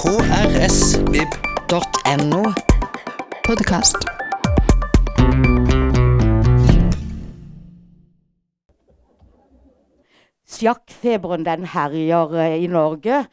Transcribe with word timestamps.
krsvib.no. 0.00 1.32
Podkast. 3.44 3.96
Sjakkfeberen 10.48 11.44
den 11.44 11.64
herjer 11.68 12.32
eh, 12.32 12.64
i 12.64 12.66
Norge, 12.66 13.24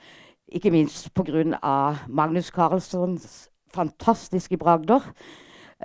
ikke 0.47 0.71
minst 0.71 1.13
pga. 1.15 1.95
Magnus 2.07 2.51
Carlssons 2.51 3.49
fantastiske 3.73 4.57
bragder. 4.57 4.99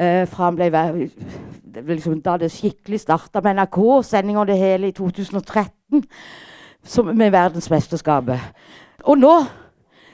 Uh, 0.00 0.26
fra 0.26 0.44
han 0.44 0.56
ble, 0.56 0.70
liksom 1.84 2.22
da 2.24 2.36
det 2.40 2.50
skikkelig 2.50 3.00
starta 3.00 3.40
med 3.44 3.54
NRK-sending 3.60 4.38
og 4.40 4.46
det 4.48 4.58
hele 4.58 4.88
i 4.88 4.92
2013, 4.96 6.02
som, 6.82 7.06
med 7.06 7.30
verdensmesterskapet. 7.30 8.40
Og 9.04 9.18
nå 9.18 9.44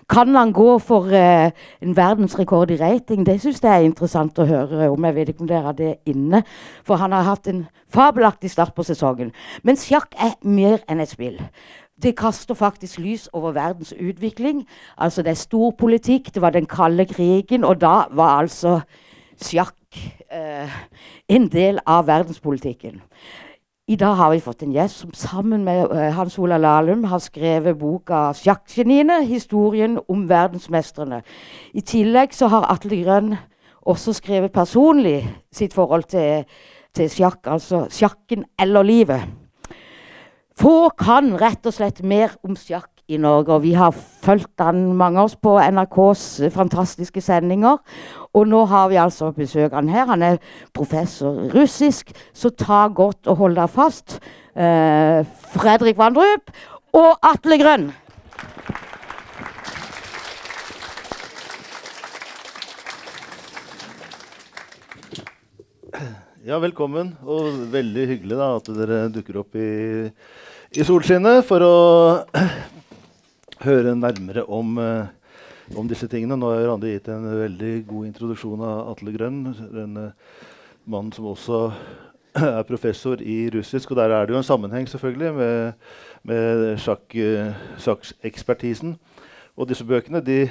kan 0.08 0.34
han 0.34 0.52
gå 0.52 0.78
for 0.78 1.12
eh, 1.12 1.50
en 1.82 1.96
verdensrekord 1.96 2.70
i 2.70 2.78
rating. 2.80 3.26
Det 3.26 3.40
syns 3.42 3.60
jeg 3.62 3.72
er 3.72 3.84
interessant 3.84 4.38
å 4.38 4.46
høre 4.48 4.88
om. 4.90 5.04
Jeg 5.04 5.14
vet 5.14 5.32
ikke 5.32 5.44
om 5.44 5.50
dere 5.50 5.66
har 5.66 5.76
det 5.76 5.96
inne. 6.08 6.42
For 6.86 6.96
han 6.96 7.12
har 7.12 7.26
hatt 7.28 7.48
en 7.50 7.66
fabelaktig 7.92 8.50
start 8.50 8.74
på 8.74 8.86
sesongen. 8.88 9.34
Men 9.62 9.76
sjakk 9.76 10.16
er 10.16 10.38
mer 10.42 10.80
enn 10.88 11.04
et 11.04 11.12
spill. 11.12 11.36
Det 12.00 12.14
kaster 12.16 12.54
faktisk 12.54 13.00
lys 13.02 13.26
over 13.32 13.52
verdens 13.52 13.92
utvikling. 13.92 14.64
Altså 14.96 15.22
Det 15.22 15.34
er 15.34 15.42
storpolitikk. 15.42 16.32
Det 16.34 16.42
var 16.42 16.56
den 16.56 16.66
kalde 16.66 17.04
krigen, 17.04 17.64
og 17.64 17.80
da 17.80 18.06
var 18.10 18.38
altså 18.38 18.80
sjakk 19.42 19.76
eh, 20.32 20.72
en 21.28 21.48
del 21.52 21.82
av 21.86 22.06
verdenspolitikken. 22.06 23.02
I 23.88 23.96
dag 23.96 24.18
har 24.18 24.34
vi 24.34 24.40
fått 24.44 24.62
en 24.66 24.72
gjest 24.74 24.98
som 25.00 25.12
sammen 25.16 25.62
med 25.64 25.88
eh, 25.96 26.10
Hans 26.12 26.34
Ola 26.36 26.58
Lahlum 26.60 27.06
har 27.08 27.22
skrevet 27.24 27.78
boka 27.80 28.34
'Sjakkgeniene 28.36 29.22
historien 29.24 29.94
om 30.12 30.26
verdensmestrene'. 30.28 31.22
I 31.72 31.80
tillegg 31.80 32.36
så 32.36 32.50
har 32.52 32.68
Atle 32.68 32.98
Grønn 33.00 33.32
også 33.88 34.12
skrevet 34.12 34.52
personlig 34.52 35.22
sitt 35.48 35.72
forhold 35.72 36.04
til, 36.12 36.44
til 36.92 37.08
sjakk, 37.08 37.40
altså 37.46 37.86
'Sjakken 37.88 38.44
eller 38.60 38.84
livet'. 38.84 39.24
Få 40.52 40.90
kan 40.92 41.32
rett 41.40 41.64
og 41.64 41.72
slett 41.72 42.04
mer 42.04 42.36
om 42.44 42.60
sjakk 42.60 42.97
i 43.08 43.16
Norge, 43.16 43.54
og 43.54 43.62
vi 43.64 43.72
har 43.72 43.94
fulgt 43.96 44.60
han 44.60 44.82
mange 44.96 45.20
av 45.20 45.30
oss 45.30 45.36
på 45.40 45.54
NRKs 45.56 46.24
fantastiske 46.52 47.22
sendinger. 47.24 47.78
Og 48.36 48.48
nå 48.50 48.64
har 48.68 48.90
vi 48.92 48.98
altså 49.00 49.30
besøk 49.32 49.72
han 49.72 49.88
her. 49.88 50.04
Han 50.10 50.22
er 50.22 50.36
professor 50.76 51.48
russisk, 51.54 52.12
så 52.36 52.52
ta 52.52 52.84
godt 52.92 53.30
og 53.32 53.40
hold 53.40 53.56
deg 53.56 53.72
fast. 53.72 54.18
Eh, 54.52 55.24
Fredrik 55.56 55.96
Vandrup 55.96 56.52
og 56.92 57.16
Atle 57.24 57.56
Grønn. 57.62 57.88
Ja, 66.44 66.60
velkommen. 66.60 67.14
Og 67.24 67.56
veldig 67.72 68.04
hyggelig 68.12 68.36
da, 68.36 68.54
at 68.60 68.68
dere 68.76 69.06
dukker 69.12 69.40
opp 69.40 69.56
i, 69.56 70.08
i 70.76 70.84
solskinnet 70.84 71.40
for 71.48 71.64
å 71.64 71.76
høre 73.64 73.94
nærmere 73.96 74.44
om, 74.44 74.78
eh, 74.78 75.06
om 75.76 75.88
disse 75.88 76.08
tingene. 76.08 76.36
Nå 76.38 76.52
har 76.52 76.66
Randi 76.68 76.92
gitt 76.92 77.08
en 77.12 77.26
veldig 77.26 77.72
god 77.88 78.06
introduksjon 78.06 78.62
av 78.64 78.92
Atle 78.92 79.14
Grønn. 79.14 79.40
En 79.82 79.96
eh, 79.96 80.10
mann 80.86 81.12
som 81.12 81.26
også 81.32 81.62
er 82.38 82.62
professor 82.68 83.20
i 83.20 83.48
russisk. 83.54 83.90
Og 83.90 84.00
der 84.00 84.14
er 84.14 84.26
det 84.26 84.34
jo 84.34 84.40
en 84.40 84.50
sammenheng 84.50 84.88
selvfølgelig 84.88 85.34
med, 85.34 85.72
med 86.22 86.66
sjakk, 86.82 87.14
eh, 87.14 87.54
sjakkekspertisen. 87.78 88.98
Og 89.58 89.68
disse 89.68 89.84
bøkene 89.84 90.22
de, 90.22 90.44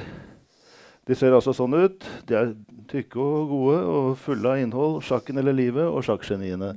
de 1.08 1.16
ser 1.16 1.36
altså 1.36 1.56
sånn 1.56 1.78
ut. 1.78 2.08
De 2.28 2.36
er 2.36 2.54
tykke 2.92 3.20
og 3.24 3.48
gode 3.52 3.80
og 3.88 4.18
fulle 4.20 4.52
av 4.52 4.64
innhold. 4.64 5.02
'Sjakken 5.04 5.40
eller 5.40 5.56
livet' 5.56 5.88
og 5.88 6.04
'Sjakkgeniene'. 6.04 6.76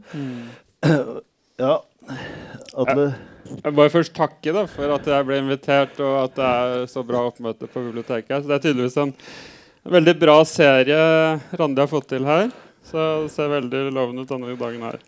Ja, 1.61 1.75
Atle 2.09 3.07
Jeg 3.65 3.75
må 3.75 3.87
først 3.91 4.15
takke 4.17 4.55
da, 4.55 4.65
for 4.71 4.95
at 4.95 5.07
jeg 5.11 5.27
ble 5.27 5.41
invitert, 5.43 5.97
og 6.01 6.17
at 6.25 6.37
det 6.37 6.49
er 6.49 6.91
så 6.91 7.03
bra 7.07 7.25
oppmøte 7.29 7.67
på 7.67 7.83
biblioteket. 7.89 8.37
Så 8.43 8.47
det 8.47 8.57
er 8.57 8.65
tydeligvis 8.67 8.99
en 9.03 9.15
veldig 9.91 10.15
bra 10.21 10.37
serie 10.47 11.01
Randi 11.59 11.83
har 11.83 11.91
fått 11.91 12.11
til 12.13 12.29
her. 12.29 12.51
Så 12.87 13.07
det 13.25 13.33
ser 13.35 13.51
veldig 13.53 13.89
lovende 13.91 14.25
ut 14.25 14.31
denne 14.31 14.55
dagen 14.61 14.87
her. 14.87 15.01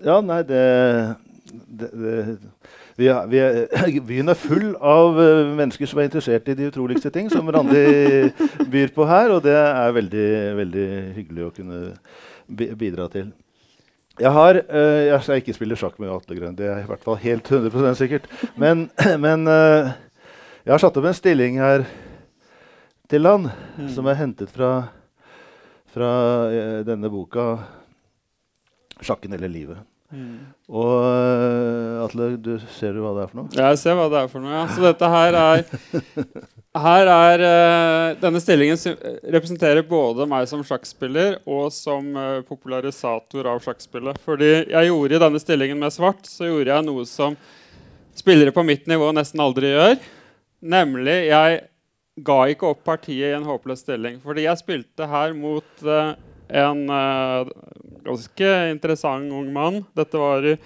Ja, 0.00 0.16
nei, 0.24 0.40
det, 0.48 0.62
det, 1.52 1.90
det 1.92 2.14
vi 3.00 3.08
er, 3.08 3.26
vi 3.30 3.38
er, 3.40 4.00
Byen 4.08 4.32
er 4.32 4.38
full 4.38 4.74
av 4.76 5.20
eh, 5.20 5.52
mennesker 5.56 5.88
som 5.88 6.00
er 6.00 6.10
interessert 6.10 6.48
i 6.52 6.56
de 6.58 6.68
utroligste 6.68 7.12
ting, 7.14 7.30
som 7.32 7.48
Randi 7.48 7.84
byr 8.72 8.92
på 8.96 9.06
her, 9.08 9.32
og 9.36 9.44
det 9.46 9.56
er 9.56 9.94
veldig, 9.96 10.26
veldig 10.58 10.88
hyggelig 11.16 11.46
å 11.46 11.54
kunne 11.54 11.80
bidra 12.50 13.08
til. 13.12 13.30
Jeg 14.20 14.32
har 14.36 14.58
eh, 14.60 15.08
Jeg 15.08 15.24
skal 15.24 15.40
ikke 15.40 15.56
spille 15.56 15.76
sjakk 15.80 15.96
med 16.02 16.12
Atle 16.12 16.36
Grønn, 16.36 16.56
det 16.58 16.68
er 16.68 16.82
i 16.82 16.88
hvert 16.88 17.04
fall 17.04 17.16
helt 17.22 17.48
100% 17.48 17.96
sikkert. 17.96 18.28
Men, 18.60 18.90
men 19.24 19.48
eh, 19.48 19.92
jeg 20.66 20.74
har 20.74 20.82
satt 20.82 20.98
opp 21.00 21.08
en 21.08 21.16
stilling 21.16 21.56
her 21.60 21.86
til 23.10 23.26
han, 23.26 23.48
som 23.90 24.06
er 24.06 24.18
hentet 24.20 24.52
fra, 24.52 24.90
fra 25.90 26.10
eh, 26.52 26.80
denne 26.86 27.10
boka 27.10 27.46
'Sjakken 29.00 29.32
eller 29.32 29.48
livet'. 29.48 29.89
Og 30.10 30.94
eh, 31.06 31.98
Atle, 32.02 32.32
du 32.42 32.54
ser 32.74 32.96
du 32.96 33.02
hva 33.04 33.12
det 33.14 33.24
er 33.24 33.30
for 33.30 33.40
noe? 33.40 33.52
Jeg 33.54 33.78
ser 33.78 33.94
hva 33.98 34.08
det 34.10 34.18
er 34.24 34.30
for 34.32 34.42
noe. 34.42 34.54
ja. 34.56 34.64
Så 34.74 34.82
dette 34.82 35.10
her 35.12 35.36
er 35.38 35.62
her 36.86 37.10
er 37.14 37.44
eh, 37.46 38.16
Denne 38.22 38.42
stillingen 38.42 38.80
representerer 39.36 39.86
både 39.86 40.26
meg 40.30 40.48
som 40.50 40.64
sjakkspiller 40.66 41.38
og 41.46 41.70
som 41.74 42.10
eh, 42.18 42.40
popularisator 42.46 43.46
av 43.52 43.62
sjakkspillet. 43.64 44.18
Fordi 44.26 44.50
jeg 44.64 44.90
gjorde 44.90 45.18
i 45.18 45.22
denne 45.24 45.42
stillingen 45.42 45.78
med 45.82 45.94
svart 45.94 46.26
så 46.26 46.50
gjorde 46.50 46.74
jeg 46.74 46.88
noe 46.88 47.06
som 47.08 47.38
spillere 48.18 48.54
på 48.54 48.66
mitt 48.66 48.90
nivå 48.90 49.12
nesten 49.14 49.42
aldri 49.42 49.70
gjør. 49.70 49.94
Nemlig 50.74 51.20
jeg 51.30 51.60
ga 52.26 52.40
ikke 52.50 52.74
opp 52.74 52.82
partiet 52.84 53.30
i 53.30 53.36
en 53.36 53.46
håpløs 53.46 53.86
stilling. 53.86 54.18
Fordi 54.24 54.48
jeg 54.48 54.58
spilte 54.60 55.06
her 55.08 55.32
mot 55.38 55.86
en 56.52 56.84
eh, 56.90 57.50
ganske 58.04 58.52
interessant 58.70 59.32
ung 59.32 59.50
mann. 59.52 59.80
Dette 59.96 60.20
var 60.20 60.46
i 60.46 60.56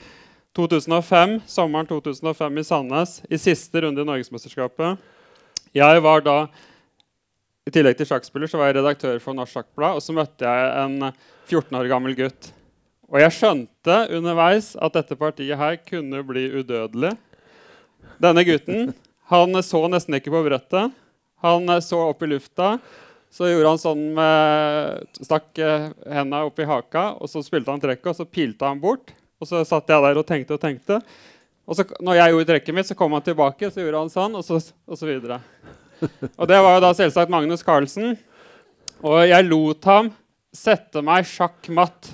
2005, 0.56 1.40
sommeren 1.50 1.88
2005 1.90 2.58
i 2.58 2.64
Sandnes, 2.64 3.16
i 3.28 3.38
siste 3.40 3.82
runde 3.84 4.02
i 4.02 4.08
Norgesmesterskapet. 4.08 5.00
Jeg 5.74 6.02
var 6.04 6.22
da, 6.22 6.36
I 7.66 7.72
tillegg 7.74 7.96
til 7.98 8.06
sjakkspiller 8.06 8.50
så 8.50 8.60
var 8.60 8.70
jeg 8.70 8.78
redaktør 8.78 9.16
for 9.22 9.34
Norsk 9.34 9.56
Sjakkblad. 9.56 9.98
Og 9.98 10.04
så 10.04 10.14
møtte 10.14 10.46
jeg 10.46 10.84
en 10.84 11.08
14 11.48 11.80
år 11.80 11.88
gammel 11.90 12.14
gutt. 12.18 12.52
Og 13.10 13.18
jeg 13.22 13.34
skjønte 13.34 13.96
underveis 14.14 14.74
at 14.76 14.94
dette 14.94 15.16
partiet 15.18 15.58
her 15.58 15.78
kunne 15.82 16.22
bli 16.28 16.44
udødelig. 16.60 17.14
Denne 18.22 18.44
gutten 18.46 18.92
han 19.32 19.62
så 19.64 19.80
nesten 19.88 20.18
ikke 20.18 20.32
på 20.34 20.44
brettet. 20.44 20.92
Han 21.44 21.72
så 21.82 22.00
opp 22.10 22.22
i 22.22 22.28
lufta. 22.30 22.76
Så 23.34 23.48
gjorde 23.50 23.72
han 23.72 23.80
sånn 23.82 24.02
med 24.14 25.06
Stakk 25.18 25.58
hendene 25.58 26.14
henda 26.14 26.42
opp 26.46 26.60
i 26.62 26.66
haka, 26.70 27.06
og 27.18 27.30
så 27.30 27.42
spilte 27.42 27.72
han 27.72 27.82
trekket, 27.82 28.12
og 28.12 28.18
så 28.20 28.26
pilte 28.30 28.68
han 28.68 28.82
bort. 28.82 29.10
Og 29.42 29.48
så 29.50 29.64
satt 29.66 29.90
jeg 29.90 30.04
der 30.04 30.20
og 30.20 30.26
tenkte 30.28 30.54
og 30.54 30.62
tenkte. 30.62 31.00
Og 31.66 31.78
så, 31.78 31.86
når 32.04 32.20
jeg 32.20 32.34
gjorde 32.34 32.48
trekket 32.52 32.76
mitt, 32.76 32.88
så 32.88 32.96
kom 32.98 33.16
han 33.16 33.24
tilbake, 33.24 33.70
så 33.72 33.82
gjorde 33.82 34.04
han 34.04 34.12
sånn, 34.12 34.36
og 34.38 34.44
så, 34.46 34.60
og 34.86 35.00
så 35.00 35.08
videre. 35.08 35.40
Og 36.40 36.46
det 36.50 36.58
var 36.60 36.74
jo 36.76 36.82
da 36.84 36.90
selvsagt 36.96 37.32
Magnus 37.32 37.62
Carlsen. 37.64 38.16
Og 39.04 39.22
jeg 39.24 39.46
lot 39.46 39.86
ham 39.88 40.10
sette 40.54 41.00
meg 41.04 41.26
sjakk 41.28 41.70
matt. 41.74 42.10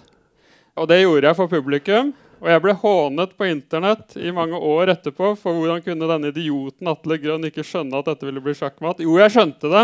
Og 0.78 0.88
det 0.91 1.00
gjorde 1.03 1.26
jeg 1.28 1.38
for 1.38 1.50
publikum. 1.50 2.12
Og 2.40 2.48
jeg 2.48 2.62
ble 2.64 2.72
hånet 2.82 3.34
på 3.36 3.48
internett 3.50 4.14
i 4.16 4.30
mange 4.32 4.56
år 4.56 4.94
etterpå 4.94 5.34
for 5.36 5.58
hvordan 5.58 5.82
kunne 5.84 6.08
denne 6.08 6.30
idioten 6.32 6.88
Atle 6.88 7.18
Grønn 7.20 7.44
ikke 7.50 7.65
skjønne 7.66 8.00
at 8.00 8.09
dette 8.09 8.24
ville 8.24 8.41
bli 8.44 8.54
sjakkmatt. 8.56 9.03
Jo, 9.04 9.18
jeg 9.20 9.34
skjønte 9.34 9.68
det, 9.68 9.82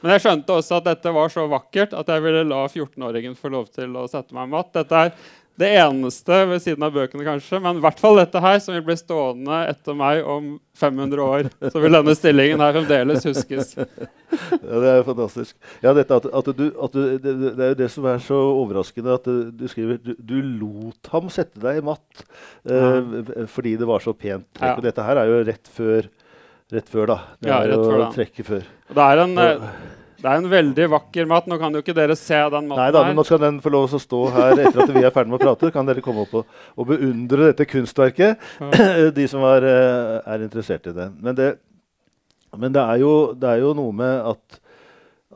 men 0.00 0.14
jeg 0.14 0.24
skjønte 0.24 0.56
også 0.56 0.78
at 0.78 0.86
dette 0.88 1.12
var 1.12 1.32
så 1.34 1.44
vakkert 1.50 1.92
at 1.98 2.08
jeg 2.08 2.24
ville 2.24 2.46
la 2.48 2.62
14-åringen 2.64 3.36
få 3.36 3.52
lov 3.52 3.68
til 3.74 3.92
å 3.98 4.06
sette 4.08 4.36
meg 4.36 4.48
matt. 4.54 4.72
Dette 4.78 5.02
er 5.04 5.12
det 5.58 5.68
eneste 5.80 6.36
ved 6.52 6.60
siden 6.62 6.84
av 6.86 6.92
bøkene, 6.94 7.24
kanskje, 7.26 7.58
men 7.64 7.80
i 7.80 7.82
hvert 7.82 7.98
fall 7.98 8.14
dette 8.20 8.38
her 8.44 8.60
som 8.62 8.76
vil 8.76 8.84
bli 8.86 8.94
stående 9.00 9.56
etter 9.72 9.96
meg 9.98 10.20
om 10.30 10.52
500 10.78 11.24
år. 11.24 11.48
Så 11.72 11.82
vil 11.82 11.96
denne 11.96 12.14
stillingen 12.14 12.62
her 12.62 12.76
fremdeles 12.76 13.26
huskes. 13.26 13.72
Ja, 13.74 14.78
det 14.78 14.90
er 14.92 15.00
jo 15.00 15.06
fantastisk. 15.08 15.56
Ja, 15.82 15.94
dette 15.96 16.14
at, 16.20 16.28
at 16.30 16.50
du, 16.58 16.64
at 16.78 16.94
du, 16.94 17.00
det, 17.18 17.34
det 17.58 17.64
er 17.66 17.72
jo 17.74 17.78
det 17.82 17.90
som 17.90 18.06
er 18.12 18.22
så 18.22 18.38
overraskende, 18.60 19.16
at 19.18 19.26
du, 19.58 19.66
skriver 19.72 19.98
du, 20.04 20.12
du 20.18 20.36
lot 20.62 21.10
ham 21.14 21.26
sette 21.34 21.58
deg 21.64 21.80
i 21.80 21.84
matt 21.90 22.22
eh, 22.70 23.44
fordi 23.50 23.74
det 23.80 23.88
var 23.90 24.04
så 24.04 24.14
pent. 24.14 24.46
Ja. 24.62 24.76
Dette 24.84 25.04
her 25.10 25.22
er 25.24 25.32
jo 25.32 25.42
rett 25.48 25.70
før, 25.74 26.06
rett 26.74 26.90
før 26.92 27.10
da. 27.16 27.18
Det 27.42 27.50
Ja, 27.50 27.58
er 27.64 27.72
rett 27.74 27.82
jo 27.82 27.90
før 27.90 28.02
da. 28.04 28.10
trekket 28.14 28.50
før. 28.54 28.68
Det 28.94 29.06
er 29.10 29.24
en, 29.26 29.38
eh, 29.42 29.70
det 30.18 30.26
er 30.26 30.40
en 30.40 30.48
veldig 30.50 30.86
vakker 30.90 31.28
mat. 31.30 31.46
Nå 31.46 31.58
kan 31.60 31.74
jo 31.74 31.82
ikke 31.84 31.94
dere 31.94 32.16
se 32.18 32.38
den 32.50 32.66
maten 32.66 32.80
Nei 32.80 32.88
da, 32.94 33.04
men 33.06 33.14
nå 33.18 33.24
skal 33.26 33.38
den 33.42 33.60
få 33.62 33.70
lov 33.70 33.86
til 33.90 34.00
å 34.00 34.02
stå 34.02 34.22
her 34.34 34.62
etter 34.64 34.82
at 34.82 34.94
vi 34.96 35.04
er 35.06 35.14
ferdig 35.14 35.30
med 35.30 35.38
å 35.38 35.44
prate. 35.44 35.70
Kan 35.74 35.86
dere 35.86 36.02
komme 36.02 36.24
opp 36.26 36.34
og, 36.40 36.56
og 36.74 36.88
beundre 36.90 37.52
dette 37.52 37.68
kunstverket, 37.70 38.42
de 39.18 39.26
som 39.30 39.46
er, 39.46 39.66
eh, 39.70 40.16
er 40.34 40.46
interessert 40.48 40.90
i 40.90 40.96
det. 40.96 41.06
Men 41.22 41.38
det, 41.38 41.52
men 42.56 42.74
det, 42.74 42.82
er, 42.82 43.04
jo, 43.04 43.12
det 43.38 43.52
er 43.52 43.62
jo 43.62 43.74
noe 43.78 43.94
med 43.94 44.32
at 44.32 44.58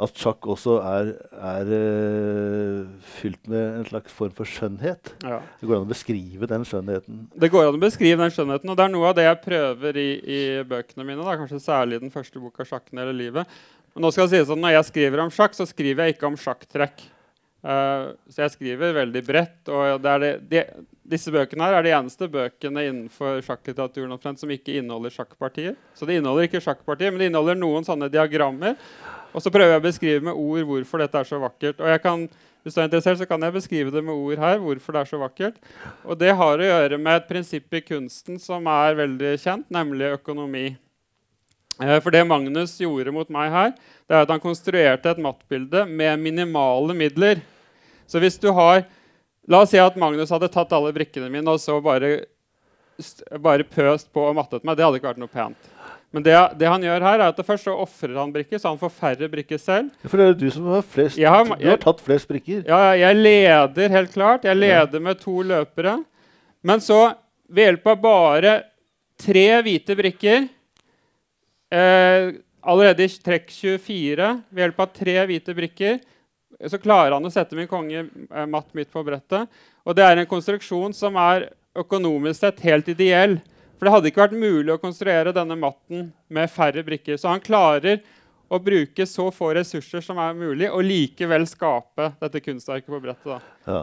at 0.02 0.18
sjakk 0.18 0.46
også 0.54 0.76
er, 0.82 1.10
er 1.38 1.70
uh, 1.70 2.88
fylt 3.18 3.40
med 3.50 3.78
en 3.80 3.86
slags 3.88 4.14
form 4.14 4.32
for 4.36 4.48
skjønnhet. 4.48 5.12
Ja. 5.24 5.38
Det 5.60 5.68
går 5.68 5.78
an 5.78 5.86
å 5.86 5.92
beskrive 5.92 6.48
den 6.50 6.66
skjønnheten. 6.68 7.20
Det 7.44 7.50
går 7.52 7.68
an 7.68 7.78
å 7.78 7.82
beskrive 7.82 8.20
den 8.20 8.34
skjønnheten, 8.34 8.72
og 8.72 8.78
det 8.78 8.86
er 8.86 8.94
noe 8.94 9.10
av 9.10 9.16
det 9.18 9.28
jeg 9.28 9.40
prøver 9.44 10.00
i, 10.02 10.08
i 10.18 10.40
bøkene 10.68 11.06
mine. 11.06 11.22
Da. 11.22 11.36
Kanskje 11.40 11.62
særlig 11.62 12.02
den 12.02 12.14
første 12.14 12.42
boka 12.42 12.66
'Sjakken 12.66 13.02
hele 13.02 13.14
livet'. 13.16 13.58
Men 13.92 14.06
nå 14.06 14.12
skal 14.12 14.28
det 14.28 14.38
sies 14.38 14.52
at 14.52 14.60
når 14.60 14.76
jeg 14.78 14.88
skriver 14.88 15.24
om 15.24 15.32
sjakk, 15.34 15.56
så 15.56 15.68
skriver 15.68 16.06
jeg 16.06 16.16
ikke 16.16 16.30
om 16.30 16.38
sjakktrekk. 16.40 17.04
Uh, 17.62 18.16
så 18.32 18.46
jeg 18.46 18.56
skriver 18.56 18.96
veldig 18.96 19.22
bredt. 19.26 19.60
og 19.68 20.02
det 20.02 20.14
er 20.16 20.22
det, 20.24 20.32
de, 20.50 20.62
Disse 21.02 21.32
bøkene 21.34 21.66
her 21.66 21.74
er 21.80 21.82
de 21.82 21.92
eneste 21.96 22.28
bøkene 22.30 22.84
innenfor 22.86 23.40
sjakklitteraturen 23.42 24.12
omtrent 24.14 24.38
som 24.38 24.50
ikke 24.54 24.76
inneholder 24.78 25.10
sjakkpartier. 25.10 25.74
Så 25.98 26.06
det 26.06 26.20
inneholder 26.20 26.46
ikke 26.46 26.60
sjakkpartier, 26.62 27.10
men 27.10 27.18
det 27.18 27.30
inneholder 27.30 27.58
noen 27.58 27.86
sånne 27.86 28.06
diagrammer. 28.12 28.76
Og 29.34 29.42
så 29.42 29.50
prøver 29.50 29.74
jeg 29.74 29.82
å 29.82 29.86
beskrive 29.88 30.24
med 30.28 30.38
ord 30.38 30.68
hvorfor 30.68 31.02
dette 31.02 31.18
er 31.18 31.26
så 31.26 31.40
vakkert. 31.42 31.82
Og 31.82 32.04
kan, 32.04 32.22
hvis 32.62 32.76
du 32.76 32.78
er 32.78 32.86
interessert, 32.86 33.18
så 33.18 33.26
kan 33.26 33.42
jeg 33.42 33.56
beskrive 33.56 33.94
det 33.94 34.04
med 34.06 34.14
ord 34.14 34.44
her. 34.44 34.62
hvorfor 34.62 34.94
det 34.94 35.02
er 35.02 35.10
så 35.10 35.20
vakkert. 35.24 35.58
Og 36.06 36.22
det 36.22 36.36
har 36.38 36.62
å 36.62 36.70
gjøre 36.70 37.00
med 37.02 37.18
et 37.18 37.28
prinsipp 37.32 37.74
i 37.74 37.82
kunsten 37.82 38.38
som 38.38 38.70
er 38.70 38.98
veldig 39.02 39.34
kjent, 39.42 39.66
nemlig 39.74 40.14
økonomi. 40.20 40.66
Eh, 41.80 41.98
For 41.98 42.14
det 42.14 42.22
Magnus 42.28 42.78
gjorde 42.78 43.10
mot 43.10 43.28
meg 43.32 43.50
her, 43.50 43.74
det 44.06 44.14
er 44.14 44.22
at 44.22 44.30
han 44.30 44.42
konstruerte 44.42 45.10
et 45.10 45.22
mattbilde 45.22 45.82
med 45.88 46.22
minimale 46.22 46.94
midler. 46.94 47.42
Så 48.06 48.22
hvis 48.22 48.38
du 48.38 48.52
har 48.54 48.84
La 49.50 49.62
oss 49.64 49.72
si 49.74 49.78
at 49.82 49.96
Magnus 49.98 50.30
hadde 50.30 50.48
tatt 50.52 50.72
alle 50.76 50.92
brikkene 50.94 51.30
mine 51.32 51.50
og 51.50 51.58
så 51.60 51.80
bare, 51.82 52.24
bare 53.42 53.64
pøst 53.66 54.10
på 54.14 54.22
og 54.28 54.36
mattet 54.38 54.62
meg. 54.64 54.76
Det 54.78 54.84
hadde 54.86 55.00
ikke 55.00 55.10
vært 55.10 55.22
noe 55.22 55.32
pent. 55.32 55.70
Men 56.12 56.22
det, 56.26 56.34
det 56.60 56.68
han 56.68 56.82
gjør 56.84 57.00
her, 57.06 57.22
er 57.24 57.30
at 57.32 57.38
først 57.46 57.64
så 57.64 57.72
ofrer 57.80 58.18
han 58.20 58.32
brikker, 58.34 58.60
så 58.60 58.68
han 58.74 58.78
får 58.78 58.92
færre 58.92 59.28
brikker 59.32 59.58
selv. 59.58 59.88
For 60.04 60.20
det 60.20 60.26
er 60.28 60.34
du 60.42 60.48
som 60.52 60.66
har 60.68 60.82
flest 60.84 61.16
Jeg 61.18 61.30
har- 61.32 61.48
Du 61.56 61.68
har 61.70 61.80
tatt 61.80 62.02
flest 62.04 62.28
brikker. 62.28 62.66
Ja, 62.68 62.92
jeg 63.00 63.16
leder 63.16 63.88
helt 63.88 64.12
klart. 64.12 64.44
Jeg 64.44 64.56
leder 64.60 65.00
med 65.00 65.18
to 65.20 65.40
løpere. 65.42 66.04
Men 66.62 66.80
så, 66.84 67.14
ved 67.48 67.64
hjelp 67.72 67.86
av 67.94 68.02
bare 68.02 68.52
tre 69.18 69.46
hvite 69.64 69.96
brikker 69.96 70.48
eh, 71.72 72.32
Allerede 72.62 73.02
i 73.02 73.08
trekk 73.18 73.48
24, 73.50 74.26
ved 74.54 74.62
hjelp 74.62 74.78
av 74.84 74.92
tre 74.94 75.16
hvite 75.26 75.54
brikker, 75.56 75.96
så 76.70 76.78
klarer 76.78 77.16
han 77.16 77.26
å 77.26 77.32
sette 77.32 77.56
min 77.58 77.70
konge 77.70 78.04
eh, 78.04 78.46
matt 78.46 78.70
midt 78.76 78.92
på 78.92 79.02
brettet. 79.06 79.50
Og 79.82 79.96
det 79.98 80.04
er 80.06 80.20
en 80.20 80.30
konstruksjon 80.30 80.94
som 80.94 81.16
er 81.18 81.48
økonomisk 81.78 82.42
sett 82.42 82.60
helt 82.66 82.90
ideell. 82.92 83.38
For 83.78 83.88
det 83.88 83.94
hadde 83.96 84.10
ikke 84.12 84.22
vært 84.22 84.38
mulig 84.38 84.74
å 84.74 84.80
konstruere 84.82 85.34
denne 85.34 85.56
matten 85.58 86.12
med 86.30 86.50
færre 86.52 86.84
brikker. 86.86 87.18
Så 87.18 87.32
han 87.32 87.42
klarer 87.42 87.98
å 88.52 88.60
bruke 88.62 89.06
så 89.08 89.30
få 89.34 89.54
ressurser 89.56 90.04
som 90.04 90.20
er 90.20 90.36
mulig, 90.36 90.68
og 90.68 90.84
likevel 90.84 91.48
skape 91.48 92.12
dette 92.20 92.42
kunstverket 92.44 92.92
på 92.92 93.00
brettet. 93.00 93.26
da. 93.32 93.40
Ja. 93.66 93.82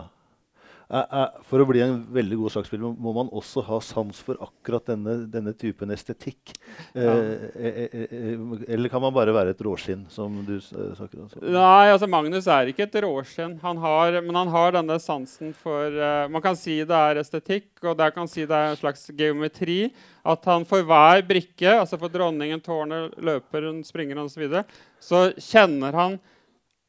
Eh, 0.89 1.05
eh, 1.21 1.41
For 1.45 1.61
å 1.61 1.67
bli 1.69 1.83
en 1.85 1.99
veldig 2.13 2.37
god 2.39 2.53
sjakkspiller 2.55 2.95
må 2.97 3.11
man 3.13 3.27
også 3.35 3.61
ha 3.67 3.77
sans 3.85 4.21
for 4.25 4.39
akkurat 4.41 4.87
denne, 4.89 5.19
denne 5.29 5.53
typen 5.53 5.93
estetikk. 5.93 6.55
Ja. 6.97 7.13
eh, 7.53 7.83
eh, 7.93 8.39
eller 8.65 8.89
kan 8.89 9.03
man 9.03 9.13
bare 9.13 9.35
være 9.35 9.53
et 9.53 9.61
råskinn, 9.61 10.07
som 10.09 10.39
du 10.47 10.55
snakker 10.61 11.21
om? 11.21 11.27
Nei, 11.45 11.91
altså 11.91 12.09
Magnus 12.09 12.49
er 12.49 12.71
ikke 12.71 12.87
et 12.87 12.97
råskinn, 13.05 13.59
han 13.61 13.81
har, 13.83 14.17
men 14.25 14.39
han 14.39 14.49
har 14.53 14.73
denne 14.79 14.97
sansen 15.03 15.53
for 15.53 15.93
uh, 15.93 16.25
Man 16.31 16.41
kan 16.41 16.57
si 16.57 16.79
det 16.87 16.97
er 16.97 17.19
estetikk, 17.21 17.69
og 17.83 17.97
der 17.99 18.13
kan 18.15 18.29
si 18.29 18.47
det 18.49 18.57
er 18.57 18.73
en 18.73 18.79
slags 18.79 19.05
geometri. 19.13 19.91
At 20.25 20.45
han 20.49 20.65
for 20.67 20.85
hver 20.85 21.21
brikke, 21.27 21.75
altså 21.83 21.99
for 22.01 22.11
dronningen, 22.11 22.61
tårnet, 22.65 23.13
løperen, 23.21 23.83
springeren 23.85 24.25
osv., 24.25 24.33
så, 24.33 24.41
videre, 24.41 24.65
så 25.03 25.21
kjenner 25.37 25.95
han 25.95 26.17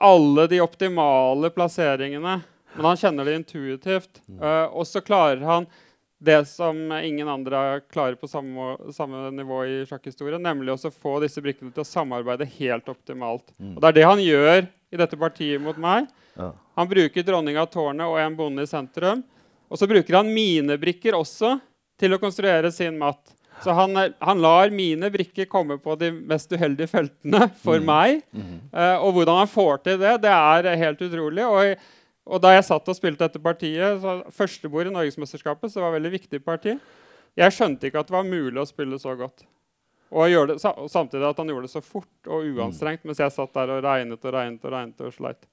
alle 0.01 0.47
de 0.49 0.61
optimale 0.65 1.51
plasseringene. 1.53 2.41
Men 2.77 2.91
han 2.93 2.99
kjenner 3.01 3.27
det 3.27 3.39
intuitivt. 3.41 4.21
Uh, 4.41 4.67
og 4.71 4.87
så 4.89 5.03
klarer 5.05 5.43
han 5.47 5.67
det 6.21 6.43
som 6.51 6.77
ingen 6.93 7.29
andre 7.33 7.81
klarer 7.89 8.15
på 8.21 8.29
samme, 8.29 8.75
samme 8.93 9.31
nivå 9.33 9.63
i 9.65 9.77
sjakkhistorien, 9.89 10.43
nemlig 10.43 10.75
å 10.75 10.93
få 10.93 11.15
disse 11.23 11.41
brikkene 11.41 11.73
til 11.73 11.81
å 11.81 11.89
samarbeide 11.89 12.49
helt 12.59 12.91
optimalt. 12.93 13.47
Og 13.57 13.81
Det 13.81 13.89
er 13.89 13.97
det 13.97 14.05
han 14.05 14.21
gjør 14.21 14.67
i 14.69 15.01
dette 15.01 15.17
partiet 15.17 15.63
mot 15.65 15.79
meg. 15.81 16.11
Ja. 16.37 16.51
Han 16.77 16.91
bruker 16.91 17.25
dronning 17.25 17.57
av 17.61 17.71
tårnet 17.73 18.05
og 18.05 18.21
en 18.21 18.37
bonde 18.37 18.67
i 18.67 18.69
sentrum. 18.69 19.23
Og 19.71 19.81
så 19.81 19.89
bruker 19.89 20.19
han 20.19 20.33
mine 20.35 20.77
brikker 20.83 21.17
også 21.17 21.55
til 22.01 22.17
å 22.17 22.21
konstruere 22.21 22.73
sin 22.75 22.99
matt. 23.01 23.33
Så 23.65 23.73
han, 23.77 23.97
han 24.19 24.41
lar 24.41 24.73
mine 24.73 25.11
brikker 25.13 25.49
komme 25.51 25.77
på 25.81 25.95
de 26.01 26.11
mest 26.13 26.53
uheldige 26.53 26.89
feltene 26.89 27.49
for 27.65 27.81
meg. 27.85 28.23
Eh, 28.73 28.97
og 28.97 29.17
hvordan 29.17 29.43
han 29.43 29.51
får 29.51 29.83
til 29.85 29.99
det, 30.01 30.15
det 30.25 30.33
er 30.33 30.71
helt 30.81 31.03
utrolig. 31.05 31.45
Og, 31.45 31.89
og 32.27 32.43
da 32.43 32.53
jeg 32.55 32.67
satt 32.67 32.89
og 32.89 32.97
spilte 32.97 33.25
dette 33.25 33.43
partiet, 33.43 34.01
så 34.03 34.21
første 34.35 34.69
bord 34.73 34.89
i 34.89 34.93
Norgesmesterskapet, 34.95 35.73
så 35.73 35.81
var 35.81 35.91
det 35.91 35.97
et 35.97 36.01
veldig 36.01 36.13
viktig 36.19 36.43
parti, 36.45 36.77
jeg 37.39 37.55
skjønte 37.55 37.89
ikke 37.89 38.03
at 38.03 38.11
det 38.11 38.17
var 38.17 38.27
mulig 38.27 38.61
å 38.61 38.69
spille 38.69 38.99
så 39.01 39.15
godt. 39.19 39.47
Og 40.11 40.49
det, 40.51 40.57
samtidig 40.61 41.29
at 41.29 41.39
han 41.39 41.53
gjorde 41.53 41.69
det 41.69 41.73
så 41.73 41.83
fort 41.85 42.31
og 42.31 42.49
uanstrengt, 42.51 43.05
mens 43.07 43.21
jeg 43.23 43.31
satt 43.35 43.55
der 43.55 43.77
og 43.77 43.85
regnet 43.87 44.25
og 44.27 44.35
regnet 44.35 44.65
og 44.67 44.75
regnet 44.75 45.05
og 45.07 45.15
sleit. 45.15 45.47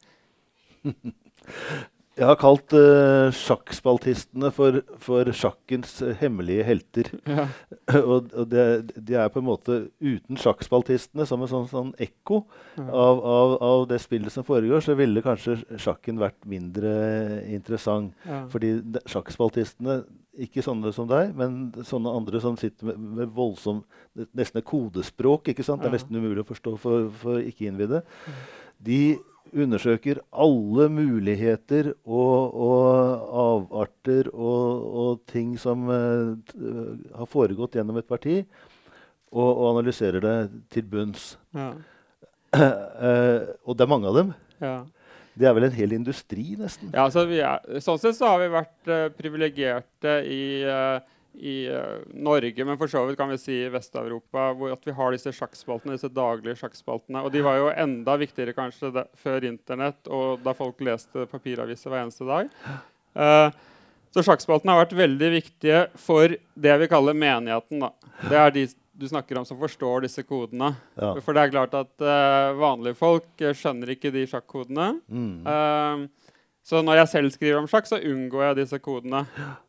Jeg 2.18 2.26
har 2.26 2.38
kalt 2.42 2.74
uh, 2.74 3.30
sjakkspaltistene 3.38 4.50
for, 4.56 4.80
for 5.04 5.30
sjakkens 5.38 5.92
eh, 6.02 6.16
hemmelige 6.18 6.64
helter. 6.66 7.12
Ja. 7.30 7.44
og 8.00 8.32
og 8.34 8.48
det, 8.50 8.64
de 9.06 9.18
er 9.22 9.30
på 9.30 9.38
en 9.44 9.46
måte 9.46 9.76
uten 10.02 10.40
sjakkspaltistene, 10.42 11.28
som 11.30 11.44
en 11.46 11.52
sånn, 11.52 11.68
sånn 11.70 11.92
ekko 12.02 12.40
Ja. 12.78 12.88
av, 12.90 13.22
av, 13.26 13.54
av 13.66 13.86
det 13.90 14.00
spillet 14.02 14.34
som 14.34 14.46
foregår, 14.48 14.82
så 14.86 14.94
ville 14.98 15.22
kanskje 15.26 15.60
sjakken 15.82 16.18
vært 16.22 16.42
mindre 16.50 16.92
interessant. 17.54 18.14
Ja. 18.26 18.44
Fordi 18.50 18.74
de- 18.82 19.02
sjakkspaltistene, 19.10 20.02
ikke 20.38 20.62
sånne 20.66 20.92
som 20.94 21.08
deg, 21.10 21.32
men 21.38 21.72
sånne 21.86 22.12
andre 22.18 22.42
som 22.42 22.58
sitter 22.58 22.92
med, 22.92 23.00
med 23.22 23.32
voldsom 23.38 23.84
Nesten 24.38 24.58
et 24.64 24.66
kodespråk. 24.66 25.50
ikke 25.54 25.62
sant? 25.66 25.82
Det 25.84 25.92
er 25.92 25.94
nesten 26.00 26.18
umulig 26.18 26.42
å 26.42 26.50
forstå 26.50 26.72
for, 26.82 27.10
for 27.22 27.38
ikke-innvidde. 27.46 28.00
De 28.82 29.02
undersøker 29.54 30.20
alle 30.32 30.88
muligheter 30.92 31.92
og, 32.06 32.56
og 32.56 33.28
avarter 33.44 34.30
og, 34.34 34.88
og 35.04 35.22
ting 35.32 35.56
som 35.62 35.88
eh, 35.94 36.58
har 37.18 37.30
foregått 37.32 37.78
gjennom 37.78 38.00
et 38.02 38.10
parti, 38.10 38.42
og, 39.32 39.48
og 39.48 39.66
analyserer 39.76 40.24
det 40.24 40.36
til 40.74 40.88
bunns. 40.90 41.36
Ja. 41.56 41.72
Uh, 42.56 43.44
og 43.68 43.76
det 43.76 43.86
er 43.86 43.92
mange 43.92 44.12
av 44.12 44.22
dem. 44.22 44.32
Ja. 44.64 44.78
Det 45.38 45.46
er 45.46 45.54
vel 45.54 45.68
en 45.68 45.76
hel 45.76 45.94
industri, 45.94 46.56
nesten. 46.58 46.90
Ja, 46.96 47.06
altså 47.06 47.28
vi 47.30 47.42
er, 47.46 47.62
sånn 47.84 48.00
sett 48.02 48.18
så 48.18 48.32
har 48.32 48.42
vi 48.42 48.50
vært 48.56 48.90
uh, 48.90 49.04
privilegerte 49.14 50.16
i, 50.26 50.64
eh, 50.66 50.98
i 51.38 51.70
uh, 51.70 52.02
Norge, 52.14 52.66
men 52.66 52.78
for 52.80 52.90
så 52.92 53.04
vidt 53.06 53.18
kan 53.20 53.30
vi 53.30 53.38
si 53.42 53.56
i 53.62 53.70
Vest-Europa, 53.72 54.50
hvor 54.58 54.74
at 54.74 54.88
vi 54.88 54.96
har 54.98 55.14
disse 55.14 55.34
sjakkspaltene, 55.38 55.98
disse 55.98 56.10
daglige 56.14 56.58
sjakkspaltene. 56.62 57.22
Og 57.22 57.32
de 57.34 57.44
var 57.46 57.60
jo 57.60 57.72
enda 57.74 58.18
viktigere 58.18 58.56
kanskje 58.58 58.92
da, 58.96 59.06
før 59.22 59.46
Internett 59.50 60.10
og 60.10 60.42
da 60.46 60.56
folk 60.58 60.82
leste 60.86 61.28
papiraviser 61.30 61.94
hver 61.94 62.06
eneste 62.06 62.28
dag. 62.28 62.50
Uh, 63.18 63.50
så 64.16 64.24
sjakkspaltene 64.26 64.74
har 64.74 64.86
vært 64.86 64.98
veldig 64.98 65.32
viktige 65.36 65.86
for 66.02 66.34
det 66.34 66.76
vi 66.82 66.90
kaller 66.90 67.18
menigheten. 67.18 67.86
Da. 67.86 68.14
Det 68.26 68.42
er 68.42 68.54
de 68.56 68.68
du 68.98 69.06
snakker 69.06 69.38
om 69.38 69.46
som 69.46 69.60
forstår 69.62 70.08
disse 70.08 70.24
kodene. 70.26 70.72
Ja. 70.98 71.12
For 71.22 71.38
det 71.38 71.44
er 71.44 71.52
klart 71.54 71.76
at 71.78 71.92
uh, 72.02 72.56
vanlige 72.58 72.98
folk 72.98 73.44
skjønner 73.54 73.92
ikke 73.94 74.10
de 74.16 74.24
sjakkodene. 74.26 74.88
Mm. 75.06 76.08
Så 76.68 76.82
når 76.84 77.04
jeg 77.04 77.10
selv 77.12 77.32
skriver 77.32 77.62
om 77.62 77.68
sjakk, 77.70 77.86
så 77.88 78.02
unngår 78.02 78.50
jeg 78.50 78.58
disse 78.64 78.80
kodene. 78.84 79.22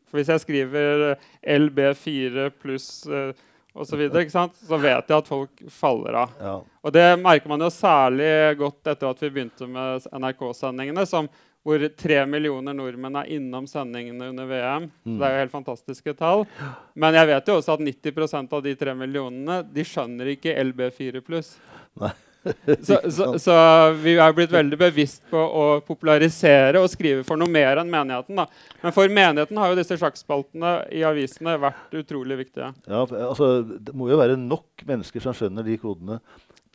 For 0.09 0.19
hvis 0.19 0.31
jeg 0.33 0.43
skriver 0.43 1.05
eh, 1.11 1.27
LB4 1.59 2.49
pluss 2.61 2.89
uh, 3.09 3.29
osv., 3.73 4.05
så, 4.31 4.47
så 4.53 4.79
vet 4.81 5.11
jeg 5.11 5.17
at 5.17 5.29
folk 5.29 5.63
faller 5.73 6.17
av. 6.23 6.33
Ja. 6.41 6.55
Og 6.83 6.95
det 6.95 7.05
merker 7.21 7.51
man 7.51 7.63
jo 7.63 7.69
særlig 7.73 8.31
godt 8.59 8.89
etter 8.93 9.11
at 9.11 9.21
vi 9.23 9.31
begynte 9.35 9.69
med 9.69 10.09
NRK-sendingene, 10.09 11.05
som 11.09 11.29
hvor 11.67 11.83
tre 11.99 12.21
millioner 12.25 12.73
nordmenn 12.73 13.17
er 13.19 13.33
innom 13.35 13.65
sendingene 13.67 14.29
under 14.31 14.47
VM. 14.47 14.87
Så 15.03 15.15
det 15.19 15.27
er 15.27 15.33
jo 15.33 15.41
helt 15.43 15.53
fantastiske 15.53 16.13
tall. 16.17 16.45
Men 16.95 17.17
jeg 17.19 17.29
vet 17.33 17.51
jo 17.51 17.57
også 17.59 17.75
at 17.75 17.83
90% 17.83 18.55
av 18.55 18.63
de 18.65 18.73
tre 18.79 18.95
millionene 18.97 19.59
de 19.67 19.85
skjønner 19.85 20.33
ikke 20.33 20.55
LB4 20.63 21.21
pluss. 21.25 21.57
Nei. 21.99 22.13
Så, 22.87 22.95
så, 23.11 23.25
så 23.41 23.55
vi 23.99 24.13
er 24.15 24.33
blitt 24.35 24.53
veldig 24.53 24.77
bevisst 24.79 25.25
på 25.31 25.39
å 25.39 25.63
popularisere 25.85 26.79
og 26.79 26.87
skrive 26.91 27.25
for 27.27 27.39
noe 27.39 27.51
mer 27.51 27.81
enn 27.81 27.91
menigheten. 27.91 28.39
da. 28.39 28.45
Men 28.83 28.95
for 28.95 29.11
menigheten 29.11 29.59
har 29.59 29.73
jo 29.73 29.77
disse 29.79 29.97
sjakkspaltene 29.99 30.71
i 30.95 31.03
avisene 31.07 31.57
vært 31.59 31.99
utrolig 31.99 32.39
viktige. 32.45 32.71
Ja, 32.87 33.03
altså, 33.03 33.51
det 33.67 33.95
må 33.97 34.07
jo 34.11 34.19
være 34.21 34.39
nok 34.39 34.85
mennesker 34.87 35.23
som 35.25 35.35
skjønner 35.35 35.67
de 35.67 35.75
kodene, 35.81 36.21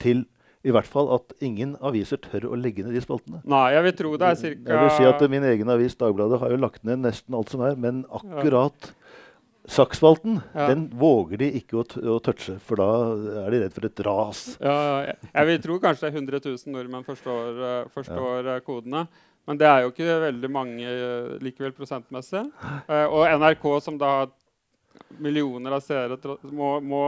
til 0.03 0.27
i 0.65 0.73
hvert 0.73 0.89
fall 0.89 1.11
at 1.13 1.35
ingen 1.45 1.75
aviser 1.85 2.21
tør 2.25 2.47
å 2.53 2.59
legge 2.59 2.85
ned 2.85 2.97
de 2.97 3.03
spaltene. 3.05 3.43
Nei, 3.49 3.67
jeg 3.75 3.85
vil 3.85 3.97
tro 3.99 4.13
det 4.21 4.29
er 4.31 4.39
cirka... 4.41 4.69
Jeg 4.69 4.81
vil 4.81 4.95
si 4.97 5.09
at 5.09 5.25
Min 5.33 5.45
egen 5.49 5.73
avis 5.73 5.97
Dagbladet 6.01 6.41
har 6.41 6.55
jo 6.55 6.61
lagt 6.61 6.85
ned 6.89 7.03
nesten 7.05 7.37
alt 7.37 7.53
som 7.53 7.65
er, 7.67 7.77
men 7.81 8.05
akkurat 8.09 8.93
Sjakkspalten 9.65 10.41
Ja. 10.53 10.67
den 10.69 10.89
våger 10.93 11.41
de 11.41 11.51
ikke 11.61 11.79
å, 11.81 11.85
å 12.15 12.19
touche, 12.21 12.59
for 12.61 12.77
da 12.77 12.89
er 13.47 13.55
de 13.55 13.61
redd 13.63 13.73
for 13.73 13.87
et 13.89 14.03
ras. 14.05 14.43
Ja, 14.61 14.77
jeg, 15.07 15.31
jeg 15.31 15.49
vil 15.51 15.63
tro 15.65 15.79
kanskje 15.81 16.11
100 16.13 16.41
000 16.45 16.75
nordmenn 16.75 17.07
forstår, 17.07 17.63
eh, 17.69 17.87
forstår 17.95 18.51
ja. 18.53 18.59
kodene. 18.65 19.07
Men 19.49 19.61
det 19.61 19.69
er 19.69 19.85
jo 19.85 19.93
ikke 19.93 20.19
veldig 20.25 20.51
mange 20.53 20.89
eh, 20.89 21.33
likevel 21.45 21.73
prosentmessig. 21.77 22.45
Eh, 22.89 23.07
og 23.09 23.25
NRK, 23.41 23.65
som 23.85 23.97
da 24.01 24.13
har 24.19 24.33
millioner 25.21 25.77
av 25.77 25.83
seere, 25.85 26.19
må, 26.53 26.77
må 26.85 27.03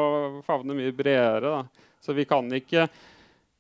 favne 0.47 0.77
mye 0.77 0.95
bredere. 0.97 1.53
Da. 1.59 1.93
Så 2.01 2.17
vi 2.17 2.25
kan, 2.29 2.49
ikke, 2.53 2.87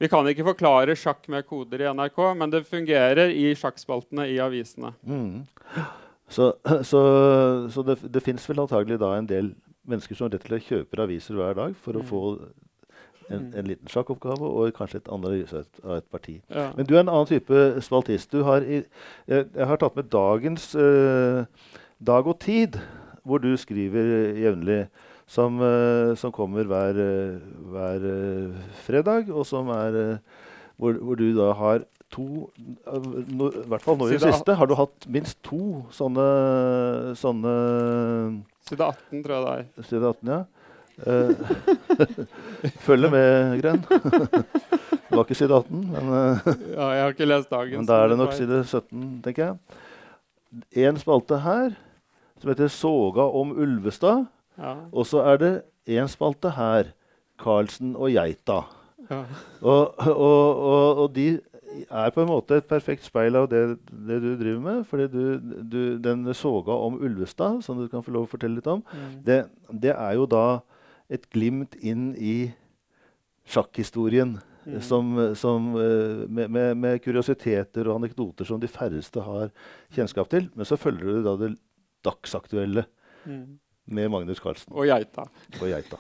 vi 0.00 0.10
kan 0.12 0.28
ikke 0.28 0.48
forklare 0.52 0.96
sjakk 0.98 1.28
med 1.32 1.46
koder 1.48 1.84
i 1.84 1.92
NRK, 1.92 2.20
men 2.40 2.52
det 2.52 2.64
fungerer 2.68 3.32
i 3.32 3.50
sjakkspaltene 3.58 4.28
i 4.32 4.40
avisene. 4.42 4.92
Mm. 5.04 5.46
Så, 6.28 6.52
så, 6.90 7.00
så 7.70 7.82
det, 7.86 7.98
det 8.12 8.22
fins 8.22 8.46
vel 8.50 8.60
antagelig 8.64 8.98
da 9.02 9.12
en 9.18 9.28
del 9.30 9.52
mennesker 9.86 10.18
som 10.18 10.30
rett 10.32 10.42
og 10.42 10.50
slett 10.50 10.66
kjøper 10.70 11.04
aviser 11.04 11.36
hver 11.38 11.54
dag 11.54 11.76
for 11.82 11.98
å 12.00 12.02
Mm. 12.02 12.08
få 12.10 12.22
en, 13.30 13.46
en 13.58 13.66
liten 13.66 13.88
sjakkoppgave 13.90 14.46
og 14.46 14.72
kanskje 14.76 15.00
et 15.00 15.08
analyse 15.10 15.58
av 15.82 15.96
et, 15.96 16.04
parti. 16.10 16.36
Ja. 16.50 16.68
Men 16.76 16.86
du 16.86 16.94
er 16.94 17.00
en 17.02 17.08
annen 17.10 17.26
type 17.26 17.80
spaltist. 17.82 18.30
Du 18.30 18.44
har 18.46 18.62
i, 18.62 18.82
jeg, 19.26 19.48
jeg 19.54 19.66
har 19.66 19.80
tatt 19.82 19.96
med 19.98 20.10
dagens 20.12 20.68
eh, 20.78 21.40
Dag 22.06 22.26
og 22.30 22.38
Tid, 22.44 22.78
hvor 23.26 23.42
du 23.42 23.50
skriver 23.58 24.34
jevnlig. 24.38 24.86
Som, 25.26 25.56
eh, 25.58 26.12
som 26.14 26.30
kommer 26.30 26.68
hver, 26.70 26.94
eh, 27.02 27.40
hver 27.72 28.04
eh, 28.06 28.60
fredag, 28.86 29.32
og 29.34 29.42
som 29.48 29.72
er 29.74 29.96
eh, 29.98 30.44
hvor, 30.78 30.94
hvor 31.02 31.18
du 31.18 31.32
da 31.34 31.48
har 31.58 31.82
to 32.16 32.24
no, 33.36 33.50
I 33.52 33.66
hvert 33.68 33.84
fall 33.84 33.98
nå 34.00 34.08
i 34.08 34.16
det 34.16 34.22
siste 34.24 34.56
har 34.56 34.68
du 34.70 34.74
hatt 34.78 35.06
minst 35.12 35.36
to 35.46 35.60
sånne, 35.94 36.26
sånne 37.20 37.54
Side 38.66 38.82
18, 38.82 39.22
tror 39.22 39.34
jeg 39.36 39.42
det 39.46 39.50
er. 39.54 39.84
Side 39.86 40.08
18, 40.10 40.30
ja. 40.32 40.44
Eh, 41.06 41.32
Følger 42.86 43.12
med, 43.12 43.60
Gren. 43.60 43.82
det 43.86 45.12
var 45.12 45.22
ikke 45.26 45.36
side 45.38 45.54
18, 45.60 45.82
men 45.92 46.08
eh, 46.16 46.48
Ja, 46.72 46.86
jeg 46.96 47.02
har 47.04 47.14
ikke 47.14 47.28
lest 47.28 47.52
dagens. 47.52 47.76
men 47.82 47.88
da 47.90 47.98
er 48.02 48.08
det 48.14 48.18
nok 48.22 48.32
side 48.36 48.62
17, 48.64 49.04
tenker 49.26 49.44
jeg. 49.44 49.82
En 50.86 50.96
spalte 50.98 51.38
her 51.44 51.76
som 52.40 52.50
heter 52.50 52.68
'Soga 52.72 53.26
om 53.32 53.52
Ulvestad'. 53.56 54.26
Ja, 54.58 54.74
Og 54.92 55.06
så 55.06 55.20
er 55.24 55.36
det 55.40 55.52
en 55.86 56.08
spalte 56.08 56.50
her. 56.56 56.90
'Karlsen 57.38 57.94
og 57.96 58.08
geita'. 58.10 58.64
ja. 59.10 59.22
Og, 59.62 59.94
og, 59.98 60.56
og, 60.56 60.96
og 61.04 61.14
de 61.14 61.40
er 61.90 62.10
på 62.14 62.22
en 62.22 62.28
måte 62.30 62.56
et 62.60 62.66
perfekt 62.68 63.04
speil 63.04 63.36
av 63.36 63.48
det, 63.52 63.60
det 63.90 64.20
du 64.22 64.30
driver 64.40 64.60
med. 64.60 64.86
fordi 64.86 65.06
du, 65.12 65.38
du, 65.62 65.98
den 65.98 66.24
soga 66.34 66.72
om 66.72 66.98
Ulvestad, 67.02 67.62
som 67.64 67.78
du 67.78 67.88
kan 67.88 68.02
få 68.02 68.10
lov 68.14 68.26
å 68.26 68.32
fortelle 68.34 68.56
litt 68.60 68.66
om, 68.66 68.82
Mm. 68.92 69.22
det, 69.24 69.38
det 69.72 69.92
er 69.96 70.14
jo 70.14 70.26
da 70.26 70.60
et 71.10 71.28
glimt 71.30 71.74
inn 71.82 72.14
i 72.18 72.52
sjakkhistorien. 73.46 74.38
Mm. 74.66 74.80
Som, 74.82 75.34
som, 75.38 75.66
eh, 75.78 76.24
med, 76.28 76.50
med, 76.50 76.72
med 76.76 76.98
kuriositeter 77.04 77.86
og 77.86 78.00
anekdoter 78.00 78.44
som 78.48 78.58
de 78.58 78.66
færreste 78.66 79.22
har 79.22 79.52
kjennskap 79.94 80.26
til. 80.32 80.48
Men 80.58 80.66
så 80.66 80.74
følger 80.76 81.06
du 81.06 81.22
da 81.22 81.36
det 81.44 81.52
dagsaktuelle 82.06 82.86
Mm. 83.26 83.58
med 83.90 84.08
Magnus 84.10 84.38
Carlsen 84.38 84.70
Og 84.74 84.84
geita. 84.86 85.24
og 85.60 85.66
geita. 85.66 85.96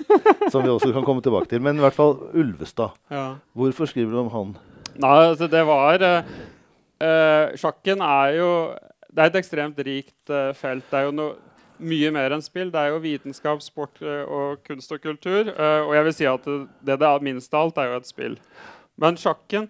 Som 0.50 0.62
vi 0.62 0.68
også 0.70 0.92
kan 0.94 1.02
komme 1.06 1.22
tilbake 1.22 1.48
til. 1.50 1.60
Men 1.62 1.74
i 1.78 1.82
hvert 1.82 1.94
fall 1.94 2.12
Ulvestad. 2.38 2.90
Ja. 3.10 3.36
Hvorfor 3.54 3.86
skriver 3.90 4.10
du 4.14 4.18
om 4.20 4.28
han? 4.30 4.52
Nei, 5.02 5.16
altså 5.30 5.48
det 5.50 5.62
var 5.68 6.02
uh, 6.06 7.56
Sjakken 7.58 8.02
er 8.04 8.36
jo 8.38 8.50
Det 9.10 9.22
er 9.24 9.30
et 9.30 9.40
ekstremt 9.40 9.80
rikt 9.84 10.32
uh, 10.32 10.52
felt. 10.56 10.84
Det 10.90 11.00
er 11.00 11.08
jo 11.08 11.16
no, 11.16 11.30
mye 11.76 12.12
mer 12.14 12.36
enn 12.36 12.44
spill. 12.44 12.70
Det 12.72 12.80
er 12.80 12.94
jo 12.94 13.02
vitenskap, 13.04 13.64
sport 13.64 14.00
uh, 14.04 14.22
og 14.24 14.62
kunst 14.66 14.92
og 14.92 15.02
kultur. 15.02 15.52
og 15.56 15.92
jeg 15.96 16.06
vil 16.06 16.16
si 16.16 16.28
at 16.28 16.46
det, 16.46 16.96
det 16.96 17.08
er 17.08 17.24
minst 17.24 17.54
av 17.54 17.66
alt, 17.66 17.80
er 17.80 17.92
jo 17.92 17.98
et 18.00 18.08
spill. 18.08 18.38
Men 18.96 19.18
sjakken 19.20 19.68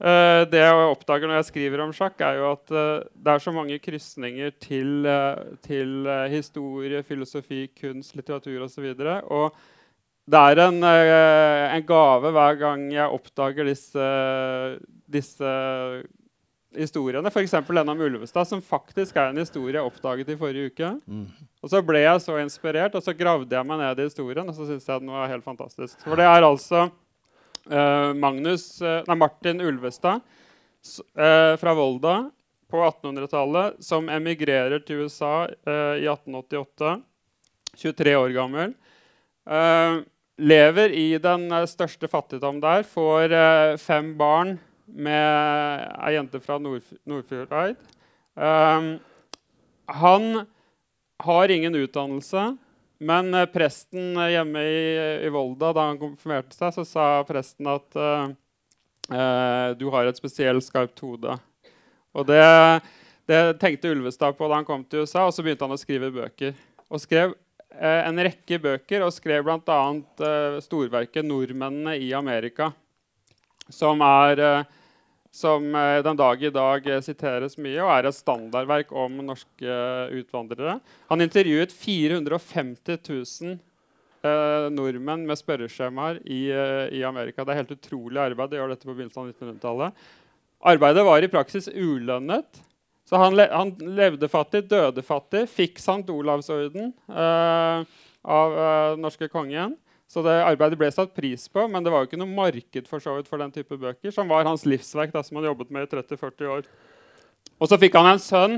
Det 0.00 0.56
jeg 0.56 0.84
oppdager 0.88 1.28
når 1.28 1.42
jeg 1.42 1.48
skriver 1.50 1.80
om 1.84 1.90
sjakk, 1.92 2.22
er 2.24 2.38
jo 2.38 2.46
at 2.54 2.70
det 2.70 3.32
er 3.34 3.42
så 3.44 3.52
mange 3.52 3.76
krysninger 3.78 4.54
til, 4.56 5.04
til 5.60 6.08
historie, 6.32 7.02
filosofi, 7.04 7.66
kunst, 7.76 8.14
litteratur 8.16 8.64
osv. 8.64 8.86
Og 9.28 9.58
det 10.30 10.40
er 10.52 10.62
en, 10.66 10.82
eh, 10.84 11.74
en 11.74 11.84
gave 11.86 12.32
hver 12.34 12.58
gang 12.60 12.86
jeg 12.92 13.18
oppdager 13.18 13.66
disse, 13.66 14.08
disse 15.10 15.52
historiene. 16.76 17.30
F.eks. 17.30 17.56
denne 17.66 17.94
om 17.94 18.02
Ulvestad, 18.06 18.46
som 18.46 18.62
faktisk 18.62 19.16
er 19.18 19.30
en 19.30 19.40
historie 19.40 19.78
jeg 19.78 19.86
oppdaget 19.86 20.30
i 20.30 20.38
forrige 20.38 20.70
uke. 20.70 20.90
Mm. 21.06 21.26
Og 21.60 21.72
så 21.72 21.82
ble 21.84 22.04
jeg 22.04 22.22
så 22.22 22.38
inspirert, 22.40 22.94
og 22.94 23.04
så 23.04 23.14
gravde 23.16 23.56
jeg 23.56 23.66
meg 23.66 23.80
ned 23.82 24.00
i 24.02 24.06
historien, 24.06 24.46
og 24.46 24.56
så 24.56 24.68
synes 24.68 24.86
jeg 24.86 25.02
den 25.02 25.14
var 25.14 25.30
helt 25.32 25.46
fantastisk. 25.46 25.98
For 26.06 26.20
det 26.20 26.28
er 26.28 26.46
altså 26.46 26.86
uh, 26.86 28.12
Magnus, 28.16 28.68
uh, 28.84 29.00
nei, 29.08 29.18
Martin 29.18 29.64
Ulvestad 29.66 30.22
eh, 31.18 31.54
fra 31.60 31.74
Volda 31.76 32.14
på 32.70 32.84
1800-tallet 32.86 33.82
som 33.82 34.08
emigrerer 34.08 34.80
til 34.86 35.02
USA 35.02 35.48
i 35.50 36.06
1888. 36.06 37.00
23 37.80 38.14
år 38.14 38.32
gammel. 38.34 38.72
Eh, 39.50 40.02
lever 40.38 40.92
i 40.94 41.18
den 41.18 41.50
eh, 41.52 41.66
største 41.66 42.08
fattigdom 42.08 42.60
der. 42.62 42.84
Får 42.86 43.34
eh, 43.34 43.76
fem 43.82 44.12
barn 44.18 44.56
med 44.86 45.86
ei 45.98 46.14
jente 46.16 46.40
fra 46.42 46.58
Nord 46.58 46.86
Nordfjordeid. 47.06 47.78
Han 49.90 50.24
har 51.22 51.52
ingen 51.52 51.76
utdannelse, 51.78 52.42
men 52.98 53.36
presten 53.52 54.18
hjemme 54.32 54.62
i, 54.64 54.80
i 55.26 55.30
Volda, 55.30 55.70
da 55.76 55.84
han 55.90 56.00
konfirmerte 56.00 56.56
seg, 56.56 56.72
så 56.74 56.84
sa 56.86 57.06
presten 57.28 57.68
at 57.70 57.98
uh, 58.00 58.32
du 59.78 59.86
har 59.94 60.08
et 60.08 60.18
spesielt 60.18 60.64
skarpt 60.66 61.02
hode. 61.04 61.36
Og 62.16 62.26
det, 62.30 62.42
det 63.30 63.40
tenkte 63.62 63.92
Ulvestad 63.94 64.38
på 64.38 64.48
da 64.50 64.58
han 64.58 64.66
kom 64.66 64.82
til 64.86 65.04
USA, 65.04 65.28
og 65.28 65.36
så 65.36 65.46
begynte 65.46 65.68
han 65.68 65.76
å 65.76 65.80
skrive 65.80 66.10
bøker. 66.14 66.56
Og 66.90 67.02
skrev 67.02 67.36
en 67.78 68.18
rekke 68.26 68.58
bøker, 68.60 69.04
og 69.06 69.14
skrev 69.14 69.46
bl.a. 69.46 69.80
Eh, 70.26 70.58
storverket 70.64 71.24
'Nordmennene 71.24 71.94
i 72.02 72.10
Amerika', 72.16 72.72
som 73.70 74.02
er 74.02 74.42
eh, 74.42 74.64
som 75.30 75.74
eh, 75.74 76.02
den 76.02 76.18
dag 76.18 76.42
i 76.42 76.50
dag 76.50 76.86
eh, 76.86 77.02
siteres 77.04 77.56
mye, 77.62 77.78
og 77.84 77.90
er 77.94 78.08
et 78.08 78.18
standardverk 78.18 78.90
om 78.92 79.20
norske 79.24 79.66
eh, 79.66 80.14
utvandrere. 80.20 80.78
Han 81.10 81.22
intervjuet 81.22 81.72
450 81.72 82.98
000 83.06 83.52
eh, 84.26 84.66
nordmenn 84.74 85.26
med 85.28 85.38
spørreskjemaer 85.38 86.18
i, 86.26 86.40
eh, 86.50 86.88
i 86.98 87.04
Amerika. 87.06 87.44
Det 87.44 87.54
er 87.54 87.62
helt 87.62 87.76
utrolig 87.76 88.22
arbeid. 88.24 88.50
De 88.50 88.58
gjør 88.58 88.74
dette 88.74 88.88
på 88.88 88.96
begynnelsen 88.96 89.22
av 89.22 89.30
1900-tallet. 89.30 90.02
Arbeidet 90.70 91.06
var 91.06 91.22
i 91.22 91.30
praksis 91.32 91.70
ulønnet. 91.70 92.60
Så 93.10 93.18
han, 93.18 93.34
le 93.34 93.48
han 93.50 93.72
levde 93.82 94.28
fattig, 94.30 94.68
døde 94.70 95.02
fattig, 95.02 95.48
fikk 95.50 95.80
St. 95.82 96.04
Olavsorden 96.14 96.92
eh, 97.10 97.96
av 98.22 98.58
eh, 98.64 98.98
norske 99.02 99.26
kongen. 99.32 99.74
Så 100.10 100.22
det 100.22 100.36
arbeidet 100.42 100.78
ble 100.78 100.90
satt 100.94 101.10
pris 101.14 101.48
på, 101.50 101.64
men 101.70 101.82
det 101.82 101.90
var 101.90 102.04
jo 102.04 102.08
ikke 102.10 102.20
noe 102.20 102.30
marked 102.30 102.86
for, 102.90 103.02
så 103.02 103.16
vidt 103.16 103.30
for 103.30 103.42
den 103.42 103.50
type 103.54 103.74
bøker, 103.74 104.14
som 104.14 104.30
var 104.30 104.46
hans 104.46 104.62
livsverk, 104.66 105.10
da, 105.14 105.24
som 105.26 105.40
han 105.40 105.48
jobbet 105.48 105.74
med 105.74 105.88
i 105.88 105.90
30-40 105.90 106.52
år. 106.54 106.70
Og 107.58 107.70
så 107.70 107.78
fikk 107.82 107.98
han 107.98 108.12
en 108.12 108.22
sønn 108.22 108.56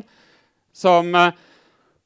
som, 0.76 1.08
eh, 1.16 1.32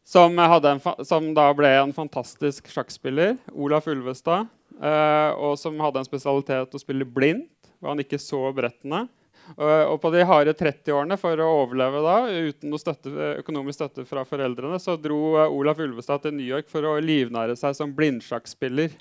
som, 0.06 0.38
en 0.38 0.82
som 1.02 1.28
da 1.34 1.48
ble 1.58 1.74
en 1.80 1.94
fantastisk 1.98 2.70
sjakkspiller, 2.70 3.34
Olaf 3.58 3.90
Ulvestad, 3.90 4.46
eh, 4.78 5.30
og 5.34 5.58
som 5.58 5.82
hadde 5.82 6.04
en 6.04 6.10
spesialitet 6.12 6.78
å 6.78 6.82
spille 6.82 7.06
blindt, 7.06 7.50
hvor 7.80 7.90
han 7.90 8.06
ikke 8.06 8.22
så 8.22 8.44
brettene. 8.54 9.08
Uh, 9.54 9.86
og 9.92 10.00
på 10.02 10.10
de 10.14 10.24
harde 10.26 10.54
30-årene 10.58 11.18
for 11.20 11.38
å 11.38 11.52
overleve 11.62 12.02
da, 12.02 12.16
uten 12.50 12.72
noe 12.72 12.82
støtte, 12.82 13.12
økonomisk 13.44 13.78
støtte 13.78 14.06
fra 14.08 14.26
foreldrene, 14.26 14.80
så 14.82 14.98
dro 14.98 15.36
uh, 15.38 15.46
Olaf 15.46 15.78
Ulvestad 15.84 16.24
til 16.24 16.34
New 16.34 16.46
York 16.46 16.66
for 16.72 16.86
å 16.86 16.96
livnære 16.98 17.54
seg 17.60 17.76
som 17.78 17.94
blindsjakkspiller. 17.94 18.96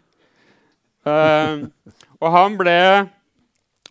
Uh, 1.05 1.65
og 2.21 2.33
han 2.33 2.59
ble 2.61 2.79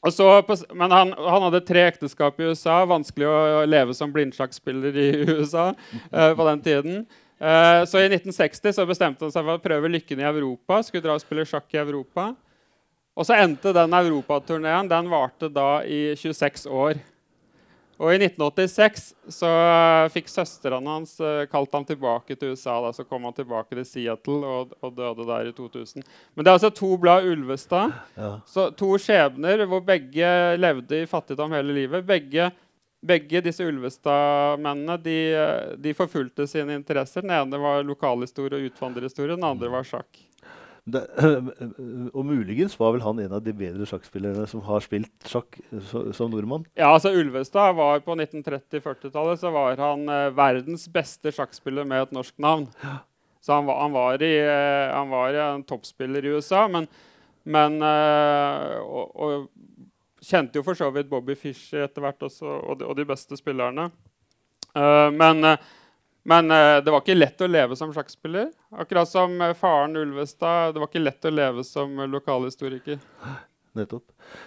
og 0.04 0.12
så 0.12 0.28
Men 0.76 0.92
han, 0.92 1.12
han 1.16 1.44
hadde 1.46 1.64
tre 1.64 1.86
ekteskap 1.88 2.40
i 2.40 2.50
USA. 2.50 2.82
Vanskelig 2.88 3.28
å 3.28 3.64
leve 3.68 3.94
som 3.96 4.12
blindsjakkspiller 4.12 4.96
i 5.00 5.10
USA 5.38 5.70
uh, 5.72 6.32
på 6.36 6.48
den 6.50 6.64
tiden. 6.64 7.04
Uh, 7.40 7.82
så 7.88 8.00
i 8.00 8.10
1960 8.10 8.76
så 8.76 8.84
bestemte 8.88 9.24
han 9.24 9.32
seg 9.32 9.46
for 9.46 9.56
å 9.56 9.64
prøve 9.64 9.90
lykken 9.90 10.20
i 10.20 10.28
Europa. 10.28 10.82
Skulle 10.84 11.04
dra 11.06 11.16
og 11.16 11.24
spille 11.24 11.46
sjakk 11.48 11.72
i 11.74 11.80
Europa. 11.80 12.32
Og 13.14 13.26
så 13.26 13.36
endte 13.38 13.74
den 13.74 13.94
europaturneen. 13.94 14.90
Den 14.90 15.10
varte 15.12 15.50
da 15.52 15.84
i 15.86 16.14
26 16.18 16.66
år. 16.66 16.98
Og 17.94 18.10
i 18.10 18.18
1986 18.18 19.04
så 19.30 19.50
fikk 20.10 20.26
søstrene 20.32 20.96
hans 20.96 21.12
eh, 21.22 21.44
kalt 21.46 21.76
ham 21.76 21.84
tilbake 21.86 22.34
til 22.34 22.56
USA. 22.56 22.80
Da. 22.82 22.90
Så 22.96 23.04
kom 23.06 23.22
han 23.28 23.36
tilbake 23.36 23.76
til 23.78 23.86
Seattle 23.86 24.40
og, 24.42 24.74
og 24.82 24.96
døde 24.96 25.28
der 25.28 25.52
i 25.52 25.54
2000. 25.54 26.02
Men 26.34 26.42
det 26.42 26.50
er 26.50 26.58
altså 26.58 26.72
to 26.74 26.90
blad 26.98 27.28
Ulvestad. 27.30 27.94
Ja. 28.18 28.32
Så 28.50 28.66
to 28.74 28.90
skjebner 28.98 29.62
hvor 29.70 29.84
begge 29.86 30.34
levde 30.58 31.04
i 31.04 31.08
fattigdom 31.10 31.54
hele 31.54 31.76
livet. 31.76 32.06
Begge 32.08 32.50
begge 33.04 33.42
disse 33.44 33.64
Ulvestad-mennene 33.68 34.96
de, 35.04 35.18
de 35.76 35.94
forfulgte 35.96 36.46
sine 36.48 36.78
interesser. 36.78 37.24
Den 37.24 37.34
ene 37.36 37.60
var 37.60 37.84
lokalhistorie 37.86 38.58
og 38.58 38.70
utvandrerhistorie, 38.70 39.36
den 39.36 39.44
andre 39.44 39.70
var 39.72 39.84
sjakk. 39.84 40.08
Det, 40.84 41.00
og 42.16 42.26
muligens 42.28 42.74
var 42.76 42.92
vel 42.92 43.04
han 43.06 43.22
en 43.22 43.36
av 43.38 43.40
de 43.44 43.54
bedre 43.56 43.86
sjakkspillerne 43.88 44.44
som 44.50 44.60
har 44.66 44.84
spilt 44.84 45.28
sjakk 45.30 45.56
som 46.12 46.28
nordmann? 46.32 46.66
Ja, 46.76 46.90
altså 46.92 47.14
Ulvestad 47.16 47.72
var 47.78 48.02
På 48.04 48.16
1930-40-tallet 48.18 49.40
så 49.40 49.52
var 49.54 49.80
han 49.80 50.04
eh, 50.12 50.28
verdens 50.36 50.84
beste 50.92 51.32
sjakkspiller 51.32 51.88
med 51.88 52.04
et 52.04 52.14
norsk 52.16 52.36
navn. 52.42 52.68
Så 53.44 53.56
han 53.56 53.68
var, 53.68 53.80
han 53.80 53.96
var, 53.96 54.22
i, 54.24 54.34
eh, 54.40 54.92
han 54.92 55.08
var 55.12 55.40
en 55.40 55.64
toppspiller 55.68 56.24
i 56.24 56.36
USA, 56.36 56.66
men, 56.68 56.88
men 57.44 57.80
eh, 57.84 58.76
og, 58.84 59.16
og, 59.16 59.48
kjente 60.24 60.56
jo 60.56 60.64
for 60.64 60.76
så 60.76 60.88
vidt 60.92 61.10
Bobby 61.10 61.36
Fischer 61.36 61.84
etter 61.84 62.00
hvert 62.04 62.22
også, 62.24 62.48
og 62.48 62.78
de, 62.80 62.86
og 62.88 62.96
de 62.96 63.04
beste 63.08 63.36
spillerne. 63.36 63.90
Uh, 64.74 65.10
men 65.12 65.44
uh, 65.44 65.58
men 66.24 66.50
uh, 66.50 66.80
det 66.84 66.92
var 66.92 67.02
ikke 67.02 67.16
lett 67.18 67.42
å 67.44 67.48
leve 67.50 67.76
som 67.76 67.92
sjakkspiller. 67.92 68.48
Akkurat 68.80 69.08
som 69.08 69.36
uh, 69.42 69.52
faren 69.58 69.96
Ulvestad. 70.00 70.72
Det 70.74 70.80
var 70.80 70.88
ikke 70.88 71.02
lett 71.04 71.28
å 71.28 71.32
leve 71.32 71.64
som 71.68 71.98
uh, 72.00 72.06
lokalhistoriker. 72.08 73.00
Nettopp. 73.76 74.06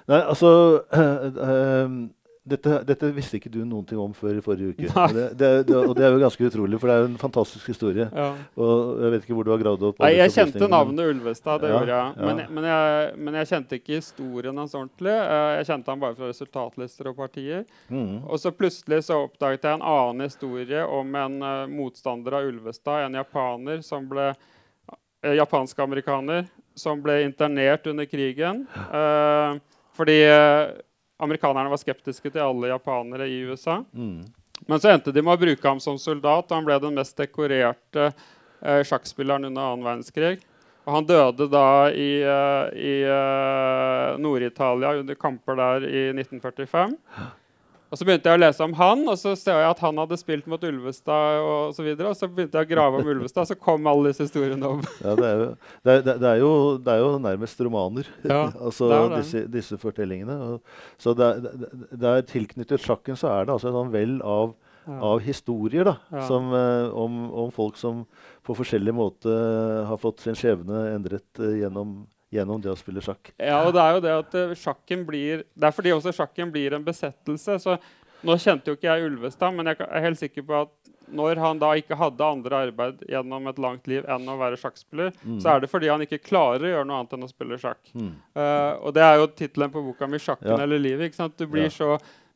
Nei, 0.10 0.22
altså 0.24 0.50
dette, 2.48 2.78
dette, 2.88 3.10
visste 3.16 3.38
ikke 3.40 3.52
du 3.52 3.60
noen 3.66 3.86
ting 3.88 4.00
om 4.00 4.14
før 4.16 4.38
i 4.40 4.44
forrige 4.44 4.74
uke. 4.74 4.88
Det, 5.14 5.26
det, 5.40 5.50
det, 5.68 5.76
og 5.78 5.94
det 5.98 6.06
er 6.08 6.16
jo 6.16 6.22
ganske 6.22 6.50
utrolig, 6.50 6.80
for 6.80 6.90
det 6.90 6.96
er 6.96 7.04
jo 7.04 7.10
en 7.12 7.20
fantastisk 7.22 7.70
historie. 7.72 8.08
Ja. 8.08 8.28
Og 8.56 9.02
Jeg 9.04 9.14
vet 9.14 9.26
ikke 9.26 9.38
hvor 9.38 9.48
du 9.48 9.52
har 9.54 9.62
gravd 9.62 9.86
opp 9.90 10.02
Nei, 10.04 10.14
Jeg 10.16 10.34
kjente 10.36 10.70
navnet 10.72 11.12
Ulvestad, 11.14 11.62
det 11.64 11.72
ja, 11.72 11.78
gjorde 11.78 11.98
jeg. 11.98 12.28
Men, 12.28 12.42
ja. 12.42 12.48
men, 12.50 12.68
jeg. 12.72 13.10
men, 13.18 13.40
jeg. 13.42 13.50
kjente 13.52 13.80
ikke 13.82 14.00
historien 14.00 14.62
hans 14.62 14.76
ordentlig. 14.78 15.16
Jeg 15.16 15.70
kjente 15.72 15.94
han 15.94 16.04
bare 16.04 16.18
fra 16.20 16.32
resultatlister 16.32 17.12
og 17.12 17.18
partier. 17.20 17.66
Mm. 17.90 18.14
Og 18.26 18.42
så 18.42 18.54
plutselig 18.56 19.04
så 19.08 19.22
oppdaget 19.26 19.68
jeg 19.68 19.80
en 19.80 19.88
annen 19.94 20.28
historie 20.28 20.86
om 21.00 21.20
en 21.24 21.40
uh, 21.44 21.66
motstander 21.72 22.40
av 22.40 22.48
Ulvestad, 22.48 23.08
en 23.08 23.20
japaner 23.20 23.84
som 23.86 24.08
ble 24.10 24.32
uh, 24.32 25.34
Japansk-amerikaner 25.38 26.48
som 26.78 27.02
ble 27.02 27.24
internert 27.26 27.88
under 27.90 28.06
krigen. 28.06 28.66
Uh, 28.92 29.58
fordi 29.98 30.20
amerikanerne 31.18 31.72
var 31.72 31.82
skeptiske 31.82 32.32
til 32.32 32.44
alle 32.44 32.72
japanere 32.72 33.28
i 33.30 33.40
USA. 33.50 33.80
Mm. 33.92 34.26
Men 34.68 34.82
så 34.82 34.92
endte 34.92 35.14
de 35.14 35.22
med 35.22 35.38
å 35.38 35.42
bruke 35.42 35.70
ham 35.70 35.80
som 35.82 35.98
soldat, 36.02 36.50
og 36.50 36.56
han 36.56 36.68
ble 36.68 36.78
den 36.82 36.98
mest 36.98 37.18
dekorerte 37.18 38.10
eh, 38.10 38.84
sjakkspilleren 38.88 39.50
under 39.50 39.72
annen 39.72 39.86
verdenskrig. 39.86 40.38
Og 40.88 40.94
han 40.96 41.08
døde 41.08 41.50
da 41.52 41.68
i, 41.92 42.12
uh, 42.24 42.70
i 42.72 42.94
uh, 43.04 44.16
Nord-Italia 44.24 44.94
under 45.02 45.18
kamper 45.20 45.58
der 45.60 45.84
i 45.84 46.04
1945. 46.14 46.94
Og 47.88 48.00
Så 48.00 48.04
begynte 48.04 48.28
jeg 48.28 48.36
å 48.36 48.42
lese 48.42 48.66
om 48.66 48.74
han, 48.76 49.04
og 49.08 49.16
så 49.20 49.32
ser 49.40 49.62
jeg 49.62 49.70
at 49.72 49.82
han 49.86 50.00
hadde 50.02 50.18
spilt 50.20 50.48
mot 50.52 50.64
Ulvestad. 50.68 51.40
Og 51.40 51.76
så, 51.76 51.86
videre, 51.86 52.12
og 52.12 52.20
så 52.20 52.28
begynte 52.28 52.60
jeg 52.60 52.68
å 52.68 52.72
grave 52.74 53.00
om 53.00 53.12
Ulvestad, 53.14 53.46
og 53.46 53.52
så 53.52 53.56
kom 53.60 53.88
alle 53.88 54.12
disse 54.12 54.28
historiene 54.28 54.74
om. 54.76 54.84
Ja, 55.08 55.14
det 55.16 55.28
er 55.28 55.40
jo, 55.40 55.48
det 55.86 55.94
er, 55.94 56.02
det 56.08 56.30
er 56.30 56.40
jo, 56.42 56.52
det 56.84 56.94
er 56.94 57.00
jo 57.00 57.12
nærmest 57.24 57.62
romaner, 57.64 58.10
ja, 58.28 58.42
altså 58.68 58.90
disse, 59.14 59.46
disse, 59.52 59.78
fortellingene. 59.80 60.58
Så 61.00 61.14
det 61.16 61.30
er, 61.30 62.26
tilknyttet 62.28 62.84
sjakken 62.84 63.20
så 63.20 63.32
er 63.32 63.48
det 63.48 63.56
altså 63.56 63.70
et 63.72 63.78
sånn 63.78 63.94
vel 63.94 64.18
av, 64.26 64.52
ja. 64.84 65.00
av 65.14 65.24
historier 65.24 65.88
da, 65.88 65.96
som, 66.28 66.52
uh, 66.52 66.92
om, 66.92 67.24
om, 67.46 67.54
folk 67.56 67.80
som 67.80 68.04
på 68.48 68.58
forskjellig 68.58 68.96
måte 68.96 69.32
har 69.88 70.00
fått 70.02 70.26
sin 70.26 70.36
skjebne 70.38 70.90
endret 70.96 71.28
uh, 71.40 71.54
gjennom 71.56 72.02
gjennom 72.34 72.60
det 72.64 72.72
å 72.74 72.80
spille 72.80 73.04
sjakk. 73.04 73.32
Ja, 73.40 73.62
og 73.64 73.74
det 73.76 73.84
er 73.84 73.96
jo 73.96 74.04
det 74.04 74.18
at 74.18 74.36
uh, 74.36 74.58
sjakken 74.58 75.06
blir 75.08 75.46
Det 75.54 75.70
er 75.70 75.76
fordi 75.76 75.94
også 75.96 76.14
sjakken 76.16 76.52
blir 76.52 76.76
en 76.76 76.86
besettelse. 76.86 77.60
så 77.64 77.78
Nå 78.28 78.36
kjente 78.42 78.72
jo 78.72 78.78
ikke 78.78 78.90
jeg 78.90 79.08
Ulvestad, 79.12 79.54
men 79.54 79.70
jeg 79.70 79.80
er 79.86 80.04
helt 80.08 80.20
sikker 80.20 80.46
på 80.48 80.62
at 80.66 80.94
når 81.08 81.40
han 81.40 81.60
da 81.62 81.70
ikke 81.80 81.96
hadde 81.96 82.26
andre 82.26 82.62
arbeid 82.66 83.04
gjennom 83.08 83.46
et 83.48 83.60
langt 83.64 83.86
liv 83.88 84.04
enn 84.12 84.28
å 84.28 84.36
være 84.42 84.58
sjakkspiller, 84.60 85.14
mm. 85.22 85.38
så 85.40 85.54
er 85.54 85.62
det 85.64 85.70
fordi 85.72 85.88
han 85.88 86.04
ikke 86.04 86.20
klarer 86.20 86.66
å 86.66 86.72
gjøre 86.74 86.88
noe 86.90 86.98
annet 87.00 87.16
enn 87.16 87.24
å 87.24 87.30
spille 87.32 87.60
sjakk. 87.62 87.80
Mm. 87.94 88.10
Uh, 88.36 88.74
og 88.82 88.96
det 88.98 89.06
er 89.06 89.22
jo 89.22 89.30
tittelen 89.32 89.72
på 89.72 89.86
boka 89.86 90.10
mi, 90.10 90.20
'Sjakken 90.20 90.52
ja. 90.52 90.60
eller 90.66 90.82
livet'. 90.84 91.08
ikke 91.08 91.22
sant? 91.22 91.38
Du 91.40 91.48
blir 91.48 91.70
ja. 91.70 91.76
så 91.78 91.94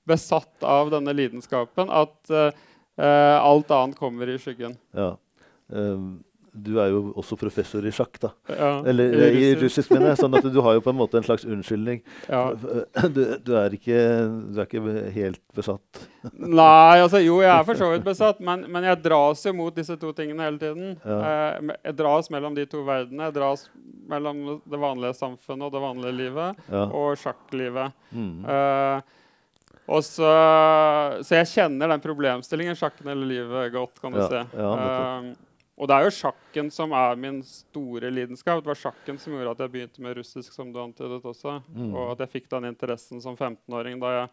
besatt 0.07 0.63
av 0.63 0.93
denne 0.93 1.11
lidenskapen 1.17 1.91
at 1.91 2.31
uh, 2.31 2.53
alt 3.01 3.73
annet 3.75 3.99
kommer 3.99 4.29
i 4.29 4.39
skyggen. 4.39 4.77
Ja. 4.95 5.15
Um 5.67 6.21
du 6.51 6.73
er 6.83 6.89
jo 6.91 6.99
også 7.15 7.37
professor 7.39 7.85
i 7.87 7.91
sjakk, 7.95 8.17
da. 8.19 8.29
Ja, 8.51 8.71
Eller 8.87 9.13
i, 9.31 9.43
i 9.47 9.51
russisk, 9.55 9.91
mener 9.93 10.11
jeg. 10.11 10.19
Sånn 10.19 10.35
at 10.35 10.47
du 10.51 10.57
har 10.63 10.75
jo 10.75 10.81
på 10.83 10.91
en 10.91 10.97
måte 10.99 11.19
en 11.19 11.25
slags 11.25 11.45
unnskyldning. 11.47 12.01
Ja. 12.27 12.49
Du, 13.11 13.21
du, 13.43 13.51
er 13.57 13.73
ikke, 13.75 13.97
du, 14.51 14.59
er 14.59 14.67
ikke, 14.67 14.81
helt 15.15 15.41
besatt? 15.55 16.01
Nei, 16.31 17.01
altså 17.01 17.19
jo, 17.23 17.39
jeg 17.43 17.51
er 17.51 17.65
for 17.67 17.79
så 17.79 17.89
vidt 17.91 18.03
besatt, 18.05 18.39
men, 18.43 18.63
men, 18.71 18.85
jeg 18.87 18.99
dras 19.03 19.41
jo 19.47 19.53
mot 19.57 19.75
disse 19.75 19.95
to 19.99 20.11
tingene 20.15 20.45
hele 20.45 20.59
tiden. 20.61 20.93
Ja. 21.03 21.17
Eh, 21.27 21.71
jeg 21.89 21.97
dras 21.99 22.29
mellom 22.33 22.55
de 22.57 22.65
to 22.69 22.83
verdenene. 22.87 23.29
Jeg 23.29 23.37
dras 23.39 23.65
mellom 24.11 24.43
det 24.67 24.81
vanlige 24.81 25.15
samfunnet 25.19 25.67
og 25.67 25.75
det 25.75 25.83
vanlige 25.83 26.17
livet, 26.17 26.61
og 26.71 27.15
sjakklivet. 27.19 27.95
Mm. 28.11 28.43
Uh, 28.43 29.97
så, 30.01 30.27
så, 31.23 31.37
jeg 31.41 31.49
kjenner 31.51 31.91
den 31.91 32.03
problemstillingen, 32.03 32.77
sjakken 32.79 33.11
eller 33.11 33.27
livet, 33.27 33.71
godt, 33.73 34.03
kan 34.03 34.13
du 34.15 34.21
ja, 34.21 34.27
se. 34.31 34.43
Uh, 34.55 35.31
og 35.81 35.89
det 35.89 35.95
er 35.97 36.05
jo 36.05 36.13
sjakken 36.13 36.67
som 36.69 36.91
er 36.93 37.15
min 37.17 37.39
store 37.41 38.11
lidenskap. 38.13 38.61
Det 38.61 38.69
var 38.69 38.77
sjakken 38.77 39.17
som 39.17 39.33
gjorde 39.33 39.49
at 39.55 39.63
jeg 39.63 39.71
begynte 39.73 40.03
med 40.05 40.13
russisk, 40.19 40.53
som 40.53 40.69
du 40.69 40.77
antydet 40.77 41.25
også. 41.25 41.57
Mm. 41.73 41.95
Og 41.95 42.11
at 42.13 42.21
jeg 42.21 42.29
fikk 42.35 42.45
den 42.51 42.69
interessen 42.69 43.17
som 43.23 43.33
15-åring 43.33 43.97
da 44.03 44.11
jeg 44.13 44.27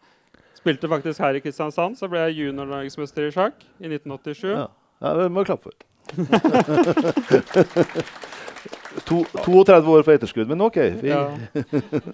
spilte 0.59 0.91
faktisk 0.91 1.17
her 1.25 1.33
i 1.39 1.41
Kristiansand. 1.41 1.97
Så 1.97 2.05
ble 2.11 2.19
jeg 2.27 2.37
junior-norgesmester 2.43 3.25
i 3.25 3.33
sjakk 3.33 3.57
i 3.81 3.89
1987. 3.89 4.53
Ja, 4.53 4.69
ja 5.01 5.09
det 5.17 5.25
må 5.33 5.41
jeg 5.41 5.49
klappe 5.49 5.65
for. 5.71 5.77
to, 9.09 9.25
32 9.41 9.97
år 9.97 10.05
på 10.05 10.13
etterskudd, 10.13 10.45
men 10.53 10.61
OK. 10.61 10.77
Ja. 11.01 11.33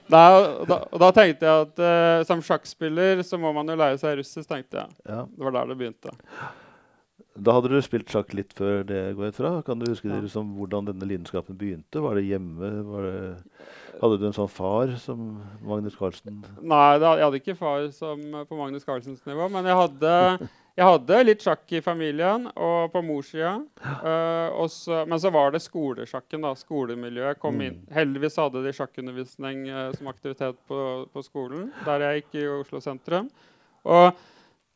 Da, 0.07 0.23
da, 0.67 0.87
da, 0.95 1.11
tenkte 1.11 1.45
jeg 1.47 1.67
at 1.67 1.79
uh, 1.81 2.23
som 2.27 2.41
sjakkspiller 2.43 3.23
så 3.27 3.37
må 3.41 3.51
man 3.55 3.67
jo 3.67 3.75
lære 3.79 3.97
seg 3.99 4.19
russisk. 4.21 4.47
tenkte 4.47 4.77
jeg. 4.85 4.89
Ja. 5.09 5.25
Det 5.27 5.43
var 5.49 5.53
der 5.59 5.65
det 5.73 5.81
begynte. 5.83 6.09
Da 7.35 7.51
hadde 7.57 7.67
du 7.67 7.81
spilt 7.83 8.11
sjakk 8.11 8.31
litt 8.37 8.53
før 8.55 8.85
det, 8.87 8.99
går 9.17 9.27
jeg 9.27 9.35
fra. 9.35 9.49
Kan 9.67 9.81
du 9.81 9.89
huske 9.89 10.07
ja. 10.07 10.21
liksom, 10.23 10.53
hvordan 10.55 10.87
denne 10.87 11.07
lidenskapen 11.09 11.57
begynte? 11.59 11.99
Var 11.99 12.15
det 12.15 12.27
hjemme? 12.29 12.69
Var 12.87 13.07
det, 13.09 13.63
hadde 13.99 14.19
du 14.19 14.27
en 14.29 14.35
sånn 14.35 14.51
far 14.51 14.93
som 15.01 15.25
Magnus 15.65 15.97
Carlsen? 15.99 16.37
Nei, 16.63 16.85
jeg 17.01 17.25
hadde 17.25 17.41
ikke 17.41 17.57
far 17.59 17.89
som 17.95 18.21
på 18.47 18.59
Magnus 18.59 18.87
Carlsens 18.87 19.25
nivå. 19.27 19.49
Men 19.51 19.67
jeg 19.67 19.75
hadde, 19.81 20.13
jeg 20.79 20.87
hadde 20.87 21.17
litt 21.25 21.43
sjakk 21.43 21.75
i 21.75 21.81
familien 21.83 22.47
og 22.55 22.93
på 22.93 23.01
morssida. 23.03 23.57
Uh, 23.83 25.03
men 25.03 25.19
så 25.19 25.31
var 25.35 25.51
det 25.51 25.63
skolesjakken. 25.65 26.45
da, 26.47 26.53
Skolemiljøet 26.59 27.41
kom 27.41 27.59
inn. 27.59 27.81
Mm. 27.81 27.89
Heldigvis 27.97 28.39
hadde 28.39 28.63
de 28.63 28.73
sjakkundervisning 28.79 29.65
uh, 29.71 29.89
som 29.97 30.07
aktivitet 30.11 30.55
på, 30.71 30.79
på, 31.11 31.25
skolen, 31.27 31.67
der 31.83 32.07
jeg 32.07 32.23
gikk 32.23 32.39
i 32.39 32.47
Oslo 32.61 32.83
sentrum. 32.83 33.27
Og 33.83 34.07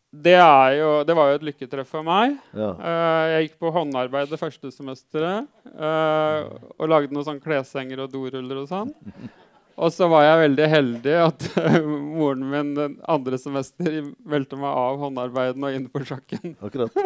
det, 0.10 0.38
jo, 0.74 1.04
det, 1.06 1.14
var 1.14 1.30
jo 1.30 1.38
et 1.38 1.44
lykketreff 1.52 1.92
for 1.94 2.06
meg. 2.06 2.40
Ja. 2.58 2.70
Uh, 2.80 3.26
jeg 3.30 3.44
gikk 3.46 3.60
på 3.62 3.74
håndarbeid 3.76 4.32
det 4.32 4.40
første 4.42 4.72
semesteret. 4.74 5.46
Uh, 5.70 6.50
og 6.80 6.90
lagde 6.90 7.14
noen 7.14 7.28
sånn 7.28 7.44
kleshenger 7.44 8.02
og 8.06 8.10
doruller 8.14 8.64
og 8.64 8.72
sånn. 8.72 8.90
Og 9.80 9.94
så 9.96 10.10
var 10.12 10.26
jeg 10.26 10.42
veldig 10.42 10.66
heldig 10.74 11.14
at 11.24 11.46
uh, 11.62 11.78
moren 12.18 12.42
min 12.52 12.74
den 12.76 12.98
andre 13.08 13.38
semester 13.40 14.02
meldte 14.28 14.58
meg 14.60 14.74
av 14.82 14.98
håndarbeiden 15.06 15.70
og 15.70 15.78
inn 15.78 15.86
på 15.94 16.02
sjakken. 16.10 16.58
Akkurat. 16.58 16.98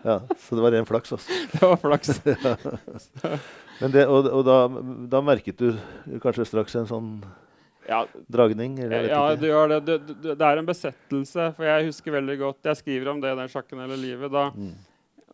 Ja, 0.00 0.22
Så 0.40 0.56
det 0.56 0.64
var 0.64 0.74
ren 0.74 0.88
flaks, 0.88 1.12
altså. 1.14 1.36
Det 1.52 1.60
var 1.60 1.76
flaks. 1.84 2.22
ja. 2.24 3.36
Det, 3.84 4.08
og, 4.08 4.32
og 4.32 4.42
da, 4.48 4.58
da 5.12 5.22
merket 5.24 5.60
du 5.60 5.76
kanskje 6.24 6.48
straks 6.48 6.80
en 6.80 6.88
sånn 6.88 7.12
ja, 7.90 8.04
dragning? 8.30 8.76
ja, 8.78 9.24
det 9.34 9.50
gjør 9.50 9.72
det. 9.72 9.80
Det, 9.86 9.96
det. 10.06 10.36
det, 10.38 10.46
er 10.46 10.60
en 10.60 10.68
besettelse. 10.68 11.48
For 11.56 11.66
jeg 11.66 11.88
husker 11.88 12.14
veldig 12.14 12.36
godt 12.38 12.68
Jeg 12.70 12.78
skriver 12.78 13.10
om 13.10 13.22
det 13.22 13.32
i 13.32 13.38
den 13.40 13.50
sjakken 13.50 13.82
hele 13.82 13.98
livet. 13.98 14.30
Da, 14.30 14.44
mm. 14.54 14.68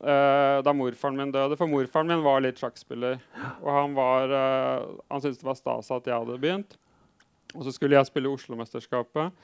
uh, 0.01 0.57
da 0.64 0.75
morfaren 0.77 1.19
min 1.21 1.35
døde. 1.35 1.59
For 1.61 1.69
morfaren 1.71 2.09
min 2.09 2.25
var 2.25 2.40
litt 2.45 2.62
sjakkspiller. 2.62 3.21
Og 3.61 3.69
han, 3.75 3.97
var, 3.99 4.33
uh, 4.33 4.97
han 5.12 5.25
syntes 5.25 5.42
det 5.42 5.51
var 5.51 5.59
stas 5.61 5.92
at 5.99 6.09
jeg 6.09 6.16
hadde 6.16 6.38
begynt. 6.40 6.79
Og 7.55 7.66
så 7.66 7.75
skulle 7.77 7.99
jeg 7.99 8.09
spille 8.09 8.33
Oslo-mesterskapet. 8.33 9.37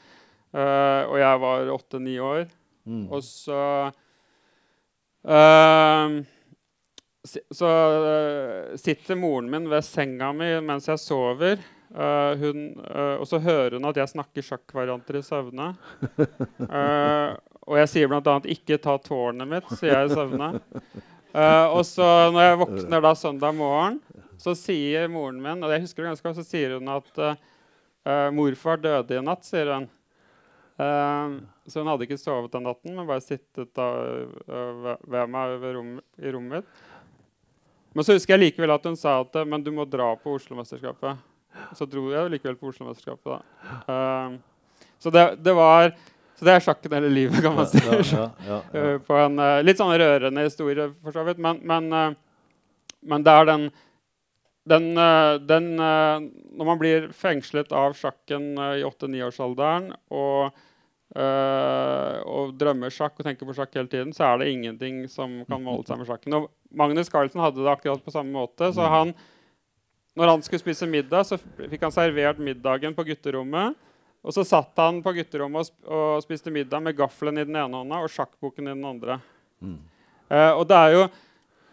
Uh, 0.53 1.03
og 1.11 1.16
jeg 1.20 1.44
var 1.44 1.75
åtte-ni 1.77 2.16
år. 2.20 2.48
Mm. 2.88 3.05
Og 3.12 3.20
så 3.25 3.61
så 7.55 7.68
sitter 8.83 9.14
moren 9.14 9.46
min 9.53 9.68
ved 9.70 9.85
senga 9.87 10.33
mi 10.35 10.48
mens 10.66 10.88
jeg 10.90 10.98
sover. 10.98 11.61
Uh, 11.92 12.33
hun, 12.40 12.61
uh, 12.88 13.20
og 13.20 13.26
så 13.28 13.37
hører 13.42 13.76
hun 13.76 13.85
at 13.85 13.98
jeg 14.00 14.09
snakker 14.14 14.44
sjakkvarianter 14.46 15.18
i 15.18 15.24
søvne. 15.26 15.72
Uh, 16.16 17.35
og 17.68 17.76
jeg 17.83 17.90
sier 17.92 18.09
bl.a.: 18.09 18.37
'Ikke 18.48 18.78
ta 18.81 18.96
tårnet 18.96 19.48
mitt', 19.48 19.74
sier 19.76 19.92
jeg 19.98 20.09
i 20.09 20.14
søvne. 20.16 20.55
og 21.72 21.83
så 21.87 22.07
når 22.33 22.46
jeg 22.46 22.61
våkner 22.62 23.05
da 23.05 23.12
søndag 23.16 23.55
morgen, 23.57 24.00
så 24.40 24.55
sier 24.59 25.09
moren 25.09 25.38
min 25.40 25.62
og 25.62 25.70
jeg 25.70 25.85
husker 25.85 26.02
det 26.02 26.11
ganske 26.11 26.26
godt, 26.26 26.40
så 26.40 26.48
sier 26.48 26.74
hun 26.78 26.88
at 26.88 27.20
'morfar 28.35 28.81
døde 28.81 29.16
i 29.16 29.24
natt', 29.24 29.46
sier 29.46 29.70
hun. 29.74 29.90
Så 31.68 31.78
hun 31.78 31.90
hadde 31.92 32.09
ikke 32.09 32.18
sovet 32.18 32.52
den 32.52 32.64
natten, 32.66 32.96
men 32.96 33.07
bare 33.07 33.22
sittet 33.22 33.70
da, 33.76 33.87
ved- 35.07 35.28
meg 35.31 35.61
rom, 35.62 36.00
i 36.18 36.33
rommet 36.33 36.57
mitt. 36.57 36.81
Men 37.94 38.05
så 38.05 38.16
husker 38.16 38.35
jeg 38.35 38.48
likevel 38.48 38.72
at 38.72 38.88
hun 38.88 38.96
sa 38.96 39.20
at 39.20 39.37
men 39.46 39.62
du 39.62 39.70
må 39.76 39.85
dra 39.85 40.09
på 40.16 40.35
Oslo-mesterskapet. 40.35 41.20
Så 41.76 41.86
dro 41.90 42.08
jeg 42.12 42.32
likevel 42.32 42.56
på 42.60 42.70
Oslo-mesterskapet. 42.72 43.36
da. 43.36 43.76
Eh, 43.92 44.88
så 45.02 45.10
det, 45.10 45.26
det 45.42 45.54
var 45.56 45.92
så 46.42 46.46
det 46.48 46.54
er 46.56 46.64
sjakken 46.64 46.94
hele 46.96 47.08
livet, 47.12 47.38
kan 47.44 47.54
man 47.54 47.68
si. 47.70 47.78
Ja, 47.86 48.00
ja, 48.02 48.26
ja. 48.48 48.56
Eh, 48.80 48.96
på 49.06 49.14
en 49.14 49.38
uh, 49.38 49.60
litt 49.62 49.78
sånn 49.78 49.92
rørende 49.94 50.42
historie, 50.42 50.88
for 51.04 51.14
så 51.14 51.22
vidt. 51.28 51.38
Men, 51.38 51.60
men, 51.70 51.86
uh, 51.94 52.88
men 53.06 53.26
det 53.26 53.34
er 53.38 53.46
den 53.52 53.68
den, 54.62 54.84
den 55.42 55.64
Når 55.74 56.66
man 56.68 56.78
blir 56.78 57.08
fengslet 57.18 57.72
av 57.74 57.96
sjakken 57.98 58.52
i 58.54 58.84
8-9-årsalderen 58.86 59.88
og, 60.14 60.60
øh, 61.18 62.18
og 62.30 62.52
drømmer 62.60 62.94
sjakk 62.94 63.18
og 63.18 63.26
tenker 63.26 63.48
på 63.48 63.56
sjakk 63.58 63.74
hele 63.74 63.90
tiden, 63.90 64.12
så 64.14 64.28
er 64.28 64.38
det 64.38 64.52
ingenting 64.52 65.00
som 65.10 65.40
kan 65.48 65.64
måle 65.66 65.82
seg 65.88 65.98
med 65.98 66.06
sjakken. 66.06 66.36
Og 66.38 66.46
Magnus 66.78 67.10
Carlsen 67.10 67.42
hadde 67.42 67.58
det 67.58 67.74
akkurat 67.74 68.06
på 68.06 68.14
samme 68.14 68.30
måte. 68.38 68.70
så 68.70 68.86
han 68.86 69.10
når 70.18 70.29
han 70.29 70.42
skulle 70.44 70.61
spise 70.61 70.88
middag, 70.88 71.25
så 71.25 71.38
fikk 71.40 71.87
han 71.87 71.94
servert 71.94 72.40
middagen 72.42 72.94
på 72.96 73.05
gutterommet. 73.09 73.79
Og 74.22 74.35
så 74.37 74.44
satt 74.46 74.79
han 74.79 75.01
på 75.03 75.14
gutterommet 75.16 75.64
og, 75.64 75.66
sp 75.66 75.88
og 75.88 76.22
spiste 76.22 76.53
middag 76.55 76.83
med 76.85 76.96
gaffelen 76.98 77.40
i 77.40 77.46
den 77.48 77.57
ene 77.59 77.81
hånda 77.81 78.05
og 78.05 78.12
sjakkboken 78.12 78.68
i 78.68 78.75
den 78.75 78.85
andre. 78.87 79.18
Mm. 79.64 79.81
Eh, 80.29 80.53
og 80.53 80.66
det 80.70 80.79
er 80.79 80.96
jo, 80.98 81.05